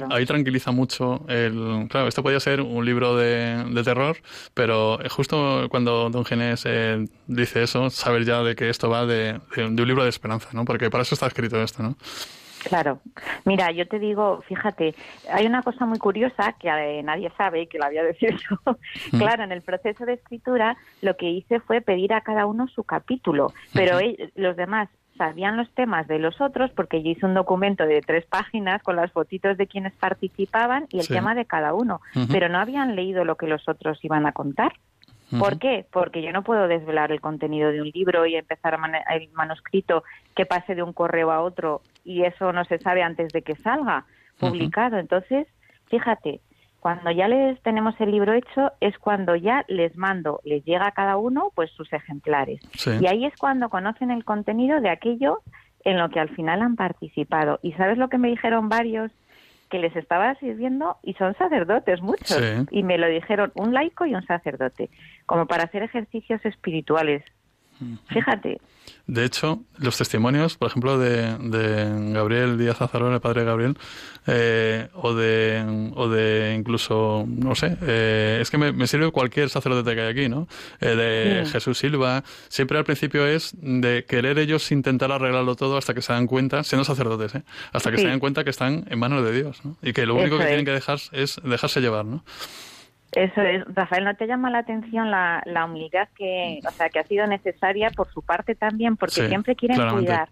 Ahí, 0.09 0.25
tranquiliza 0.25 0.71
mucho 0.71 1.25
el... 1.27 1.87
Claro, 1.89 2.07
esto 2.07 2.23
podría 2.23 2.39
ser 2.39 2.61
un 2.61 2.85
libro 2.85 3.15
de, 3.15 3.81
terror, 3.83 4.17
pero 4.53 4.99
justo 5.09 5.67
cuando 5.69 6.09
Don 6.09 6.25
Ginés 6.25 6.63
eh, 6.65 7.05
dice 7.27 7.63
eso, 7.63 7.89
saber 7.89 8.23
ya 8.23 8.41
de 8.41 8.55
que 8.55 8.69
esto 8.69 8.89
va 8.89 9.05
de, 9.05 9.39
de 9.55 9.65
un 9.65 9.87
libro 9.87 10.03
de 10.03 10.09
esperanza, 10.09 10.49
¿no? 10.53 10.63
Porque 10.63 10.89
para 10.89 11.01
eso 11.01 11.15
está 11.15 11.27
escrito 11.27 11.61
esto, 11.61 11.83
¿no? 11.83 11.97
Claro. 12.63 12.99
Mira, 13.45 13.71
yo 13.71 13.87
te 13.87 13.99
digo, 13.99 14.41
fíjate, 14.47 14.95
hay 15.31 15.45
una 15.45 15.61
cosa 15.61 15.85
muy 15.85 15.99
curiosa 15.99 16.53
que 16.53 16.69
eh, 16.69 17.03
nadie 17.03 17.31
sabe, 17.37 17.67
que 17.67 17.79
la 17.79 17.87
voy 17.87 17.97
a 17.97 18.03
decir 18.03 18.37
yo. 18.49 18.77
claro, 19.17 19.43
en 19.43 19.51
el 19.51 19.61
proceso 19.61 20.05
de 20.05 20.13
escritura 20.13 20.77
lo 21.01 21.15
que 21.17 21.29
hice 21.29 21.59
fue 21.59 21.81
pedir 21.81 22.13
a 22.13 22.21
cada 22.21 22.45
uno 22.45 22.67
su 22.67 22.83
capítulo, 22.83 23.53
pero 23.73 23.99
los 24.35 24.55
demás 24.55 24.89
sabían 25.17 25.57
los 25.57 25.69
temas 25.71 26.07
de 26.07 26.19
los 26.19 26.41
otros 26.41 26.71
porque 26.71 27.03
yo 27.03 27.11
hice 27.11 27.25
un 27.25 27.33
documento 27.33 27.85
de 27.85 28.01
tres 28.01 28.25
páginas 28.25 28.81
con 28.81 28.95
las 28.95 29.11
fotitos 29.11 29.57
de 29.57 29.67
quienes 29.67 29.93
participaban 29.93 30.87
y 30.89 30.99
el 30.99 31.07
tema 31.07 31.35
de 31.35 31.45
cada 31.45 31.73
uno, 31.73 32.01
pero 32.31 32.49
no 32.49 32.59
habían 32.59 32.95
leído 32.95 33.23
lo 33.25 33.35
que 33.35 33.47
los 33.47 33.67
otros 33.67 34.03
iban 34.03 34.25
a 34.25 34.31
contar. 34.31 34.73
¿Por 35.39 35.57
qué? 35.57 35.85
Porque 35.91 36.21
yo 36.21 36.31
no 36.31 36.43
puedo 36.43 36.67
desvelar 36.67 37.11
el 37.11 37.19
contenido 37.19 37.71
de 37.71 37.81
un 37.81 37.89
libro 37.89 38.25
y 38.27 38.35
empezar 38.35 38.75
a 38.75 39.15
el 39.15 39.29
manuscrito 39.31 40.03
que 40.35 40.45
pase 40.45 40.75
de 40.75 40.83
un 40.83 40.93
correo 40.93 41.31
a 41.31 41.41
otro 41.41 41.81
y 42.03 42.23
eso 42.23 42.51
no 42.51 42.65
se 42.65 42.79
sabe 42.79 43.03
antes 43.03 43.31
de 43.33 43.41
que 43.41 43.55
salga 43.55 44.05
publicado. 44.39 44.97
Entonces, 44.97 45.47
fíjate, 45.87 46.41
cuando 46.79 47.11
ya 47.11 47.27
les 47.27 47.61
tenemos 47.61 47.95
el 47.99 48.11
libro 48.11 48.33
hecho 48.33 48.73
es 48.81 48.97
cuando 48.97 49.35
ya 49.35 49.63
les 49.69 49.95
mando, 49.95 50.41
les 50.43 50.65
llega 50.65 50.87
a 50.87 50.91
cada 50.91 51.17
uno 51.17 51.51
pues 51.55 51.71
sus 51.71 51.91
ejemplares. 51.93 52.59
Y 52.99 53.07
ahí 53.07 53.25
es 53.25 53.33
cuando 53.37 53.69
conocen 53.69 54.11
el 54.11 54.25
contenido 54.25 54.81
de 54.81 54.89
aquello 54.89 55.39
en 55.85 55.97
lo 55.97 56.09
que 56.09 56.19
al 56.19 56.29
final 56.29 56.61
han 56.61 56.75
participado. 56.75 57.59
¿Y 57.61 57.71
sabes 57.73 57.97
lo 57.97 58.09
que 58.09 58.17
me 58.17 58.29
dijeron 58.29 58.69
varios? 58.69 59.11
que 59.69 59.79
les 59.79 59.95
estaba 59.95 60.35
sirviendo 60.35 60.97
y 61.01 61.15
son 61.15 61.33
sacerdotes 61.33 61.99
muchos 61.99 62.39
y 62.69 62.83
me 62.83 62.99
lo 62.99 63.07
dijeron 63.07 63.51
un 63.55 63.73
laico 63.73 64.05
y 64.05 64.13
un 64.13 64.23
sacerdote 64.23 64.91
como 65.25 65.47
para 65.47 65.63
hacer 65.63 65.81
ejercicios 65.81 66.45
espirituales 66.45 67.23
fíjate 68.07 68.59
de 69.05 69.25
hecho, 69.25 69.61
los 69.79 69.97
testimonios, 69.97 70.55
por 70.55 70.69
ejemplo, 70.69 70.97
de, 70.97 71.37
de 71.37 72.13
Gabriel 72.13 72.57
Díaz 72.57 72.81
Azarón, 72.81 73.13
el 73.13 73.19
padre 73.19 73.43
Gabriel, 73.43 73.77
eh, 74.27 74.87
o, 74.93 75.13
de, 75.13 75.91
o 75.93 76.07
de 76.07 76.55
incluso, 76.57 77.25
no 77.27 77.53
sé, 77.53 77.77
eh, 77.81 78.39
es 78.41 78.49
que 78.49 78.57
me, 78.57 78.87
sirve 78.87 79.11
cualquier 79.11 79.49
sacerdote 79.49 79.93
que 79.93 80.01
hay 80.01 80.09
aquí, 80.09 80.29
¿no? 80.29 80.47
Eh, 80.79 80.95
de 80.95 81.45
Jesús 81.47 81.79
Silva, 81.79 82.23
siempre 82.47 82.77
al 82.77 82.85
principio 82.85 83.27
es 83.27 83.53
de 83.59 84.05
querer 84.07 84.39
ellos 84.39 84.71
intentar 84.71 85.11
arreglarlo 85.11 85.57
todo 85.57 85.77
hasta 85.77 85.93
que 85.93 86.01
se 86.01 86.13
dan 86.13 86.25
cuenta, 86.25 86.63
siendo 86.63 86.85
sacerdotes, 86.85 87.35
¿eh? 87.35 87.43
hasta 87.73 87.91
que 87.91 87.97
se 87.97 88.07
dan 88.07 88.19
cuenta 88.19 88.45
que 88.45 88.51
están 88.51 88.85
en 88.89 88.99
manos 88.99 89.25
de 89.25 89.33
Dios, 89.33 89.65
¿no? 89.65 89.75
Y 89.81 89.91
que 89.91 90.05
lo 90.05 90.15
único 90.15 90.37
que 90.37 90.45
tienen 90.45 90.63
que 90.63 90.71
dejar 90.71 90.99
es 91.11 91.41
dejarse 91.43 91.81
llevar, 91.81 92.05
¿no? 92.05 92.23
Eso 93.15 93.41
es, 93.41 93.63
Rafael, 93.75 94.03
¿no 94.05 94.15
te 94.15 94.25
llama 94.25 94.49
la 94.49 94.59
atención 94.59 95.11
la, 95.11 95.43
la 95.45 95.65
humildad 95.65 96.07
que, 96.15 96.59
o 96.67 96.71
sea, 96.71 96.89
que 96.89 96.99
ha 96.99 97.03
sido 97.03 97.27
necesaria 97.27 97.91
por 97.91 98.11
su 98.11 98.21
parte 98.21 98.55
también? 98.55 98.97
Porque 98.97 99.27
siempre 99.27 99.55
quieren 99.55 99.77
cuidar, 99.89 100.29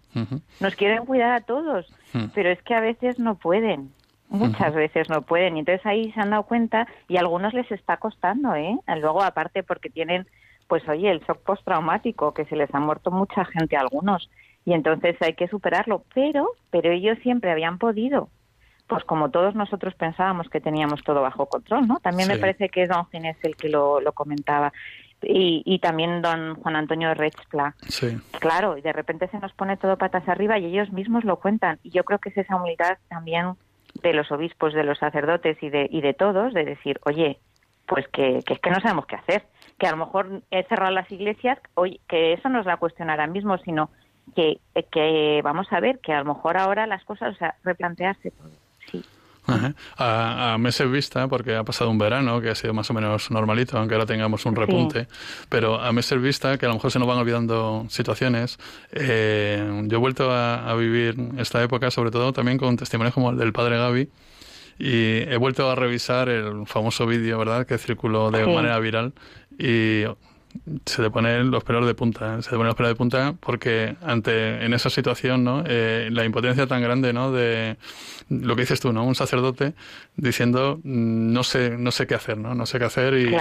nos 0.60 0.76
quieren 0.76 1.06
cuidar 1.06 1.34
a 1.34 1.42
todos, 1.42 1.86
pero 2.34 2.50
es 2.50 2.62
que 2.64 2.74
a 2.74 2.82
veces 2.82 3.20
no 3.20 3.36
pueden, 3.36 3.92
muchas 4.30 4.74
veces 4.74 5.10
no 5.10 5.22
pueden, 5.22 5.58
y 5.58 5.60
entonces 5.60 5.86
ahí 5.86 6.12
se 6.14 6.22
han 6.22 6.32
dado 6.32 6.44
cuenta 6.44 6.88
y 7.08 7.18
a 7.18 7.20
algunos 7.20 7.54
les 7.54 7.72
está 7.72 7.98
costando, 7.98 8.56
¿eh? 8.56 8.78
Luego, 9.00 9.22
aparte, 9.22 9.62
porque 9.62 9.90
tienen, 9.90 10.26
pues 10.68 10.88
oye, 10.90 11.12
el 11.12 11.20
shock 11.20 11.40
postraumático, 11.44 12.34
que 12.34 12.46
se 12.46 12.56
les 12.56 12.74
ha 12.74 12.80
muerto 12.80 13.12
mucha 13.12 13.46
gente 13.46 13.78
a 13.78 13.82
algunos, 13.82 14.30
y 14.66 14.74
entonces 14.74 15.18
hay 15.22 15.34
que 15.34 15.48
superarlo, 15.48 16.04
pero, 16.14 16.50
pero 16.70 16.92
ellos 16.92 17.18
siempre 17.22 17.52
habían 17.52 17.78
podido, 17.78 18.30
pues 18.92 19.06
como 19.06 19.32
todos 19.32 19.56
nosotros 19.56 19.96
pensábamos 19.96 20.50
que 20.50 20.60
teníamos 20.60 21.02
todo 21.06 21.22
bajo 21.22 21.46
control, 21.46 21.88
¿no? 21.88 22.02
También 22.02 22.28
me 22.28 22.38
parece 22.38 22.68
que 22.68 22.84
es 22.84 22.90
don 22.90 23.08
Ginés 23.10 23.38
el 23.42 23.56
que 23.56 23.70
lo, 23.70 24.02
lo 24.02 24.12
comentaba. 24.12 24.74
Y, 25.22 25.64
y, 25.66 25.80
también 25.80 26.22
don 26.22 26.56
Juan 26.56 26.76
Antonio 26.76 27.14
Rechpla. 27.14 27.74
Sí. 27.88 28.20
Claro, 28.42 28.78
y 28.78 28.82
de 28.82 28.92
repente 28.92 29.30
se 29.30 29.40
nos 29.40 29.54
pone 29.54 29.78
todo 29.78 29.98
patas 29.98 30.28
arriba 30.28 30.60
y 30.60 30.66
ellos 30.66 30.92
mismos 30.92 31.24
lo 31.24 31.38
cuentan. 31.38 31.80
Y 31.84 31.92
yo 31.92 32.04
creo 32.04 32.20
que 32.20 32.32
es 32.32 32.38
esa 32.38 32.58
humildad 32.58 32.98
también 33.08 33.54
de 34.04 34.12
los 34.12 34.30
obispos, 34.30 34.74
de 34.74 34.84
los 34.84 35.00
sacerdotes 35.00 35.56
y 35.64 35.70
de, 35.70 35.88
y 35.90 36.02
de 36.02 36.14
todos, 36.14 36.54
de 36.54 36.66
decir, 36.66 37.00
oye, 37.06 37.40
pues 37.88 38.06
que, 38.10 38.42
que 38.46 38.56
es 38.56 38.60
que 38.60 38.72
no 38.72 38.82
sabemos 38.82 39.06
qué 39.06 39.16
hacer, 39.16 39.46
que 39.80 39.88
a 39.88 39.92
lo 39.92 40.06
mejor 40.06 40.42
cerrar 40.68 40.92
las 40.92 41.10
iglesias, 41.10 41.60
oye, 41.76 42.02
que 42.10 42.34
eso 42.34 42.50
no 42.50 42.60
es 42.60 42.66
la 42.66 42.76
cuestión 42.76 43.10
ahora 43.10 43.28
mismo, 43.28 43.58
sino 43.60 43.90
que, 44.36 44.60
que 44.92 45.40
vamos 45.46 45.68
a 45.72 45.80
ver 45.80 46.00
que 46.00 46.12
a 46.12 46.20
lo 46.20 46.34
mejor 46.34 46.58
ahora 46.58 46.88
las 46.88 47.06
cosas, 47.06 47.36
o 47.36 47.38
sea, 47.38 47.56
replantearse 47.64 48.32
todo. 48.32 48.61
A, 49.98 50.58
meses 50.60 50.90
vista, 50.90 51.28
porque 51.28 51.56
ha 51.56 51.64
pasado 51.64 51.90
un 51.90 51.98
verano 51.98 52.42
que 52.42 52.50
ha 52.50 52.56
sido 52.56 52.74
más 52.74 52.90
o 52.90 52.94
menos 52.94 53.32
normalito, 53.32 53.78
aunque 53.78 53.96
ahora 53.96 54.06
tengamos 54.06 54.46
un 54.46 54.56
repunte, 54.56 55.08
pero 55.50 55.82
a 55.82 55.92
meses 55.92 56.22
vista, 56.22 56.58
que 56.58 56.66
a 56.66 56.70
lo 56.70 56.76
mejor 56.76 56.92
se 56.92 57.00
nos 57.00 57.08
van 57.08 57.18
olvidando 57.18 57.86
situaciones, 57.90 58.58
eh, 58.92 59.84
yo 59.86 59.98
he 59.98 60.00
vuelto 60.00 60.32
a, 60.32 60.74
vivir 60.76 61.16
esta 61.38 61.62
época, 61.62 61.92
sobre 61.92 62.12
todo 62.12 62.34
también 62.34 62.58
con 62.58 62.78
testimonios 62.78 63.14
como 63.14 63.32
el 63.32 63.38
del 63.38 63.52
padre 63.52 63.78
Gaby, 63.78 64.10
y 64.80 65.18
he 65.30 65.38
vuelto 65.38 65.70
a 65.70 65.76
revisar 65.76 66.30
el 66.30 66.66
famoso 66.66 67.06
vídeo, 67.06 67.38
¿verdad?, 67.38 67.66
que 67.66 67.78
circuló 67.78 68.32
de 68.32 68.46
manera 68.46 68.80
viral, 68.80 69.14
y 69.58 70.06
se 70.86 71.04
te 71.04 71.10
ponen 71.10 71.52
los 71.52 71.64
pelos 71.64 71.86
de 71.86 71.94
punta, 71.94 72.38
¿eh? 72.38 72.42
se 72.42 72.50
te 72.50 72.56
ponen 72.56 72.68
los 72.68 72.76
pelos 72.76 72.92
de 72.92 72.96
punta 72.96 73.34
porque 73.40 73.96
ante 74.02 74.66
en 74.66 74.74
esa 74.74 74.90
situación, 74.90 75.44
¿no? 75.44 75.64
Eh, 75.66 76.10
la 76.12 76.26
impotencia 76.26 76.68
tan 76.68 76.82
grande, 76.82 77.14
¿no? 77.14 77.32
De 77.32 77.78
lo 78.30 78.56
que 78.56 78.62
dices 78.62 78.80
tú, 78.80 78.94
¿no? 78.94 79.04
Un 79.04 79.16
sacerdote 79.16 79.74
diciendo 80.16 80.80
mm, 80.84 81.34
no 81.34 81.44
sé 81.44 81.78
no 81.78 81.92
sé 81.92 82.08
qué 82.08 82.16
hacer, 82.16 82.38
¿no? 82.38 82.56
No 82.56 82.66
sé 82.66 82.80
qué 82.80 82.86
hacer 82.86 83.14
y, 83.14 83.34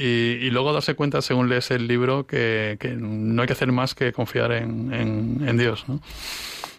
y, 0.00 0.50
luego 0.50 0.72
darse 0.72 0.94
cuenta 0.94 1.22
según 1.22 1.48
lees 1.48 1.70
el 1.70 1.86
libro 1.86 2.26
que, 2.26 2.76
que, 2.80 2.90
no 2.90 3.42
hay 3.42 3.46
que 3.46 3.52
hacer 3.52 3.72
más 3.72 3.94
que 3.94 4.12
confiar 4.12 4.52
en, 4.52 4.92
en, 4.92 5.48
en 5.48 5.58
Dios, 5.58 5.88
¿no? 5.88 6.00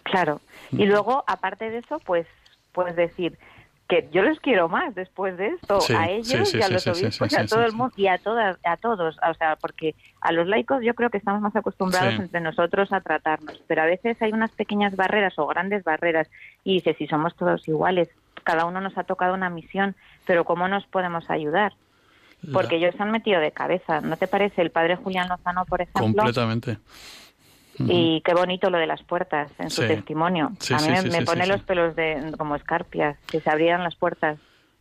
Claro. 0.02 0.40
Y 0.72 0.86
luego 0.86 1.24
aparte 1.26 1.70
de 1.70 1.78
eso, 1.78 1.98
pues 2.00 2.26
puedes 2.72 2.96
decir 2.96 3.38
que 3.90 4.08
yo 4.12 4.22
les 4.22 4.38
quiero 4.38 4.68
más 4.68 4.94
después 4.94 5.36
de 5.36 5.48
esto, 5.48 5.80
a 5.98 6.08
ellos 6.08 6.54
y 6.54 6.62
a 6.62 6.68
los 6.68 6.86
obispos 6.86 7.32
y 7.32 7.36
a 7.36 7.44
todo 7.44 7.64
el 7.64 7.72
mundo 7.72 7.92
y 7.96 8.06
a 8.06 8.18
todas, 8.18 8.56
a 8.64 8.76
todos, 8.76 9.16
o 9.28 9.34
sea, 9.34 9.56
porque 9.56 9.96
a 10.20 10.30
los 10.30 10.46
laicos 10.46 10.82
yo 10.84 10.94
creo 10.94 11.10
que 11.10 11.18
estamos 11.18 11.42
más 11.42 11.56
acostumbrados 11.56 12.14
entre 12.14 12.40
nosotros 12.40 12.92
a 12.92 13.00
tratarnos, 13.00 13.60
pero 13.66 13.82
a 13.82 13.86
veces 13.86 14.22
hay 14.22 14.32
unas 14.32 14.52
pequeñas 14.52 14.94
barreras 14.94 15.36
o 15.38 15.46
grandes 15.48 15.82
barreras 15.82 16.28
y 16.62 16.74
dice 16.74 16.94
si 16.94 17.08
somos 17.08 17.34
todos 17.34 17.66
iguales, 17.66 18.08
cada 18.44 18.64
uno 18.64 18.80
nos 18.80 18.96
ha 18.96 19.02
tocado 19.02 19.34
una 19.34 19.50
misión, 19.50 19.96
pero 20.24 20.44
cómo 20.44 20.68
nos 20.68 20.86
podemos 20.86 21.28
ayudar. 21.28 21.72
Porque 22.54 22.76
ellos 22.76 22.94
se 22.96 23.02
han 23.02 23.10
metido 23.10 23.38
de 23.38 23.52
cabeza, 23.52 24.00
¿no 24.00 24.16
te 24.16 24.26
parece? 24.26 24.62
El 24.62 24.70
padre 24.70 24.96
Julián 24.96 25.28
Lozano, 25.28 25.66
por 25.66 25.82
ejemplo. 25.82 26.00
Completamente. 26.00 26.78
Y 27.88 28.20
qué 28.22 28.34
bonito 28.34 28.70
lo 28.70 28.78
de 28.78 28.86
las 28.86 29.02
puertas 29.02 29.50
en 29.58 29.70
su 29.70 29.82
testimonio. 29.82 30.52
a 30.70 30.80
mí 30.82 31.10
me, 31.10 31.22
pone 31.22 31.46
los 31.46 31.62
pelos 31.62 31.96
de 31.96 32.32
como 32.36 32.56
escarpias, 32.56 33.16
que 33.26 33.40
se 33.40 33.50
abrían 33.50 33.82
las 33.82 33.94
puertas. 33.94 34.38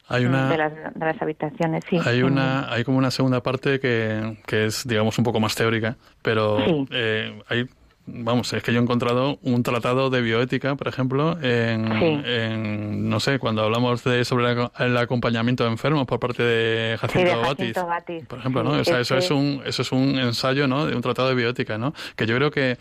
Hay 0.07 0.25
una, 0.25 0.49
de, 0.49 0.57
las, 0.57 0.73
de 0.73 1.05
las 1.05 1.21
habitaciones, 1.21 1.83
sí. 1.87 1.99
Hay, 2.03 2.23
una, 2.23 2.73
hay 2.73 2.83
como 2.83 2.97
una 2.97 3.11
segunda 3.11 3.43
parte 3.43 3.79
que, 3.79 4.37
que 4.47 4.65
es, 4.65 4.87
digamos, 4.87 5.17
un 5.19 5.23
poco 5.23 5.39
más 5.39 5.53
teórica, 5.53 5.97
pero 6.23 6.57
eh, 6.89 7.39
hay 7.47 7.69
vamos, 8.13 8.53
es 8.53 8.63
que 8.63 8.73
yo 8.73 8.79
he 8.79 8.83
encontrado 8.83 9.39
un 9.41 9.63
tratado 9.63 10.09
de 10.09 10.21
bioética, 10.21 10.75
por 10.75 10.87
ejemplo, 10.87 11.37
en, 11.41 13.09
no 13.09 13.19
sé, 13.19 13.39
cuando 13.39 13.63
hablamos 13.63 14.03
de 14.03 14.25
sobre 14.25 14.55
el 14.79 14.97
acompañamiento 14.97 15.63
de 15.63 15.71
enfermos 15.71 16.05
por 16.05 16.19
parte 16.19 16.43
de 16.43 16.97
Jacinto, 16.97 17.41
Batis, 17.41 18.25
por 18.27 18.39
ejemplo, 18.39 18.63
¿no? 18.63 18.71
O 18.71 18.83
sea, 18.83 18.99
eso 18.99 19.17
es 19.17 19.31
un 19.31 19.61
eso 19.65 19.81
es 19.81 19.91
un 19.91 20.17
ensayo, 20.19 20.67
¿no? 20.67 20.85
De 20.85 20.95
un 20.95 21.01
tratado 21.01 21.29
de 21.29 21.35
bioética, 21.35 21.77
¿no? 21.77 21.93
Que 22.15 22.25
yo 22.25 22.35
creo 22.35 22.51
que 22.51 22.77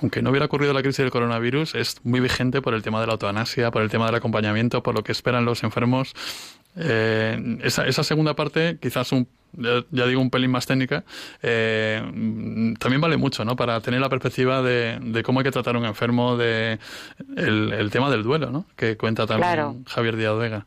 aunque 0.00 0.22
no 0.22 0.30
hubiera 0.30 0.46
ocurrido 0.46 0.72
la 0.72 0.82
crisis 0.82 0.98
del 0.98 1.10
coronavirus, 1.10 1.74
es 1.74 2.04
muy 2.04 2.20
vigente 2.20 2.62
por 2.62 2.74
el 2.74 2.82
tema 2.82 3.00
de 3.00 3.06
la 3.06 3.12
autoanasia, 3.14 3.70
por 3.70 3.82
el 3.82 3.90
tema 3.90 4.06
del 4.06 4.14
acompañamiento, 4.14 4.82
por 4.82 4.94
lo 4.94 5.02
que 5.02 5.12
esperan 5.12 5.44
los 5.44 5.62
enfermos. 5.62 6.14
Eh, 6.76 7.58
esa, 7.62 7.86
esa 7.86 8.04
segunda 8.04 8.36
parte, 8.36 8.78
quizás 8.80 9.10
un 9.12 9.26
ya, 9.52 10.06
digo 10.06 10.20
un 10.20 10.30
pelín 10.30 10.50
más 10.50 10.66
técnica, 10.66 11.04
eh, 11.42 12.00
también 12.78 13.00
vale 13.00 13.16
mucho, 13.16 13.44
¿no? 13.44 13.56
Para 13.56 13.80
tener 13.80 14.00
la 14.00 14.08
perspectiva 14.08 14.62
de, 14.62 15.22
cómo 15.24 15.40
hay 15.40 15.44
que 15.44 15.50
tratar 15.50 15.76
a 15.76 15.78
un 15.78 15.84
enfermo, 15.84 16.36
de 16.36 16.78
el, 17.36 17.90
tema 17.90 18.10
del 18.10 18.22
duelo, 18.22 18.50
¿no? 18.50 18.66
Que 18.76 18.96
cuenta 18.96 19.26
también 19.26 19.84
Javier 19.84 20.16
Díaz 20.16 20.38
Vega. 20.38 20.66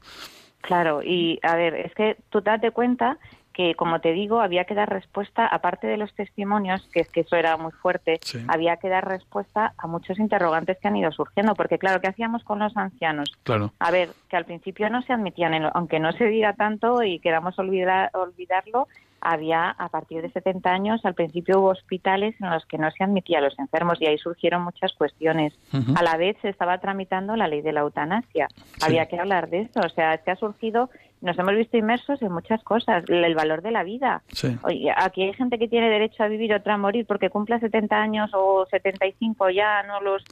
Claro, 0.62 1.02
y 1.04 1.40
a 1.42 1.56
ver, 1.56 1.74
es 1.76 1.94
que 1.96 2.18
tú 2.30 2.42
date 2.42 2.72
cuenta 2.72 3.18
que, 3.60 3.76
como 3.76 3.99
te 3.99 4.14
digo, 4.14 4.39
había 4.39 4.64
que 4.64 4.74
dar 4.74 4.88
respuesta, 4.88 5.45
aparte 5.45 5.86
de 5.86 5.97
los 5.97 6.14
testimonios, 6.14 6.82
que 6.93 7.01
es 7.01 7.10
que 7.10 7.20
eso 7.20 7.36
era 7.36 7.57
muy 7.57 7.74
fuerte, 7.74 8.22
había 8.47 8.78
que 8.78 8.88
dar 8.88 9.05
respuesta 9.05 9.74
a 9.78 9.86
muchos 9.86 10.18
interrogantes 10.18 10.78
que 10.80 10.88
han 10.88 10.95
ido 10.95 11.12
surgiendo, 11.12 11.55
porque 11.55 11.78
claro, 11.78 11.99
¿qué 11.99 12.07
hacíamos 12.07 12.41
con 12.45 12.60
los 12.60 12.78
ancianos? 12.78 13.38
Claro. 13.43 13.74
A 13.80 13.91
ver, 13.91 14.12
que 14.30 14.38
al 14.38 14.45
principio 14.45 14.89
no 14.89 15.01
se 15.01 15.12
admitían, 15.12 15.70
aunque 15.74 15.99
no 15.99 16.14
se 16.14 16.28
diga 16.28 16.53
tanto 16.53 17.03
y 17.03 17.20
queramos 17.20 17.60
olvidar, 17.60 18.10
olvidarlo, 18.14 18.88
había, 19.22 19.72
a 19.72 19.89
partir 19.89 20.22
de 20.22 20.32
70 20.32 20.70
años, 20.70 21.01
al 21.03 21.14
principio 21.14 21.60
hubo 21.60 21.72
hospitales 21.72 22.36
en 22.39 22.49
los 22.49 22.66
que 22.66 22.78
no 22.78 22.89
se 22.91 23.03
admitía 23.03 23.39
a 23.39 23.41
los 23.41 23.57
enfermos 23.60 24.01
y 24.01 24.05
ahí 24.05 24.18
surgieron 24.18 24.64
muchas 24.64 24.93
cuestiones. 24.93 25.53
A 25.95 26.03
la 26.03 26.16
vez 26.16 26.38
se 26.41 26.47
estaba 26.47 26.78
tramitando 26.78 27.36
la 27.36 27.49
ley 27.49 27.62
de 27.62 27.74
la 27.74 27.82
eutanasia. 27.82 28.47
Había 28.82 29.07
que 29.07 29.20
hablar 29.20 29.49
de 29.49 29.64
eso. 29.64 29.82
O 29.86 29.89
sea, 29.89 30.14
es 30.14 30.22
que 30.22 30.32
ha 30.32 30.36
surgido, 30.38 30.89
nos 31.22 31.38
hemos 31.38 31.55
visto 31.55 31.78
inmersos 31.78 32.22
en 32.22 32.32
muchas 32.32 32.63
cosas. 32.63 33.03
El 33.07 33.36
valor 33.36 33.61
de 33.61 33.72
la 33.72 33.84
vida. 33.84 34.24
Oye, 34.63 34.91
aquí 34.95 35.24
hay 35.24 35.34
gente 35.34 35.59
que 35.59 35.67
tiene 35.67 35.89
derecho 35.89 36.24
a 36.24 36.28
vivir, 36.28 36.53
otra 36.53 36.76
a 36.76 36.78
morir 36.78 37.05
porque 37.05 37.30
cumpla 37.30 37.59
70 37.59 37.95
años 37.95 38.32
o 38.34 38.65
75 38.70 39.49
ya, 39.49 39.84
no 39.84 40.01
los 40.01 40.24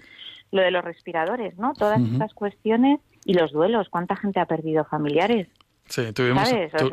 lo 0.51 0.61
de 0.61 0.71
los 0.71 0.83
respiradores, 0.83 1.57
¿no? 1.57 1.73
Todas 1.73 2.01
estas 2.01 2.33
cuestiones 2.33 3.01
y 3.25 3.33
los 3.33 3.51
duelos. 3.51 3.89
¿Cuánta 3.89 4.15
gente 4.15 4.39
ha 4.39 4.45
perdido 4.45 4.85
familiares? 4.85 5.47
Sí, 5.89 6.11
tuvimos, 6.11 6.49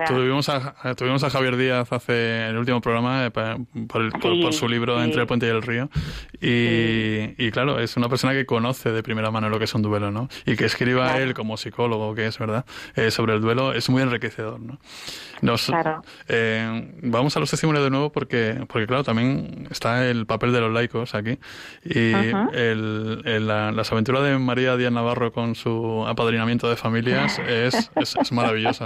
tuvimos, 0.06 0.48
a, 0.48 0.94
tuvimos 0.94 1.24
a 1.24 1.30
Javier 1.30 1.56
Díaz 1.56 1.92
hace 1.92 2.46
el 2.46 2.56
último 2.56 2.80
programa 2.80 3.26
eh, 3.26 3.30
por, 3.30 4.52
su 4.52 4.68
libro 4.68 5.02
Entre 5.02 5.20
el 5.20 5.26
puente 5.26 5.46
y 5.46 5.50
el 5.50 5.62
río. 5.62 5.90
Y, 6.40 7.34
y, 7.44 7.50
claro, 7.50 7.80
es 7.80 7.96
una 7.96 8.08
persona 8.08 8.32
que 8.32 8.46
conoce 8.46 8.92
de 8.92 9.02
primera 9.02 9.30
mano 9.32 9.48
lo 9.48 9.58
que 9.58 9.64
es 9.64 9.74
un 9.74 9.82
duelo, 9.82 10.12
¿no? 10.12 10.28
Y 10.46 10.56
que 10.56 10.66
escriba 10.66 11.18
él 11.18 11.34
como 11.34 11.56
psicólogo, 11.56 12.14
que 12.14 12.26
es 12.26 12.38
verdad, 12.38 12.64
eh, 12.94 13.10
sobre 13.10 13.34
el 13.34 13.40
duelo 13.40 13.72
es 13.72 13.88
muy 13.90 14.02
enriquecedor, 14.02 14.60
¿no? 14.60 14.78
Nos, 15.42 15.70
eh, 16.28 16.94
vamos 17.02 17.36
a 17.36 17.40
los 17.40 17.50
testimonios 17.50 17.84
de 17.84 17.90
nuevo 17.90 18.12
porque, 18.12 18.64
porque, 18.68 18.86
claro, 18.86 19.04
también 19.04 19.66
está 19.70 20.08
el 20.08 20.24
papel 20.24 20.52
de 20.52 20.60
los 20.60 20.72
laicos 20.72 21.14
aquí. 21.14 21.38
Y 21.84 22.12
el, 22.52 23.46
las 23.46 23.92
aventuras 23.92 24.22
de 24.22 24.38
María 24.38 24.76
Díaz 24.76 24.92
Navarro 24.92 25.32
con 25.32 25.54
su 25.54 26.04
apadrinamiento 26.06 26.70
de 26.70 26.76
familias 26.76 27.38
es, 27.48 27.90
es, 27.96 28.16
es 28.16 28.32
maravillosa. 28.32 28.83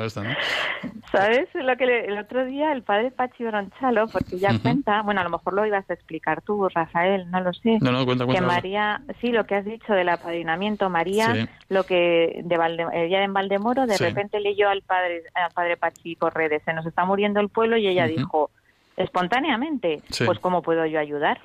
¿Sabes? 1.13 1.49
Lo 1.55 1.77
que 1.77 2.05
el 2.07 2.19
otro 2.19 2.45
día 2.45 2.73
el 2.73 2.83
padre 2.83 3.11
Pachi 3.11 3.45
Bronchalo, 3.45 4.09
porque 4.09 4.39
ya 4.39 4.59
cuenta, 4.59 5.03
bueno, 5.03 5.21
a 5.21 5.25
lo 5.25 5.31
mejor 5.31 5.55
lo 5.55 5.67
ibas 5.67 5.89
a 5.89 5.95
explicar 5.95 6.43
tú, 6.43 6.69
Rafael, 6.69 7.31
no 7.31 7.41
lo 7.41 7.53
sé. 7.53 7.79
No, 7.81 7.93
no, 7.93 8.05
cuenta, 8.05 8.25
cuenta. 8.25 8.41
Que 8.41 8.47
María, 8.47 9.01
sí, 9.21 9.29
lo 9.29 9.45
que 9.45 9.57
has 9.57 9.65
dicho 9.65 9.93
del 9.93 10.09
apadrinamiento, 10.09 10.91
María, 10.91 11.49
lo 11.69 11.85
que 11.85 12.41
de 12.45 12.57
Valde, 12.57 12.87
ella 12.93 13.25
en 13.25 13.33
Valdemoro, 13.33 13.87
de 13.87 13.97
repente 13.97 14.41
leyó 14.41 14.69
al 14.69 14.83
padre, 14.83 15.23
al 15.35 15.51
padre 15.53 15.77
Pachi 15.77 16.17
por 16.17 16.35
redes, 16.35 16.63
se 16.65 16.73
nos 16.73 16.87
está 16.87 17.05
muriendo 17.05 17.41
el 17.41 17.49
pueblo 17.49 17.77
y 17.77 17.89
ella 17.89 18.07
dijo, 18.07 18.51
espontáneamente, 18.99 20.03
pues 20.27 20.39
cómo 20.41 20.61
puedo 20.63 20.85
yo 20.85 20.99
ayudar. 20.99 21.41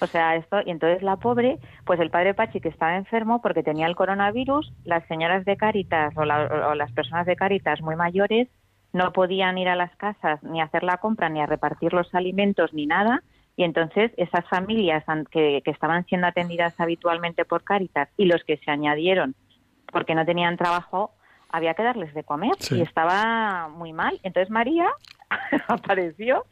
O 0.00 0.06
sea, 0.06 0.36
esto, 0.36 0.60
y 0.64 0.70
entonces 0.70 1.02
la 1.02 1.16
pobre, 1.16 1.58
pues 1.84 2.00
el 2.00 2.10
padre 2.10 2.34
Pachi 2.34 2.60
que 2.60 2.68
estaba 2.68 2.96
enfermo 2.96 3.42
porque 3.42 3.62
tenía 3.62 3.86
el 3.86 3.96
coronavirus, 3.96 4.72
las 4.84 5.06
señoras 5.06 5.44
de 5.44 5.56
Caritas 5.56 6.14
o, 6.16 6.24
las 6.24 6.92
personas 6.92 7.26
de 7.26 7.36
Caritas 7.36 7.80
muy 7.82 7.96
mayores 7.96 8.48
no 8.92 9.12
podían 9.12 9.58
ir 9.58 9.68
a 9.68 9.76
las 9.76 9.94
casas 9.96 10.42
ni 10.42 10.60
a 10.60 10.64
hacer 10.64 10.82
la 10.82 10.96
compra, 10.96 11.28
ni 11.28 11.40
a 11.40 11.46
repartir 11.46 11.92
los 11.92 12.12
alimentos, 12.14 12.72
ni 12.72 12.86
nada. 12.86 13.22
Y 13.56 13.64
entonces 13.64 14.12
esas 14.16 14.48
familias 14.48 15.04
que, 15.30 15.60
que 15.64 15.70
estaban 15.70 16.06
siendo 16.06 16.26
atendidas 16.26 16.78
habitualmente 16.80 17.44
por 17.44 17.62
Caritas 17.62 18.08
y 18.16 18.24
los 18.24 18.42
que 18.44 18.56
se 18.56 18.70
añadieron 18.70 19.34
porque 19.92 20.14
no 20.14 20.24
tenían 20.24 20.56
trabajo, 20.56 21.12
había 21.50 21.74
que 21.74 21.82
darles 21.82 22.14
de 22.14 22.24
comer 22.24 22.52
y 22.70 22.80
estaba 22.80 23.68
muy 23.68 23.92
mal. 23.92 24.20
Entonces 24.22 24.50
María 24.50 24.88
apareció 25.68 26.44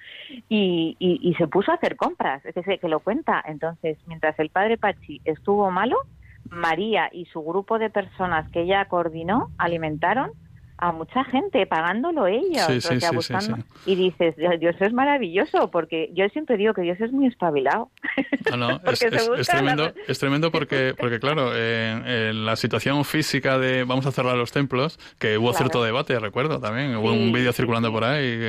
y, 0.48 1.34
se 1.36 1.46
puso 1.46 1.70
a 1.70 1.74
hacer 1.74 1.96
compras, 1.96 2.44
es 2.44 2.54
decir, 2.54 2.78
que 2.80 2.88
lo 2.88 3.00
cuenta. 3.00 3.42
Entonces, 3.46 3.98
mientras 4.06 4.38
el 4.38 4.50
padre 4.50 4.76
Pachi 4.76 5.20
estuvo 5.24 5.70
malo, 5.70 5.98
María 6.50 7.10
y 7.12 7.26
su 7.26 7.42
grupo 7.42 7.78
de 7.78 7.90
personas 7.90 8.50
que 8.50 8.62
ella 8.62 8.86
coordinó 8.86 9.50
alimentaron 9.58 10.32
a 10.78 10.92
mucha 10.92 11.24
gente 11.24 11.66
pagándolo 11.66 12.26
ellos, 12.26 12.66
buscando. 13.12 13.58
y 13.84 13.96
dices, 13.96 14.36
Dios 14.36 14.76
es 14.78 14.92
maravilloso, 14.92 15.70
porque 15.70 16.10
yo 16.14 16.28
siempre 16.28 16.56
digo 16.56 16.72
que 16.72 16.82
Dios 16.82 17.00
es 17.00 17.12
muy 17.12 17.26
espabilado. 17.26 17.90
No, 18.56 18.80
es, 18.86 19.48
tremendo, 19.48 19.92
es 20.06 20.18
tremendo 20.18 20.50
porque, 20.52 20.94
porque 20.98 21.18
claro, 21.18 21.54
en 21.54 22.46
la 22.46 22.56
situación 22.56 23.04
física 23.04 23.58
de 23.58 23.84
vamos 23.84 24.06
a 24.06 24.12
cerrar 24.12 24.36
los 24.36 24.52
templos, 24.52 24.98
que 25.18 25.36
hubo 25.36 25.52
cierto 25.52 25.82
debate, 25.82 26.18
recuerdo 26.18 26.60
también, 26.60 26.96
hubo 26.96 27.12
un 27.12 27.32
vídeo 27.32 27.52
circulando 27.52 27.90
por 27.92 28.04
ahí, 28.04 28.40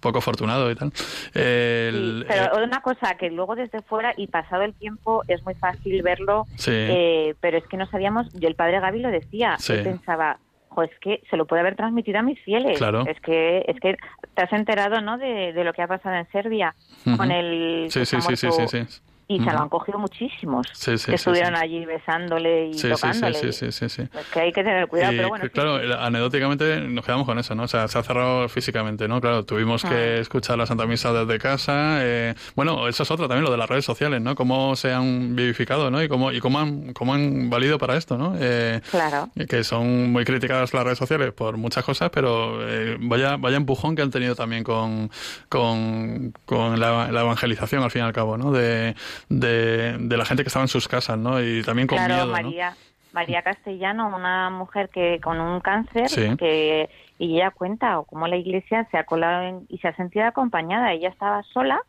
poco 0.00 0.18
afortunado 0.18 0.70
y 0.70 0.76
tal. 0.76 0.92
pero 1.32 1.42
eh, 1.42 2.64
una 2.64 2.80
cosa, 2.82 3.16
que 3.16 3.30
luego 3.30 3.56
desde 3.56 3.82
fuera 3.82 4.14
y 4.16 4.28
pasado 4.28 4.62
el 4.62 4.74
tiempo 4.74 5.22
es 5.26 5.44
muy 5.44 5.54
fácil 5.54 6.02
verlo, 6.02 6.46
eh, 6.66 7.34
pero 7.40 7.58
es 7.58 7.66
que 7.66 7.76
no 7.76 7.86
sabíamos, 7.86 8.28
y 8.38 8.46
el 8.46 8.54
padre 8.54 8.80
Gaby 8.80 9.00
lo 9.00 9.10
decía, 9.10 9.56
él 9.68 9.82
pensaba, 9.82 10.38
es 10.82 10.90
que 11.00 11.22
se 11.30 11.36
lo 11.36 11.46
puede 11.46 11.60
haber 11.60 11.76
transmitido 11.76 12.18
a 12.18 12.22
mis 12.22 12.40
fieles. 12.40 12.80
Es 13.06 13.20
que 13.20 13.64
es 13.66 13.78
que 13.80 13.96
te 14.34 14.42
has 14.42 14.52
enterado, 14.52 15.00
¿no? 15.00 15.18
De, 15.18 15.52
de 15.52 15.64
lo 15.64 15.72
que 15.72 15.82
ha 15.82 15.88
pasado 15.88 16.16
en 16.16 16.30
Serbia 16.30 16.74
con 17.16 17.30
el 17.30 17.88
sí, 17.90 18.04
sí, 18.04 18.20
sí, 18.20 18.36
sí, 18.36 18.48
sí, 18.68 18.86
y 19.26 19.38
se 19.38 19.50
lo 19.50 19.60
han 19.60 19.68
cogido 19.68 19.98
muchísimos 19.98 20.66
que 20.84 21.14
estuvieron 21.14 21.56
allí 21.56 21.84
besándole 21.86 22.68
y 22.68 22.80
tocándole. 22.80 23.52
Sí, 23.52 23.72
sí, 23.72 23.88
sí, 23.88 24.02
Es 24.02 24.26
que 24.32 24.40
hay 24.40 24.52
que 24.52 24.62
tener 24.62 24.86
cuidado, 24.86 25.12
pero 25.16 25.28
bueno. 25.28 25.48
Claro, 25.50 25.76
anecdóticamente 26.00 26.80
nos 26.80 27.04
quedamos 27.04 27.26
con 27.26 27.38
eso, 27.38 27.54
¿no? 27.54 27.64
O 27.64 27.68
sea, 27.68 27.88
se 27.88 27.98
ha 27.98 28.02
cerrado 28.02 28.48
físicamente, 28.48 29.08
¿no? 29.08 29.20
Claro, 29.20 29.44
tuvimos 29.44 29.82
que 29.82 29.94
ah. 29.94 30.20
escuchar 30.20 30.58
la 30.58 30.66
Santa 30.66 30.86
Misa 30.86 31.12
desde 31.12 31.38
casa. 31.38 31.98
Eh, 32.00 32.34
bueno, 32.54 32.88
eso 32.88 33.02
es 33.02 33.10
otro 33.10 33.28
también, 33.28 33.44
lo 33.44 33.50
de 33.50 33.56
las 33.56 33.68
redes 33.68 33.84
sociales, 33.84 34.20
¿no? 34.20 34.34
Cómo 34.34 34.76
se 34.76 34.92
han 34.92 35.34
vivificado, 35.34 35.90
¿no? 35.90 36.02
Y 36.02 36.08
cómo, 36.08 36.32
y 36.32 36.40
cómo, 36.40 36.58
han, 36.58 36.92
cómo 36.92 37.14
han 37.14 37.48
valido 37.48 37.78
para 37.78 37.96
esto, 37.96 38.18
¿no? 38.18 38.34
Eh, 38.38 38.80
claro. 38.90 39.30
Que 39.48 39.64
son 39.64 40.12
muy 40.12 40.24
criticadas 40.24 40.74
las 40.74 40.84
redes 40.84 40.98
sociales 40.98 41.32
por 41.32 41.56
muchas 41.56 41.84
cosas, 41.84 42.10
pero 42.10 42.58
eh, 42.68 42.96
vaya, 43.00 43.36
vaya 43.36 43.56
empujón 43.56 43.96
que 43.96 44.02
han 44.02 44.10
tenido 44.10 44.34
también 44.34 44.64
con, 44.64 45.10
con, 45.48 46.34
con 46.44 46.78
la, 46.78 47.10
la 47.10 47.20
evangelización, 47.22 47.82
al 47.82 47.90
fin 47.90 48.02
y 48.02 48.04
al 48.04 48.12
cabo, 48.12 48.36
¿no? 48.36 48.52
De, 48.52 48.94
de, 49.28 49.96
de, 49.98 50.16
la 50.16 50.24
gente 50.24 50.42
que 50.42 50.48
estaba 50.48 50.64
en 50.64 50.68
sus 50.68 50.88
casas, 50.88 51.18
¿no? 51.18 51.42
Y 51.42 51.62
también 51.62 51.88
con 51.88 51.98
claro, 51.98 52.14
miedo, 52.14 52.26
María, 52.28 52.76
María 53.12 53.42
Castellano, 53.42 54.14
una 54.14 54.50
mujer 54.50 54.88
que 54.88 55.20
con 55.22 55.40
un 55.40 55.60
cáncer 55.60 56.06
que 56.36 56.88
y 57.18 57.36
ella 57.36 57.50
cuenta 57.50 58.00
cómo 58.06 58.26
la 58.26 58.36
iglesia 58.36 58.86
se 58.90 58.98
ha 58.98 59.04
colado 59.04 59.62
y 59.68 59.78
se 59.78 59.88
ha 59.88 59.96
sentido 59.96 60.26
acompañada. 60.26 60.92
Ella 60.92 61.08
estaba 61.08 61.42
sola 61.44 61.80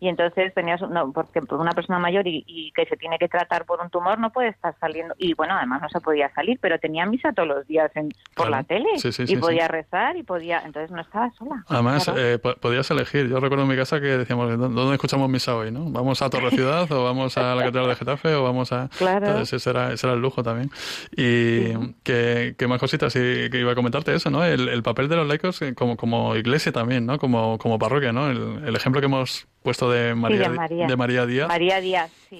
y 0.00 0.08
entonces 0.08 0.52
tenía, 0.54 0.76
no, 0.76 1.12
porque 1.12 1.40
una 1.50 1.72
persona 1.72 1.98
mayor 1.98 2.26
y, 2.26 2.72
que 2.74 2.86
se 2.86 2.96
tiene 2.96 3.18
que 3.18 3.28
tratar 3.28 3.64
por 3.64 3.80
un 3.80 3.90
tumor 3.90 4.18
no 4.18 4.30
puede 4.30 4.48
estar 4.48 4.74
saliendo. 4.78 5.14
Y 5.18 5.34
bueno, 5.34 5.54
además 5.56 5.82
no 5.82 5.88
se 5.88 6.00
podía 6.00 6.32
salir, 6.34 6.58
pero 6.60 6.78
tenía 6.78 7.06
misa 7.06 7.32
todos 7.32 7.48
los 7.48 7.66
días 7.66 7.90
en, 7.94 8.10
por 8.34 8.50
la 8.50 8.62
tele 8.62 8.88
y 9.26 9.36
podía 9.36 9.68
rezar 9.68 10.16
y 10.16 10.22
podía, 10.22 10.62
entonces 10.64 10.90
no 10.90 11.00
estaba 11.00 11.30
sola. 11.32 11.64
Además, 11.68 12.10
eh, 12.16 12.38
podías 12.38 12.90
elegir. 12.90 13.28
Yo 13.28 13.40
recuerdo 13.40 13.64
en 13.64 13.70
mi 13.70 13.76
casa 13.76 14.00
que 14.00 14.18
decíamos, 14.18 14.58
¿dónde 14.58 14.94
escuchamos 14.94 15.28
misa 15.28 15.56
hoy? 15.56 15.70
¿no? 15.70 15.90
¿Vamos 15.90 16.20
a 16.22 16.30
Torre 16.30 16.50
Ciudad 16.54 16.90
o 16.92 17.04
vamos 17.04 17.36
a 17.38 17.54
la 17.54 17.62
Catedral 17.64 17.88
de 17.88 17.96
Getafe 17.96 18.34
o 18.34 18.44
vamos 18.44 18.72
a...? 18.72 18.88
Claro. 18.98 19.38
ese, 19.38 19.56
era, 19.68 19.92
ese 19.92 20.06
era 20.06 20.14
el 20.14 20.20
lujo 20.20 20.42
también. 20.42 20.70
Y 21.16 21.94
qué, 22.02 22.54
más 22.68 22.80
cositas, 22.80 23.14
y 23.16 23.50
que 23.50 23.58
iba 23.60 23.72
a 23.72 23.74
comentarte 23.74 24.14
eso, 24.14 24.30
¿no? 24.30 24.44
El, 24.44 24.73
el 24.74 24.82
papel 24.82 25.08
de 25.08 25.16
los 25.16 25.26
laicos 25.26 25.62
eh, 25.62 25.74
como, 25.74 25.96
como 25.96 26.36
iglesia 26.36 26.72
también, 26.72 27.06
¿no? 27.06 27.18
Como, 27.18 27.58
como 27.58 27.78
parroquia, 27.78 28.12
¿no? 28.12 28.28
El, 28.28 28.76
ejemplo 28.76 29.00
que 29.00 29.06
hemos 29.06 29.46
puesto 29.62 29.90
de 29.90 30.14
María, 30.14 30.50
de 30.50 30.96
María. 30.96 31.26
Díaz. 31.26 31.48
María 31.48 31.80
Díaz, 31.80 32.10
sí. 32.28 32.38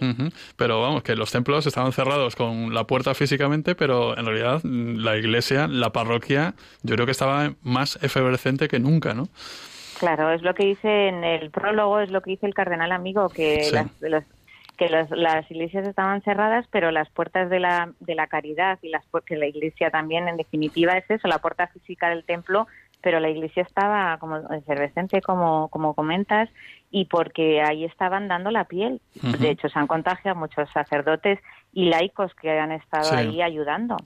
Pero 0.56 0.82
vamos, 0.82 1.02
que 1.02 1.16
los 1.16 1.30
templos 1.30 1.66
estaban 1.66 1.92
cerrados 1.92 2.36
con 2.36 2.74
la 2.74 2.84
puerta 2.84 3.14
físicamente, 3.14 3.74
pero 3.74 4.18
en 4.18 4.26
realidad 4.26 4.60
la 4.64 5.16
iglesia, 5.16 5.68
la 5.68 5.90
parroquia, 5.90 6.54
yo 6.82 6.96
creo 6.96 7.06
que 7.06 7.12
estaba 7.12 7.54
más 7.62 7.98
efervescente 8.02 8.68
que 8.68 8.78
nunca, 8.78 9.14
¿no? 9.14 9.28
Claro, 9.98 10.32
es 10.32 10.42
lo 10.42 10.54
que 10.54 10.66
dice 10.66 11.08
en 11.08 11.24
el 11.24 11.50
prólogo, 11.50 12.00
es 12.00 12.10
lo 12.10 12.20
que 12.20 12.32
dice 12.32 12.46
el 12.46 12.54
cardenal 12.54 12.92
amigo, 12.92 13.28
que 13.28 13.70
los, 14.00 14.24
que 14.76 14.88
las 14.88 15.50
iglesias 15.50 15.86
estaban 15.86 16.22
cerradas, 16.22 16.66
pero 16.70 16.90
las 16.90 17.08
puertas 17.10 17.48
de 17.48 17.60
la, 17.60 17.92
de 18.00 18.14
la 18.14 18.26
caridad 18.26 18.78
y 18.82 18.88
las 18.88 19.04
porque 19.06 19.36
la 19.36 19.46
iglesia 19.46 19.90
también, 19.90 20.28
en 20.28 20.36
definitiva, 20.36 20.94
es 20.94 21.08
eso, 21.10 21.28
la 21.28 21.38
puerta 21.38 21.68
física 21.68 22.08
del 22.08 22.24
templo, 22.24 22.66
pero 23.00 23.20
la 23.20 23.28
iglesia 23.28 23.62
estaba 23.62 24.16
como 24.18 24.38
efervescente, 24.52 25.20
como, 25.20 25.68
como 25.68 25.94
comentas, 25.94 26.48
y 26.90 27.04
porque 27.04 27.60
ahí 27.62 27.84
estaban 27.84 28.28
dando 28.28 28.50
la 28.50 28.64
piel. 28.64 29.00
De 29.38 29.50
hecho, 29.50 29.68
se 29.68 29.78
han 29.78 29.86
contagiado 29.86 30.38
muchos 30.38 30.70
sacerdotes 30.70 31.38
y 31.72 31.90
laicos 31.90 32.34
que 32.34 32.50
han 32.58 32.72
estado 32.72 33.14
ahí 33.14 33.42
ayudando. 33.42 33.96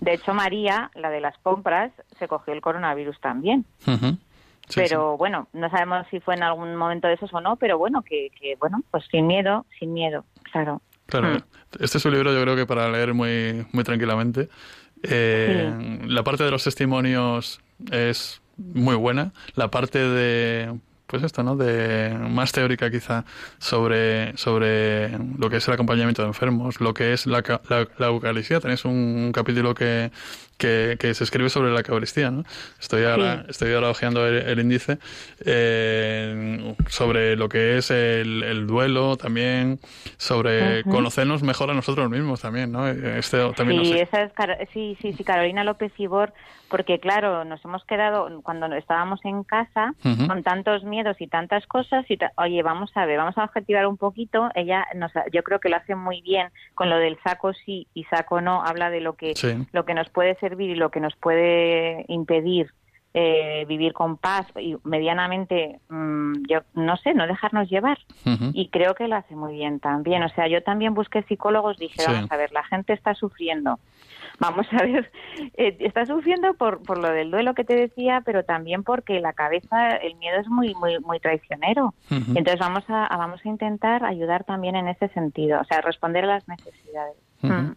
de 0.00 0.14
hecho, 0.14 0.32
María, 0.32 0.90
la 0.94 1.10
de 1.10 1.20
las 1.20 1.36
compras, 1.38 1.92
se 2.18 2.26
cogió 2.26 2.54
el 2.54 2.60
coronavirus 2.60 3.20
también 3.20 3.66
pero 4.74 5.16
bueno, 5.16 5.48
no 5.52 5.70
sabemos 5.70 6.06
si 6.10 6.20
fue 6.20 6.34
en 6.34 6.42
algún 6.42 6.76
momento 6.76 7.08
de 7.08 7.14
esos 7.14 7.32
o 7.32 7.40
no, 7.40 7.56
pero 7.56 7.78
bueno, 7.78 8.02
que, 8.02 8.30
que 8.40 8.56
bueno, 8.56 8.82
pues 8.90 9.04
sin 9.10 9.26
miedo, 9.26 9.66
sin 9.78 9.92
miedo, 9.92 10.24
claro. 10.52 10.80
Claro, 11.06 11.34
hmm. 11.34 11.82
este 11.82 11.98
es 11.98 12.04
un 12.04 12.12
libro 12.12 12.32
yo 12.32 12.40
creo 12.40 12.56
que 12.56 12.66
para 12.66 12.90
leer 12.90 13.14
muy, 13.14 13.66
muy 13.72 13.84
tranquilamente. 13.84 14.48
Eh, 15.02 16.00
La 16.06 16.22
parte 16.24 16.44
de 16.44 16.50
los 16.50 16.64
testimonios 16.64 17.60
es 17.90 18.40
muy 18.56 18.94
buena. 18.94 19.32
La 19.54 19.70
parte 19.70 19.98
de 19.98 20.78
pues 21.06 21.22
esto, 21.22 21.42
¿no? 21.42 21.54
De 21.54 22.16
más 22.28 22.50
teórica 22.50 22.90
quizá 22.90 23.24
sobre, 23.58 24.36
sobre 24.36 25.10
lo 25.38 25.50
que 25.50 25.58
es 25.58 25.68
el 25.68 25.74
acompañamiento 25.74 26.22
de 26.22 26.28
enfermos, 26.28 26.80
lo 26.80 26.94
que 26.94 27.12
es 27.12 27.26
la, 27.26 27.42
la, 27.98 28.06
Eucaristía. 28.06 28.58
Tenéis 28.58 28.84
un, 28.84 29.30
capítulo 29.32 29.74
que, 29.74 30.10
que, 30.58 30.96
se 31.14 31.24
escribe 31.24 31.48
sobre 31.50 31.72
la 31.72 31.80
Eucaristía, 31.80 32.30
¿no? 32.30 32.44
Estoy 32.80 33.04
ahora, 33.04 33.44
estoy 33.48 33.72
ahora 33.72 33.90
hojeando 33.90 34.26
el, 34.26 34.58
índice 34.58 34.98
eh, 35.44 36.74
sobre 36.88 37.36
lo 37.36 37.48
que 37.48 37.78
es 37.78 37.90
el, 37.90 38.66
duelo 38.66 39.16
también, 39.16 39.78
sobre 40.16 40.82
conocernos 40.84 41.42
mejor 41.42 41.70
a 41.70 41.74
nosotros 41.74 42.08
mismos 42.10 42.40
también, 42.40 42.72
¿no? 42.72 42.88
Este, 42.88 43.38
también 43.52 43.84
sí, 43.84 43.92
esa 43.92 44.22
es, 44.22 44.32
sí, 44.72 44.96
sí, 45.00 45.12
sí, 45.12 45.24
Carolina 45.24 45.64
López 45.64 45.92
Ibor 45.98 46.32
porque 46.74 46.98
claro, 46.98 47.44
nos 47.44 47.64
hemos 47.64 47.84
quedado 47.84 48.28
cuando 48.42 48.66
estábamos 48.74 49.20
en 49.24 49.44
casa 49.44 49.94
con 50.26 50.42
tantos 50.42 50.82
miedos 50.82 51.16
y 51.20 51.28
tantas 51.28 51.64
cosas 51.66 52.04
y 52.10 52.18
oye, 52.36 52.64
vamos 52.64 52.90
a 52.96 53.06
ver, 53.06 53.18
vamos 53.18 53.38
a 53.38 53.44
objetivar 53.44 53.86
un 53.86 53.96
poquito, 53.96 54.48
ella 54.56 54.84
nos, 54.94 55.12
yo 55.32 55.44
creo 55.44 55.60
que 55.60 55.68
lo 55.68 55.76
hace 55.76 55.94
muy 55.94 56.20
bien 56.22 56.48
con 56.74 56.90
lo 56.90 56.96
del 56.96 57.16
saco 57.22 57.52
sí 57.52 57.86
y 57.94 58.02
saco 58.04 58.40
no, 58.40 58.64
habla 58.64 58.90
de 58.90 59.00
lo 59.00 59.12
que 59.12 59.34
lo 59.72 59.84
que 59.84 59.94
nos 59.94 60.08
puede 60.10 60.34
servir 60.44 60.70
y 60.70 60.74
lo 60.74 60.90
que 60.90 61.00
nos 61.00 61.14
puede 61.16 62.04
impedir 62.08 62.70
eh, 63.16 63.64
vivir 63.68 63.92
con 63.92 64.16
paz 64.16 64.46
y 64.60 64.76
medianamente, 64.82 65.78
mm, 65.88 66.32
yo 66.48 66.62
no 66.74 66.96
sé, 66.96 67.14
no 67.14 67.28
dejarnos 67.28 67.70
llevar. 67.70 67.98
Y 68.52 68.68
creo 68.70 68.94
que 68.94 69.06
lo 69.06 69.14
hace 69.14 69.36
muy 69.36 69.54
bien 69.54 69.78
también. 69.78 70.24
O 70.24 70.28
sea, 70.30 70.48
yo 70.48 70.62
también 70.64 70.94
busqué 70.94 71.22
psicólogos, 71.22 71.78
dije, 71.78 72.02
vamos 72.06 72.30
a 72.32 72.36
ver, 72.36 72.50
la 72.52 72.64
gente 72.64 72.92
está 72.92 73.14
sufriendo 73.14 73.78
vamos 74.38 74.66
a 74.72 74.82
ver, 74.82 75.10
eh, 75.56 75.76
está 75.80 76.06
sufriendo 76.06 76.54
por, 76.54 76.82
por 76.82 76.98
lo 76.98 77.08
del 77.08 77.30
duelo 77.30 77.54
que 77.54 77.64
te 77.64 77.76
decía, 77.76 78.22
pero 78.24 78.44
también 78.44 78.82
porque 78.82 79.20
la 79.20 79.32
cabeza, 79.32 79.90
el 79.90 80.16
miedo 80.16 80.40
es 80.40 80.48
muy 80.48 80.74
muy 80.74 80.98
muy 81.00 81.20
traicionero. 81.20 81.94
Entonces 82.10 82.58
vamos 82.58 82.84
a, 82.88 83.08
vamos 83.16 83.40
a 83.44 83.48
intentar 83.48 84.04
ayudar 84.04 84.44
también 84.44 84.76
en 84.76 84.88
ese 84.88 85.08
sentido, 85.08 85.60
o 85.60 85.64
sea, 85.64 85.80
responder 85.80 86.24
a 86.24 86.28
las 86.28 86.48
necesidades. 86.48 87.16
Mm. 87.42 87.72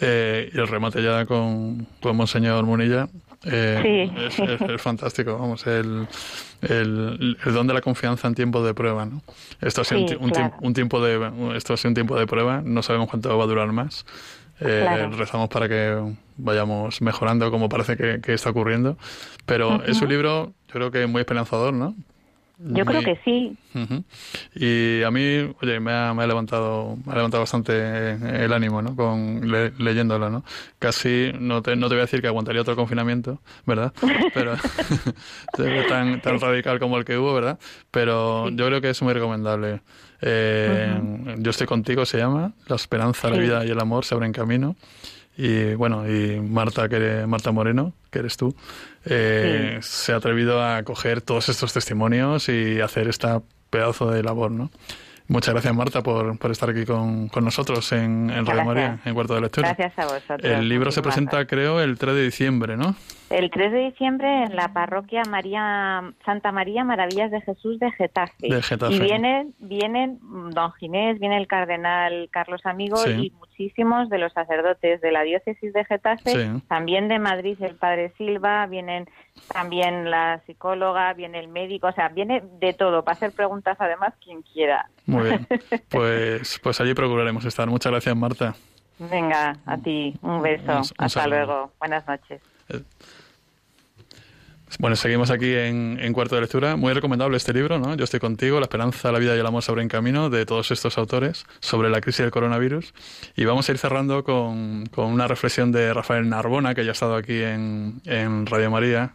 Eh, 0.00 0.50
y 0.52 0.58
el 0.58 0.66
remate 0.66 1.02
ya 1.02 1.24
con, 1.24 1.86
con 2.00 2.16
Monseñor 2.16 2.64
Munilla. 2.64 3.08
Eh, 3.46 4.08
es, 4.16 4.80
fantástico, 4.80 5.36
vamos, 5.38 5.66
el, 5.66 6.08
el, 6.62 7.36
don 7.44 7.66
de 7.66 7.74
la 7.74 7.82
confianza 7.82 8.26
en 8.26 8.34
tiempo 8.34 8.64
de 8.64 8.72
prueba, 8.72 9.04
¿no? 9.04 9.22
Esto 9.60 9.82
ha 9.82 9.84
sido 9.84 10.18
un, 10.18 10.32
un, 10.62 10.72
tiempo 10.72 11.02
de 11.02 11.30
esto 11.54 11.74
ha 11.74 11.76
sido 11.76 11.90
un 11.90 11.94
tiempo 11.94 12.18
de 12.18 12.26
prueba, 12.26 12.62
no 12.64 12.82
sabemos 12.82 13.10
cuánto 13.10 13.36
va 13.36 13.44
a 13.44 13.46
durar 13.46 13.70
más. 13.72 14.06
Eh, 14.60 15.08
rezamos 15.12 15.48
para 15.48 15.68
que 15.68 16.00
vayamos 16.36 17.02
mejorando 17.02 17.50
como 17.50 17.68
parece 17.68 17.96
que, 17.96 18.32
está 18.32 18.50
ocurriendo. 18.50 18.96
Pero 19.46 19.84
es 19.84 20.00
un 20.00 20.08
libro, 20.08 20.52
yo 20.68 20.72
creo 20.72 20.90
que 20.90 21.06
muy 21.06 21.20
esperanzador, 21.20 21.74
¿no? 21.74 21.94
Yo 22.58 22.84
creo 22.84 23.02
que 23.02 23.18
sí. 23.24 23.56
Y 24.54 25.02
a 25.02 25.10
mí, 25.10 25.54
oye, 25.60 25.80
me 25.80 25.90
ha, 25.90 26.14
levantado 26.26 26.96
me 27.04 27.12
ha 27.12 27.16
levantado 27.16 27.42
bastante 27.42 28.12
el 28.44 28.52
ánimo, 28.52 28.80
¿no? 28.80 28.94
Con 28.94 29.50
leyéndolo, 29.78 30.30
¿no? 30.30 30.44
Casi, 30.78 31.32
no 31.38 31.62
te, 31.62 31.74
no 31.74 31.88
te 31.88 31.94
voy 31.94 32.00
a 32.00 32.04
decir 32.04 32.20
que 32.20 32.28
aguantaría 32.28 32.62
otro 32.62 32.76
confinamiento, 32.76 33.40
¿verdad? 33.66 33.92
Pero 34.32 34.54
tan, 35.88 36.20
tan 36.20 36.40
radical 36.40 36.78
como 36.78 36.96
el 36.96 37.04
que 37.04 37.18
hubo, 37.18 37.34
¿verdad? 37.34 37.58
Pero 37.90 38.48
yo 38.50 38.66
creo 38.66 38.80
que 38.80 38.90
es 38.90 39.02
muy 39.02 39.12
recomendable. 39.12 39.80
Eh, 40.20 40.96
Yo 41.38 41.50
estoy 41.50 41.66
contigo 41.66 42.06
se 42.06 42.18
llama, 42.18 42.52
La 42.66 42.76
esperanza, 42.76 43.28
la 43.28 43.36
vida 43.36 43.66
y 43.66 43.70
el 43.70 43.80
amor 43.80 44.04
se 44.04 44.14
abren 44.14 44.32
camino. 44.32 44.76
Y 45.36 45.74
bueno, 45.74 46.08
y 46.08 46.40
Marta, 46.40 46.88
que 46.88 47.24
Marta 47.26 47.50
Moreno, 47.50 47.92
que 48.10 48.20
eres 48.20 48.36
tú, 48.36 48.54
eh, 49.04 49.78
se 49.82 50.12
ha 50.12 50.16
atrevido 50.16 50.62
a 50.62 50.82
coger 50.84 51.20
todos 51.20 51.48
estos 51.48 51.72
testimonios 51.72 52.48
y 52.48 52.80
hacer 52.80 53.08
esta 53.08 53.42
pedazo 53.70 54.10
de 54.10 54.22
labor, 54.22 54.52
¿no? 54.52 54.70
Muchas 55.26 55.54
gracias, 55.54 55.74
Marta, 55.74 56.02
por, 56.02 56.38
por 56.38 56.50
estar 56.50 56.68
aquí 56.70 56.84
con, 56.84 57.28
con 57.28 57.44
nosotros 57.44 57.90
en, 57.92 58.30
en 58.30 58.44
Radio 58.44 58.64
María, 58.64 59.00
en 59.04 59.14
Cuarto 59.14 59.34
de 59.34 59.40
Lectura. 59.40 59.74
Gracias 59.74 59.98
a 59.98 60.04
vosotros. 60.04 60.40
El 60.44 60.68
libro 60.68 60.92
se 60.92 61.00
presenta, 61.00 61.46
creo, 61.46 61.80
el 61.80 61.96
3 61.96 62.14
de 62.14 62.22
diciembre, 62.24 62.76
¿no? 62.76 62.94
El 63.34 63.50
3 63.50 63.72
de 63.72 63.78
diciembre 63.90 64.44
en 64.44 64.54
la 64.54 64.72
parroquia 64.72 65.22
María 65.28 66.14
Santa 66.24 66.52
María 66.52 66.84
Maravillas 66.84 67.32
de 67.32 67.40
Jesús 67.40 67.80
de 67.80 67.90
Getafe. 67.90 68.46
Y 68.90 69.00
vienen, 69.00 69.56
vienen 69.58 70.20
don 70.52 70.72
Ginés, 70.74 71.18
viene 71.18 71.38
el 71.38 71.48
cardenal 71.48 72.28
Carlos 72.30 72.60
Amigo 72.64 72.96
y 73.08 73.32
muchísimos 73.32 74.08
de 74.08 74.18
los 74.18 74.32
sacerdotes 74.32 75.00
de 75.00 75.10
la 75.10 75.22
diócesis 75.22 75.72
de 75.72 75.84
Getafe, 75.84 76.60
también 76.68 77.08
de 77.08 77.18
Madrid 77.18 77.58
el 77.60 77.74
padre 77.74 78.12
Silva, 78.16 78.66
vienen 78.66 79.08
también 79.52 80.12
la 80.12 80.40
psicóloga, 80.46 81.12
viene 81.14 81.40
el 81.40 81.48
médico, 81.48 81.88
o 81.88 81.92
sea, 81.92 82.10
viene 82.10 82.40
de 82.60 82.72
todo, 82.72 83.02
para 83.02 83.16
hacer 83.16 83.32
preguntas 83.32 83.76
además 83.80 84.14
quien 84.22 84.42
quiera. 84.42 84.88
Muy 85.06 85.24
bien, 85.24 85.48
pues, 85.88 86.60
pues 86.62 86.80
allí 86.80 86.94
procuraremos 86.94 87.44
estar. 87.44 87.68
Muchas 87.68 87.90
gracias, 87.90 88.14
Marta. 88.14 88.54
Venga, 89.00 89.56
a 89.66 89.76
ti, 89.76 90.16
un 90.22 90.40
beso. 90.40 90.82
Hasta 90.98 91.26
luego. 91.26 91.72
Buenas 91.80 92.06
noches. 92.06 92.40
Eh, 92.68 92.80
bueno, 94.78 94.96
seguimos 94.96 95.30
aquí 95.30 95.52
en, 95.52 96.12
Cuarto 96.12 96.34
de 96.34 96.42
Lectura. 96.42 96.76
Muy 96.76 96.92
recomendable 96.92 97.36
este 97.36 97.52
libro, 97.52 97.78
¿no? 97.78 97.94
Yo 97.94 98.04
estoy 98.04 98.20
contigo, 98.20 98.58
La 98.58 98.64
esperanza, 98.64 99.12
la 99.12 99.18
vida 99.18 99.36
y 99.36 99.38
el 99.38 99.46
amor 99.46 99.62
sobre 99.62 99.82
en 99.82 99.88
camino, 99.88 100.30
de 100.30 100.46
todos 100.46 100.70
estos 100.70 100.98
autores 100.98 101.46
sobre 101.60 101.90
la 101.90 102.00
crisis 102.00 102.20
del 102.20 102.30
coronavirus. 102.30 102.92
Y 103.36 103.44
vamos 103.44 103.68
a 103.68 103.72
ir 103.72 103.78
cerrando 103.78 104.24
con, 104.24 104.84
una 104.96 105.28
reflexión 105.28 105.72
de 105.72 105.94
Rafael 105.94 106.28
Narbona, 106.28 106.74
que 106.74 106.84
ya 106.84 106.90
ha 106.90 106.92
estado 106.92 107.14
aquí 107.14 107.40
en, 107.42 108.00
Radio 108.46 108.70
María 108.70 109.14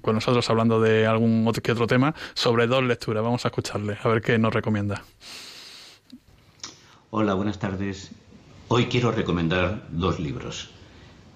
con 0.00 0.14
nosotros 0.14 0.48
hablando 0.50 0.80
de 0.80 1.06
algún 1.06 1.46
otro, 1.46 1.62
que 1.62 1.72
otro 1.72 1.86
tema, 1.86 2.14
sobre 2.34 2.66
dos 2.66 2.82
lecturas. 2.82 3.22
Vamos 3.22 3.44
a 3.44 3.48
escucharle, 3.48 3.98
a 4.02 4.08
ver 4.08 4.22
qué 4.22 4.38
nos 4.38 4.52
recomienda. 4.52 5.02
Hola, 7.10 7.34
buenas 7.34 7.58
tardes. 7.58 8.12
Hoy 8.68 8.86
quiero 8.86 9.10
recomendar 9.10 9.86
dos 9.90 10.20
libros. 10.20 10.70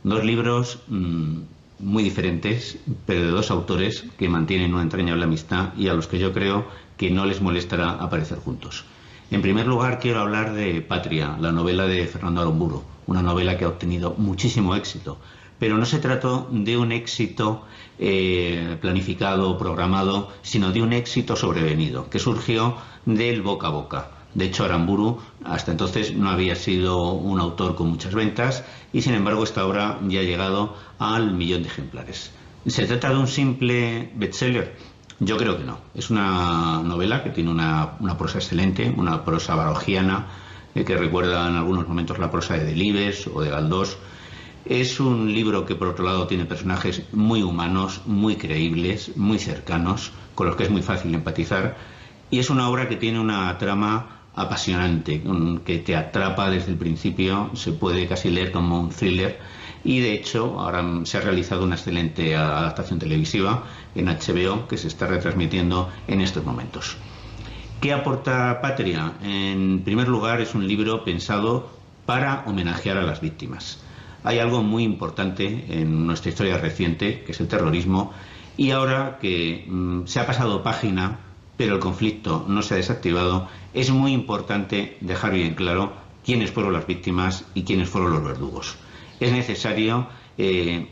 Dos 0.05 0.25
libros 0.25 0.83
mm, 0.87 1.41
muy 1.79 2.03
diferentes, 2.03 2.79
pero 3.07 3.23
de 3.23 3.31
dos 3.31 3.51
autores 3.51 4.05
que 4.19 4.29
mantienen 4.29 4.75
una 4.75 4.83
entrañable 4.83 5.25
amistad 5.25 5.75
y 5.77 5.89
a 5.89 5.95
los 5.95 6.07
que 6.07 6.19
yo 6.19 6.33
creo 6.33 6.67
que 6.97 7.11
no 7.11 7.27
les 7.27 7.41
molestará 7.41 7.91
aparecer 7.91 8.39
juntos. 8.39 8.85
En 9.31 9.43
primer 9.43 9.67
lugar, 9.67 9.99
quiero 9.99 10.21
hablar 10.21 10.55
de 10.55 10.81
Patria, 10.81 11.37
la 11.41 11.51
novela 11.51 11.87
de 11.87 12.07
Fernando 12.07 12.43
Aramburu, 12.43 12.83
una 13.07 13.23
novela 13.23 13.59
que 13.59 13.65
ha 13.65 13.69
obtenido 13.69 14.15
muchísimo 14.17 14.77
éxito, 14.77 15.19
pero 15.59 15.79
no 15.79 15.87
se 15.87 15.99
trató 15.99 16.49
de 16.51 16.77
un 16.77 16.93
éxito 16.93 17.65
eh, 17.99 18.77
planificado, 18.81 19.57
programado, 19.59 20.31
sino 20.43 20.73
de 20.73 20.83
un 20.83 20.93
éxito 20.93 21.37
sobrevenido, 21.37 22.11
que 22.11 22.19
surgió 22.19 22.77
del 23.07 23.43
boca 23.43 23.69
a 23.69 23.71
boca. 23.71 24.11
De 24.35 24.47
hecho, 24.47 24.65
Aramburu 24.65 25.21
hasta 25.45 25.71
entonces 25.71 26.15
no 26.15 26.29
había 26.29 26.57
sido 26.57 27.13
un 27.13 27.39
autor 27.39 27.77
con 27.77 27.89
muchas 27.89 28.15
ventas 28.15 28.65
y 28.93 29.03
sin 29.03 29.15
embargo 29.15 29.45
esta 29.45 29.65
obra 29.65 30.01
ya 30.09 30.21
ha 30.21 30.25
llegado 30.25 30.77
al 30.99 31.33
millón 31.33 31.63
de 31.63 31.69
ejemplares. 31.69 32.33
¿Se 32.67 32.87
trata 32.87 33.11
de 33.11 33.17
un 33.17 33.29
simple 33.29 34.11
bestseller? 34.17 34.77
Yo 35.21 35.37
creo 35.37 35.57
que 35.57 35.65
no. 35.65 35.79
Es 35.95 36.11
una 36.11 36.83
novela 36.83 37.23
que 37.23 37.31
tiene 37.31 37.51
una, 37.51 37.99
prosa 38.19 38.39
excelente, 38.39 38.93
una 38.97 39.25
prosa 39.25 39.55
barogiana 39.55 40.27
eh, 40.75 40.85
que 40.85 40.97
recuerda 40.97 41.49
en 41.49 41.57
algunos 41.57 41.87
momentos 41.87 42.19
la 42.19 42.31
prosa 42.31 42.55
de 42.55 42.65
Delibes 42.65 43.29
o 43.33 43.41
de 43.41 43.51
Galdós. 43.51 43.97
Es 44.65 44.99
un 44.99 45.33
libro 45.33 45.67
que 45.67 45.77
por 45.77 45.89
otro 45.89 46.05
lado 46.05 46.27
tiene 46.27 46.47
personajes 46.47 47.03
muy 47.13 47.43
humanos, 47.43 48.01
muy 48.07 48.37
creíbles, 48.37 49.17
muy 49.17 49.39
cercanos, 49.39 50.11
con 50.35 50.47
los 50.47 50.57
que 50.57 50.65
es 50.65 50.71
muy 50.71 50.83
fácil 50.83 51.15
empatizar. 51.15 51.77
Y 52.31 52.39
es 52.39 52.51
una 52.51 52.69
obra 52.69 52.89
que 52.89 52.97
tiene 52.97 53.21
una 53.21 53.57
trama 53.59 54.14
apasionante, 54.37 55.23
que 55.65 55.79
te 55.79 55.97
atrapa 55.97 56.51
desde 56.51 56.73
el 56.73 56.79
principio, 56.79 57.51
se 57.55 57.73
puede 57.73 58.07
casi 58.07 58.31
leer 58.31 58.51
como 58.51 58.81
un 58.81 58.91
thriller 58.91 59.39
y 59.85 60.01
de 60.01 60.15
hecho 60.15 60.59
ahora 60.59 60.83
se 61.05 61.19
ha 61.19 61.21
realizado 61.21 61.65
una 61.65 61.77
excelente 61.77 62.35
adaptación 62.35 62.99
televisiva 62.99 63.65
en 63.95 64.07
HBO 64.07 64.67
que 64.67 64.79
se 64.79 64.89
está 64.89 65.07
retransmitiendo 65.07 65.91
en 66.09 66.21
estos 66.21 66.45
momentos. 66.45 66.97
¿Qué 67.81 67.93
aporta 67.93 68.61
Patria? 68.63 69.13
En 69.23 69.83
primer 69.85 70.09
lugar 70.09 70.41
es 70.41 70.55
un 70.55 70.67
libro 70.67 71.05
pensado 71.05 71.71
para 72.07 72.43
homenajear 72.47 72.97
a 72.97 73.03
las 73.03 73.21
víctimas. 73.21 73.83
Hay 74.25 74.39
algo 74.39 74.63
muy 74.63 74.85
importante 74.85 75.67
en 75.69 76.07
nuestra 76.07 76.31
historia 76.31 76.57
reciente, 76.57 77.23
que 77.25 77.33
es 77.33 77.41
el 77.41 77.49
terrorismo, 77.49 78.13
y 78.57 78.71
ahora 78.71 79.19
que 79.21 79.67
mm, 79.69 80.07
se 80.07 80.19
ha 80.19 80.27
pasado 80.27 80.63
página 80.63 81.19
pero 81.57 81.75
el 81.75 81.81
conflicto 81.81 82.45
no 82.49 82.63
se 82.63 82.75
ha 82.75 82.77
desactivado, 82.77 83.49
es 83.73 83.91
muy 83.91 84.13
importante 84.13 84.97
dejar 85.01 85.33
bien 85.33 85.55
claro 85.55 85.93
quiénes 86.25 86.51
fueron 86.51 86.73
las 86.73 86.87
víctimas 86.87 87.45
y 87.55 87.65
quiénes 87.65 87.89
fueron 87.89 88.13
los 88.13 88.25
verdugos. 88.25 88.77
Es 89.21 89.33
necesario 89.33 90.09
eh, 90.39 90.89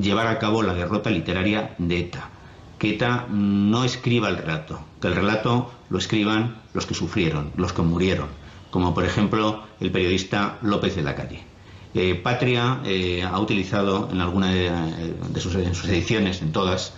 llevar 0.00 0.26
a 0.26 0.38
cabo 0.38 0.62
la 0.62 0.74
derrota 0.74 1.10
literaria 1.10 1.74
de 1.78 2.00
ETA, 2.00 2.30
que 2.78 2.90
ETA 2.90 3.26
no 3.30 3.84
escriba 3.84 4.28
el 4.28 4.36
relato, 4.36 4.80
que 5.00 5.08
el 5.08 5.14
relato 5.14 5.70
lo 5.88 5.98
escriban 5.98 6.62
los 6.72 6.86
que 6.86 6.94
sufrieron, 6.94 7.52
los 7.56 7.72
que 7.72 7.82
murieron, 7.82 8.28
como 8.70 8.94
por 8.94 9.04
ejemplo 9.04 9.64
el 9.80 9.90
periodista 9.90 10.58
López 10.62 10.96
de 10.96 11.02
la 11.02 11.14
Calle. 11.14 11.50
Eh, 11.92 12.14
Patria 12.14 12.80
eh, 12.84 13.22
ha 13.22 13.38
utilizado 13.40 14.08
en 14.12 14.20
alguna 14.20 14.52
de, 14.52 15.40
sus, 15.40 15.54
ediciones, 15.56 16.40
en 16.40 16.52
todas, 16.52 16.94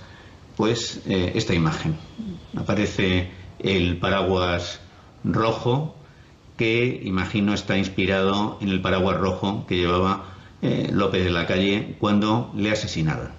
pues 0.63 1.01
eh, 1.07 1.33
esta 1.35 1.55
imagen. 1.55 1.97
Aparece 2.57 3.33
el 3.59 3.97
paraguas 3.97 4.79
rojo 5.25 5.97
que 6.57 7.03
imagino 7.03 7.53
está 7.53 7.77
inspirado 7.77 8.59
en 8.61 8.69
el 8.69 8.81
paraguas 8.81 9.19
rojo 9.19 9.67
que 9.67 9.79
llevaba 9.79 10.27
eh, 10.63 10.89
López 10.93 11.25
de 11.25 11.31
la 11.31 11.49
Calle 11.49 11.97
cuando 11.99 12.53
le 12.55 12.71
asesinaron. 12.71 13.31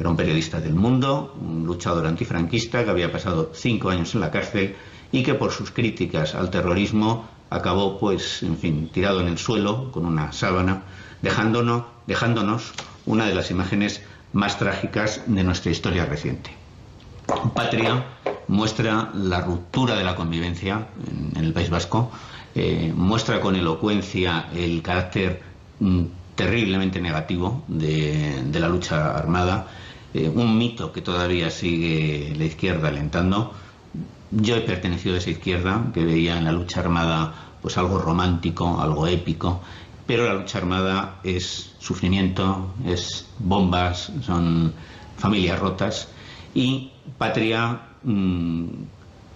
Era 0.00 0.08
un 0.08 0.16
periodista 0.16 0.58
del 0.58 0.72
mundo, 0.72 1.36
un 1.38 1.66
luchador 1.66 2.06
antifranquista 2.06 2.82
que 2.82 2.88
había 2.88 3.12
pasado 3.12 3.50
cinco 3.52 3.90
años 3.90 4.14
en 4.14 4.22
la 4.22 4.30
cárcel 4.30 4.74
y 5.12 5.22
que 5.22 5.34
por 5.34 5.52
sus 5.52 5.70
críticas 5.70 6.34
al 6.34 6.48
terrorismo 6.48 7.28
acabó, 7.50 7.98
pues, 8.00 8.42
en 8.42 8.56
fin, 8.56 8.88
tirado 8.88 9.20
en 9.20 9.26
el 9.26 9.36
suelo 9.36 9.92
con 9.92 10.06
una 10.06 10.32
sábana, 10.32 10.84
dejándonos, 11.20 11.84
dejándonos 12.06 12.72
una 13.04 13.26
de 13.26 13.34
las 13.34 13.50
imágenes 13.50 14.00
más 14.34 14.58
trágicas 14.58 15.22
de 15.26 15.42
nuestra 15.42 15.70
historia 15.70 16.04
reciente. 16.04 16.50
Patria 17.54 18.04
muestra 18.48 19.10
la 19.14 19.40
ruptura 19.40 19.96
de 19.96 20.04
la 20.04 20.14
convivencia 20.14 20.88
en, 21.34 21.42
el 21.42 21.52
País 21.52 21.70
Vasco, 21.70 22.10
eh, 22.54 22.92
muestra 22.94 23.40
con 23.40 23.56
elocuencia 23.56 24.48
el 24.54 24.82
carácter 24.82 25.40
mm, 25.80 26.02
terriblemente 26.34 27.00
negativo 27.00 27.64
de, 27.68 28.44
la 28.52 28.68
lucha 28.68 29.16
armada, 29.16 29.68
eh, 30.12 30.28
un 30.28 30.58
mito 30.58 30.92
que 30.92 31.00
todavía 31.00 31.50
sigue 31.50 32.34
la 32.36 32.44
izquierda 32.44 32.88
alentando. 32.88 33.54
Yo 34.30 34.56
he 34.56 34.60
pertenecido 34.60 35.14
a 35.14 35.18
esa 35.18 35.30
izquierda 35.30 35.86
que 35.94 36.04
veía 36.04 36.36
en 36.36 36.44
la 36.44 36.52
lucha 36.52 36.80
armada 36.80 37.34
pues 37.62 37.78
algo 37.78 37.98
romántico, 37.98 38.78
algo 38.80 39.06
épico, 39.06 39.62
pero 40.06 40.26
la 40.26 40.34
lucha 40.34 40.58
armada 40.58 41.20
es 41.24 41.74
sufrimiento, 41.78 42.74
es 42.86 43.26
bombas, 43.38 44.12
son 44.22 44.72
familias 45.16 45.58
rotas 45.58 46.08
y 46.54 46.90
Patria 47.18 47.80
mm, 48.02 48.66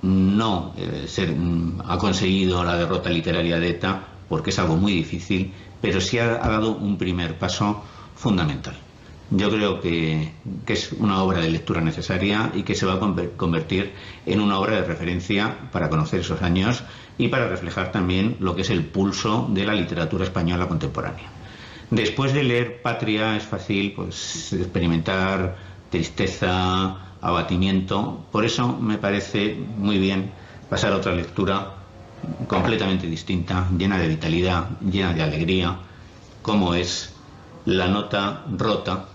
no 0.02 0.74
mm, 0.76 1.80
ha 1.84 1.98
conseguido 1.98 2.64
la 2.64 2.76
derrota 2.76 3.10
literaria 3.10 3.58
de 3.58 3.70
ETA 3.70 4.02
porque 4.28 4.50
es 4.50 4.58
algo 4.58 4.76
muy 4.76 4.92
difícil, 4.92 5.52
pero 5.80 6.00
sí 6.00 6.18
ha, 6.18 6.36
dado 6.36 6.76
un 6.76 6.98
primer 6.98 7.38
paso 7.38 7.82
fundamental. 8.14 8.76
Yo 9.30 9.50
creo 9.50 9.80
que, 9.80 10.32
es 10.66 10.92
una 10.92 11.22
obra 11.22 11.40
de 11.40 11.50
lectura 11.50 11.80
necesaria 11.80 12.50
y 12.54 12.62
que 12.62 12.74
se 12.74 12.86
va 12.86 12.94
a 12.94 13.00
convertir 13.36 13.92
en 14.26 14.40
una 14.40 14.58
obra 14.58 14.76
de 14.76 14.84
referencia 14.84 15.70
para 15.72 15.88
conocer 15.88 16.20
esos 16.20 16.42
años 16.42 16.82
y 17.18 17.28
para 17.28 17.48
reflejar 17.48 17.92
también 17.92 18.36
lo 18.40 18.54
que 18.54 18.62
es 18.62 18.70
el 18.70 18.84
pulso 18.84 19.48
de 19.50 19.66
la 19.66 19.74
literatura 19.74 20.24
española 20.24 20.68
contemporánea. 20.68 21.30
Después 21.90 22.32
de 22.32 22.44
leer 22.44 22.80
Patria 22.82 23.36
es 23.36 23.42
fácil 23.42 23.92
pues, 23.92 24.52
experimentar 24.52 25.56
tristeza, 25.90 26.96
abatimiento. 27.20 28.26
Por 28.30 28.44
eso 28.44 28.76
me 28.78 28.98
parece 28.98 29.56
muy 29.76 29.98
bien 29.98 30.30
pasar 30.70 30.92
a 30.92 30.96
otra 30.96 31.14
lectura 31.14 31.74
completamente 32.46 33.06
distinta, 33.06 33.68
llena 33.76 33.98
de 33.98 34.08
vitalidad, 34.08 34.68
llena 34.80 35.14
de 35.14 35.22
alegría, 35.22 35.76
como 36.42 36.74
es 36.74 37.14
la 37.64 37.88
nota 37.88 38.44
rota 38.56 39.06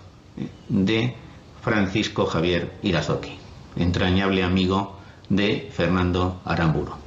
de 0.68 1.14
Francisco 1.62 2.26
Javier 2.26 2.72
Irazoki, 2.82 3.38
entrañable 3.76 4.42
amigo 4.42 4.98
de 5.28 5.70
Fernando 5.72 6.40
Aramburo. 6.44 7.03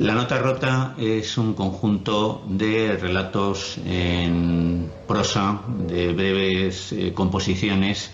La 0.00 0.14
nota 0.14 0.38
rota 0.38 0.94
es 0.96 1.36
un 1.36 1.52
conjunto 1.52 2.42
de 2.48 2.96
relatos 2.96 3.76
en 3.84 4.90
prosa, 5.06 5.60
de 5.76 6.14
breves 6.14 6.92
eh, 6.92 7.12
composiciones 7.12 8.10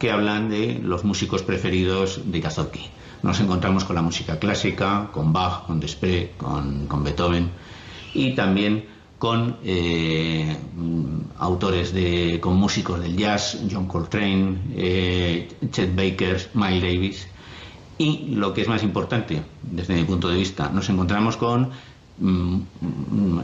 que 0.00 0.10
hablan 0.10 0.50
de 0.50 0.80
los 0.82 1.04
músicos 1.04 1.44
preferidos 1.44 2.22
de 2.24 2.38
Irazoki. 2.38 2.84
Nos 3.22 3.38
encontramos 3.38 3.84
con 3.84 3.94
la 3.94 4.02
música 4.02 4.40
clásica, 4.40 5.10
con 5.12 5.32
Bach, 5.32 5.64
con 5.66 5.78
Desprez, 5.78 6.30
con, 6.36 6.88
con 6.88 7.04
Beethoven 7.04 7.52
y 8.14 8.34
también 8.34 8.86
con 9.16 9.58
eh, 9.62 10.56
autores 11.38 11.92
de, 11.92 12.40
con 12.40 12.56
músicos 12.56 13.00
del 13.00 13.16
jazz, 13.16 13.58
John 13.70 13.86
Coltrane, 13.86 14.58
eh, 14.74 15.48
Chet 15.70 15.94
Baker, 15.94 16.50
Miles 16.54 16.82
Davis. 16.82 17.28
Y 17.98 18.34
lo 18.34 18.54
que 18.54 18.62
es 18.62 18.68
más 18.68 18.82
importante, 18.82 19.42
desde 19.62 19.94
mi 19.94 20.04
punto 20.04 20.28
de 20.28 20.36
vista, 20.36 20.70
nos 20.70 20.88
encontramos 20.88 21.36
con 21.36 21.70
mm, 22.18 22.60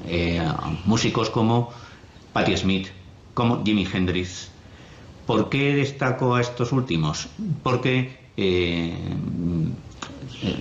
eh, 0.07 0.49
músicos 0.87 1.29
como 1.31 1.71
Patti 2.33 2.57
Smith, 2.57 2.89
como 3.35 3.65
Jimi 3.65 3.87
Hendrix. 3.93 4.51
¿Por 5.27 5.49
qué 5.49 5.75
destaco 5.75 6.35
a 6.35 6.41
estos 6.41 6.71
últimos? 6.73 7.29
Porque 7.63 8.25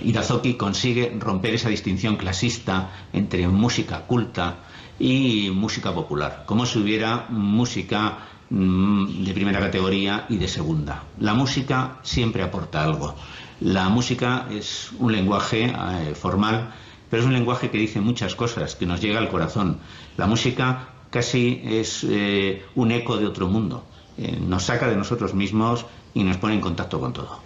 Irazoki 0.04 0.54
consigue 0.54 1.14
romper 1.18 1.54
esa 1.54 1.68
distinción 1.68 2.16
clasista 2.16 2.90
entre 3.12 3.46
música 3.48 4.00
culta 4.06 4.56
y 4.98 5.50
música 5.50 5.92
popular, 5.92 6.44
como 6.46 6.66
si 6.66 6.78
hubiera 6.78 7.26
música 7.28 8.18
mm, 8.50 9.24
de 9.24 9.34
primera 9.34 9.60
categoría 9.60 10.26
y 10.28 10.36
de 10.36 10.48
segunda. 10.48 11.02
La 11.20 11.34
música 11.34 11.98
siempre 12.02 12.42
aporta 12.42 12.82
algo. 12.82 13.14
La 13.60 13.88
música 13.88 14.46
es 14.50 14.90
un 14.98 15.12
lenguaje 15.12 15.64
eh, 15.64 16.14
formal, 16.14 16.74
pero 17.08 17.22
es 17.22 17.26
un 17.26 17.34
lenguaje 17.34 17.70
que 17.70 17.78
dice 17.78 18.00
muchas 18.00 18.34
cosas, 18.34 18.74
que 18.74 18.86
nos 18.86 19.00
llega 19.00 19.18
al 19.18 19.28
corazón. 19.28 19.78
La 20.16 20.26
música 20.26 20.88
casi 21.10 21.60
es 21.64 22.04
eh, 22.04 22.64
un 22.74 22.90
eco 22.90 23.16
de 23.16 23.26
otro 23.26 23.48
mundo. 23.48 23.84
Eh, 24.18 24.38
nos 24.40 24.64
saca 24.64 24.88
de 24.88 24.96
nosotros 24.96 25.34
mismos 25.34 25.86
y 26.14 26.24
nos 26.24 26.36
pone 26.38 26.54
en 26.54 26.60
contacto 26.60 26.98
con 26.98 27.12
todo. 27.12 27.38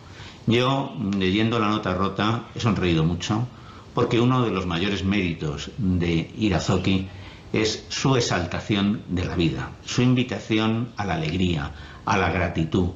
Yo, 0.47 0.95
leyendo 1.19 1.59
la 1.59 1.69
nota 1.69 1.93
rota, 1.93 2.45
he 2.55 2.61
sonreído 2.61 3.05
mucho, 3.05 3.47
porque 3.93 4.21
uno 4.21 4.43
de 4.43 4.51
los 4.51 4.67
mayores 4.67 5.05
méritos 5.05 5.71
de 5.77 6.33
Irazoki 6.39 7.09
es 7.53 7.85
su 7.89 8.17
exaltación 8.17 9.03
de 9.09 9.25
la 9.25 9.35
vida, 9.35 9.73
su 9.85 10.01
invitación 10.03 10.93
a 10.97 11.05
la 11.05 11.15
alegría, 11.15 11.73
a 12.07 12.17
la 12.17 12.31
gratitud, 12.31 12.91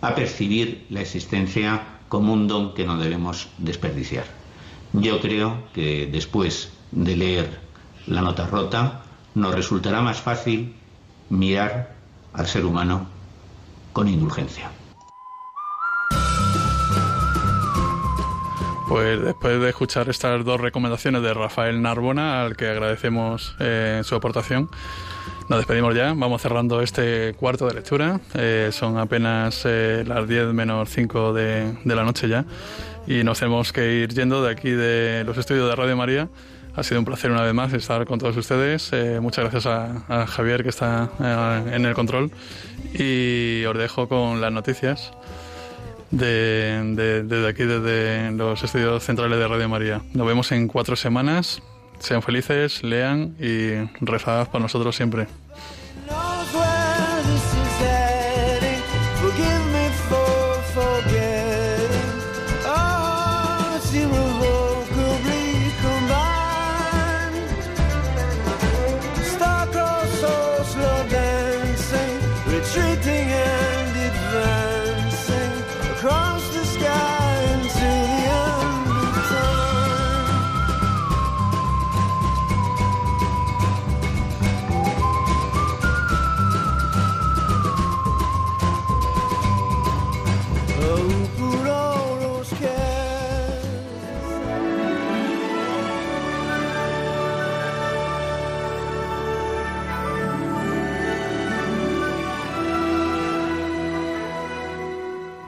a 0.00 0.14
percibir 0.14 0.86
la 0.90 1.00
existencia 1.00 1.82
como 2.12 2.34
un 2.34 2.46
don 2.46 2.74
que 2.74 2.84
no 2.84 2.98
debemos 2.98 3.48
desperdiciar. 3.56 4.26
Yo 4.92 5.18
creo 5.18 5.64
que 5.72 6.06
después 6.12 6.70
de 6.90 7.16
leer 7.16 7.60
la 8.06 8.20
nota 8.20 8.46
rota, 8.46 9.00
nos 9.34 9.54
resultará 9.54 10.02
más 10.02 10.20
fácil 10.20 10.74
mirar 11.30 11.94
al 12.34 12.46
ser 12.46 12.66
humano 12.66 13.06
con 13.94 14.08
indulgencia. 14.08 14.70
Pues 18.90 19.22
después 19.22 19.58
de 19.62 19.70
escuchar 19.70 20.10
estas 20.10 20.44
dos 20.44 20.60
recomendaciones 20.60 21.22
de 21.22 21.32
Rafael 21.32 21.80
Narbona, 21.80 22.42
al 22.42 22.58
que 22.58 22.68
agradecemos 22.68 23.56
eh, 23.58 24.02
su 24.04 24.14
aportación, 24.14 24.68
nos 25.48 25.58
despedimos 25.58 25.94
ya. 25.94 26.14
Vamos 26.14 26.42
cerrando 26.42 26.80
este 26.80 27.34
cuarto 27.34 27.66
de 27.66 27.74
lectura. 27.74 28.20
Eh, 28.34 28.70
son 28.72 28.98
apenas 28.98 29.62
eh, 29.64 30.04
las 30.06 30.28
10 30.28 30.52
menos 30.54 30.88
5 30.90 31.32
de, 31.32 31.74
la 31.84 32.04
noche 32.04 32.28
ya. 32.28 32.44
Y 33.06 33.24
nos 33.24 33.38
tenemos 33.38 33.72
que 33.72 33.94
ir 33.94 34.14
yendo 34.14 34.42
de 34.42 34.50
aquí 34.50 34.70
de 34.70 35.24
los 35.24 35.36
estudios 35.38 35.68
de 35.68 35.76
Radio 35.76 35.96
María. 35.96 36.28
Ha 36.74 36.82
sido 36.82 37.00
un 37.00 37.04
placer 37.04 37.30
una 37.30 37.42
vez 37.42 37.52
más 37.52 37.72
estar 37.72 38.04
con 38.06 38.18
todos 38.18 38.36
ustedes. 38.36 38.90
muchas 39.20 39.44
gracias 39.44 39.66
a, 39.66 40.04
a, 40.08 40.26
Javier 40.26 40.62
que 40.62 40.70
está 40.70 41.10
en 41.70 41.84
el 41.84 41.94
control. 41.94 42.30
Y 42.94 43.64
os 43.64 43.76
dejo 43.76 44.08
con 44.08 44.40
las 44.40 44.52
noticias 44.52 45.12
de, 46.12 47.24
desde 47.26 47.48
aquí, 47.48 47.64
desde 47.64 48.30
los 48.32 48.62
estudios 48.62 49.02
centrales 49.02 49.38
de 49.38 49.48
Radio 49.48 49.68
María. 49.68 50.02
Nos 50.14 50.26
vemos 50.26 50.52
en 50.52 50.68
cuatro 50.68 50.94
semanas. 50.94 51.62
Sean 52.02 52.20
felices, 52.20 52.82
lean 52.82 53.36
y 53.38 53.88
rezad 54.04 54.48
por 54.48 54.60
nosotros 54.60 54.96
siempre. 54.96 55.28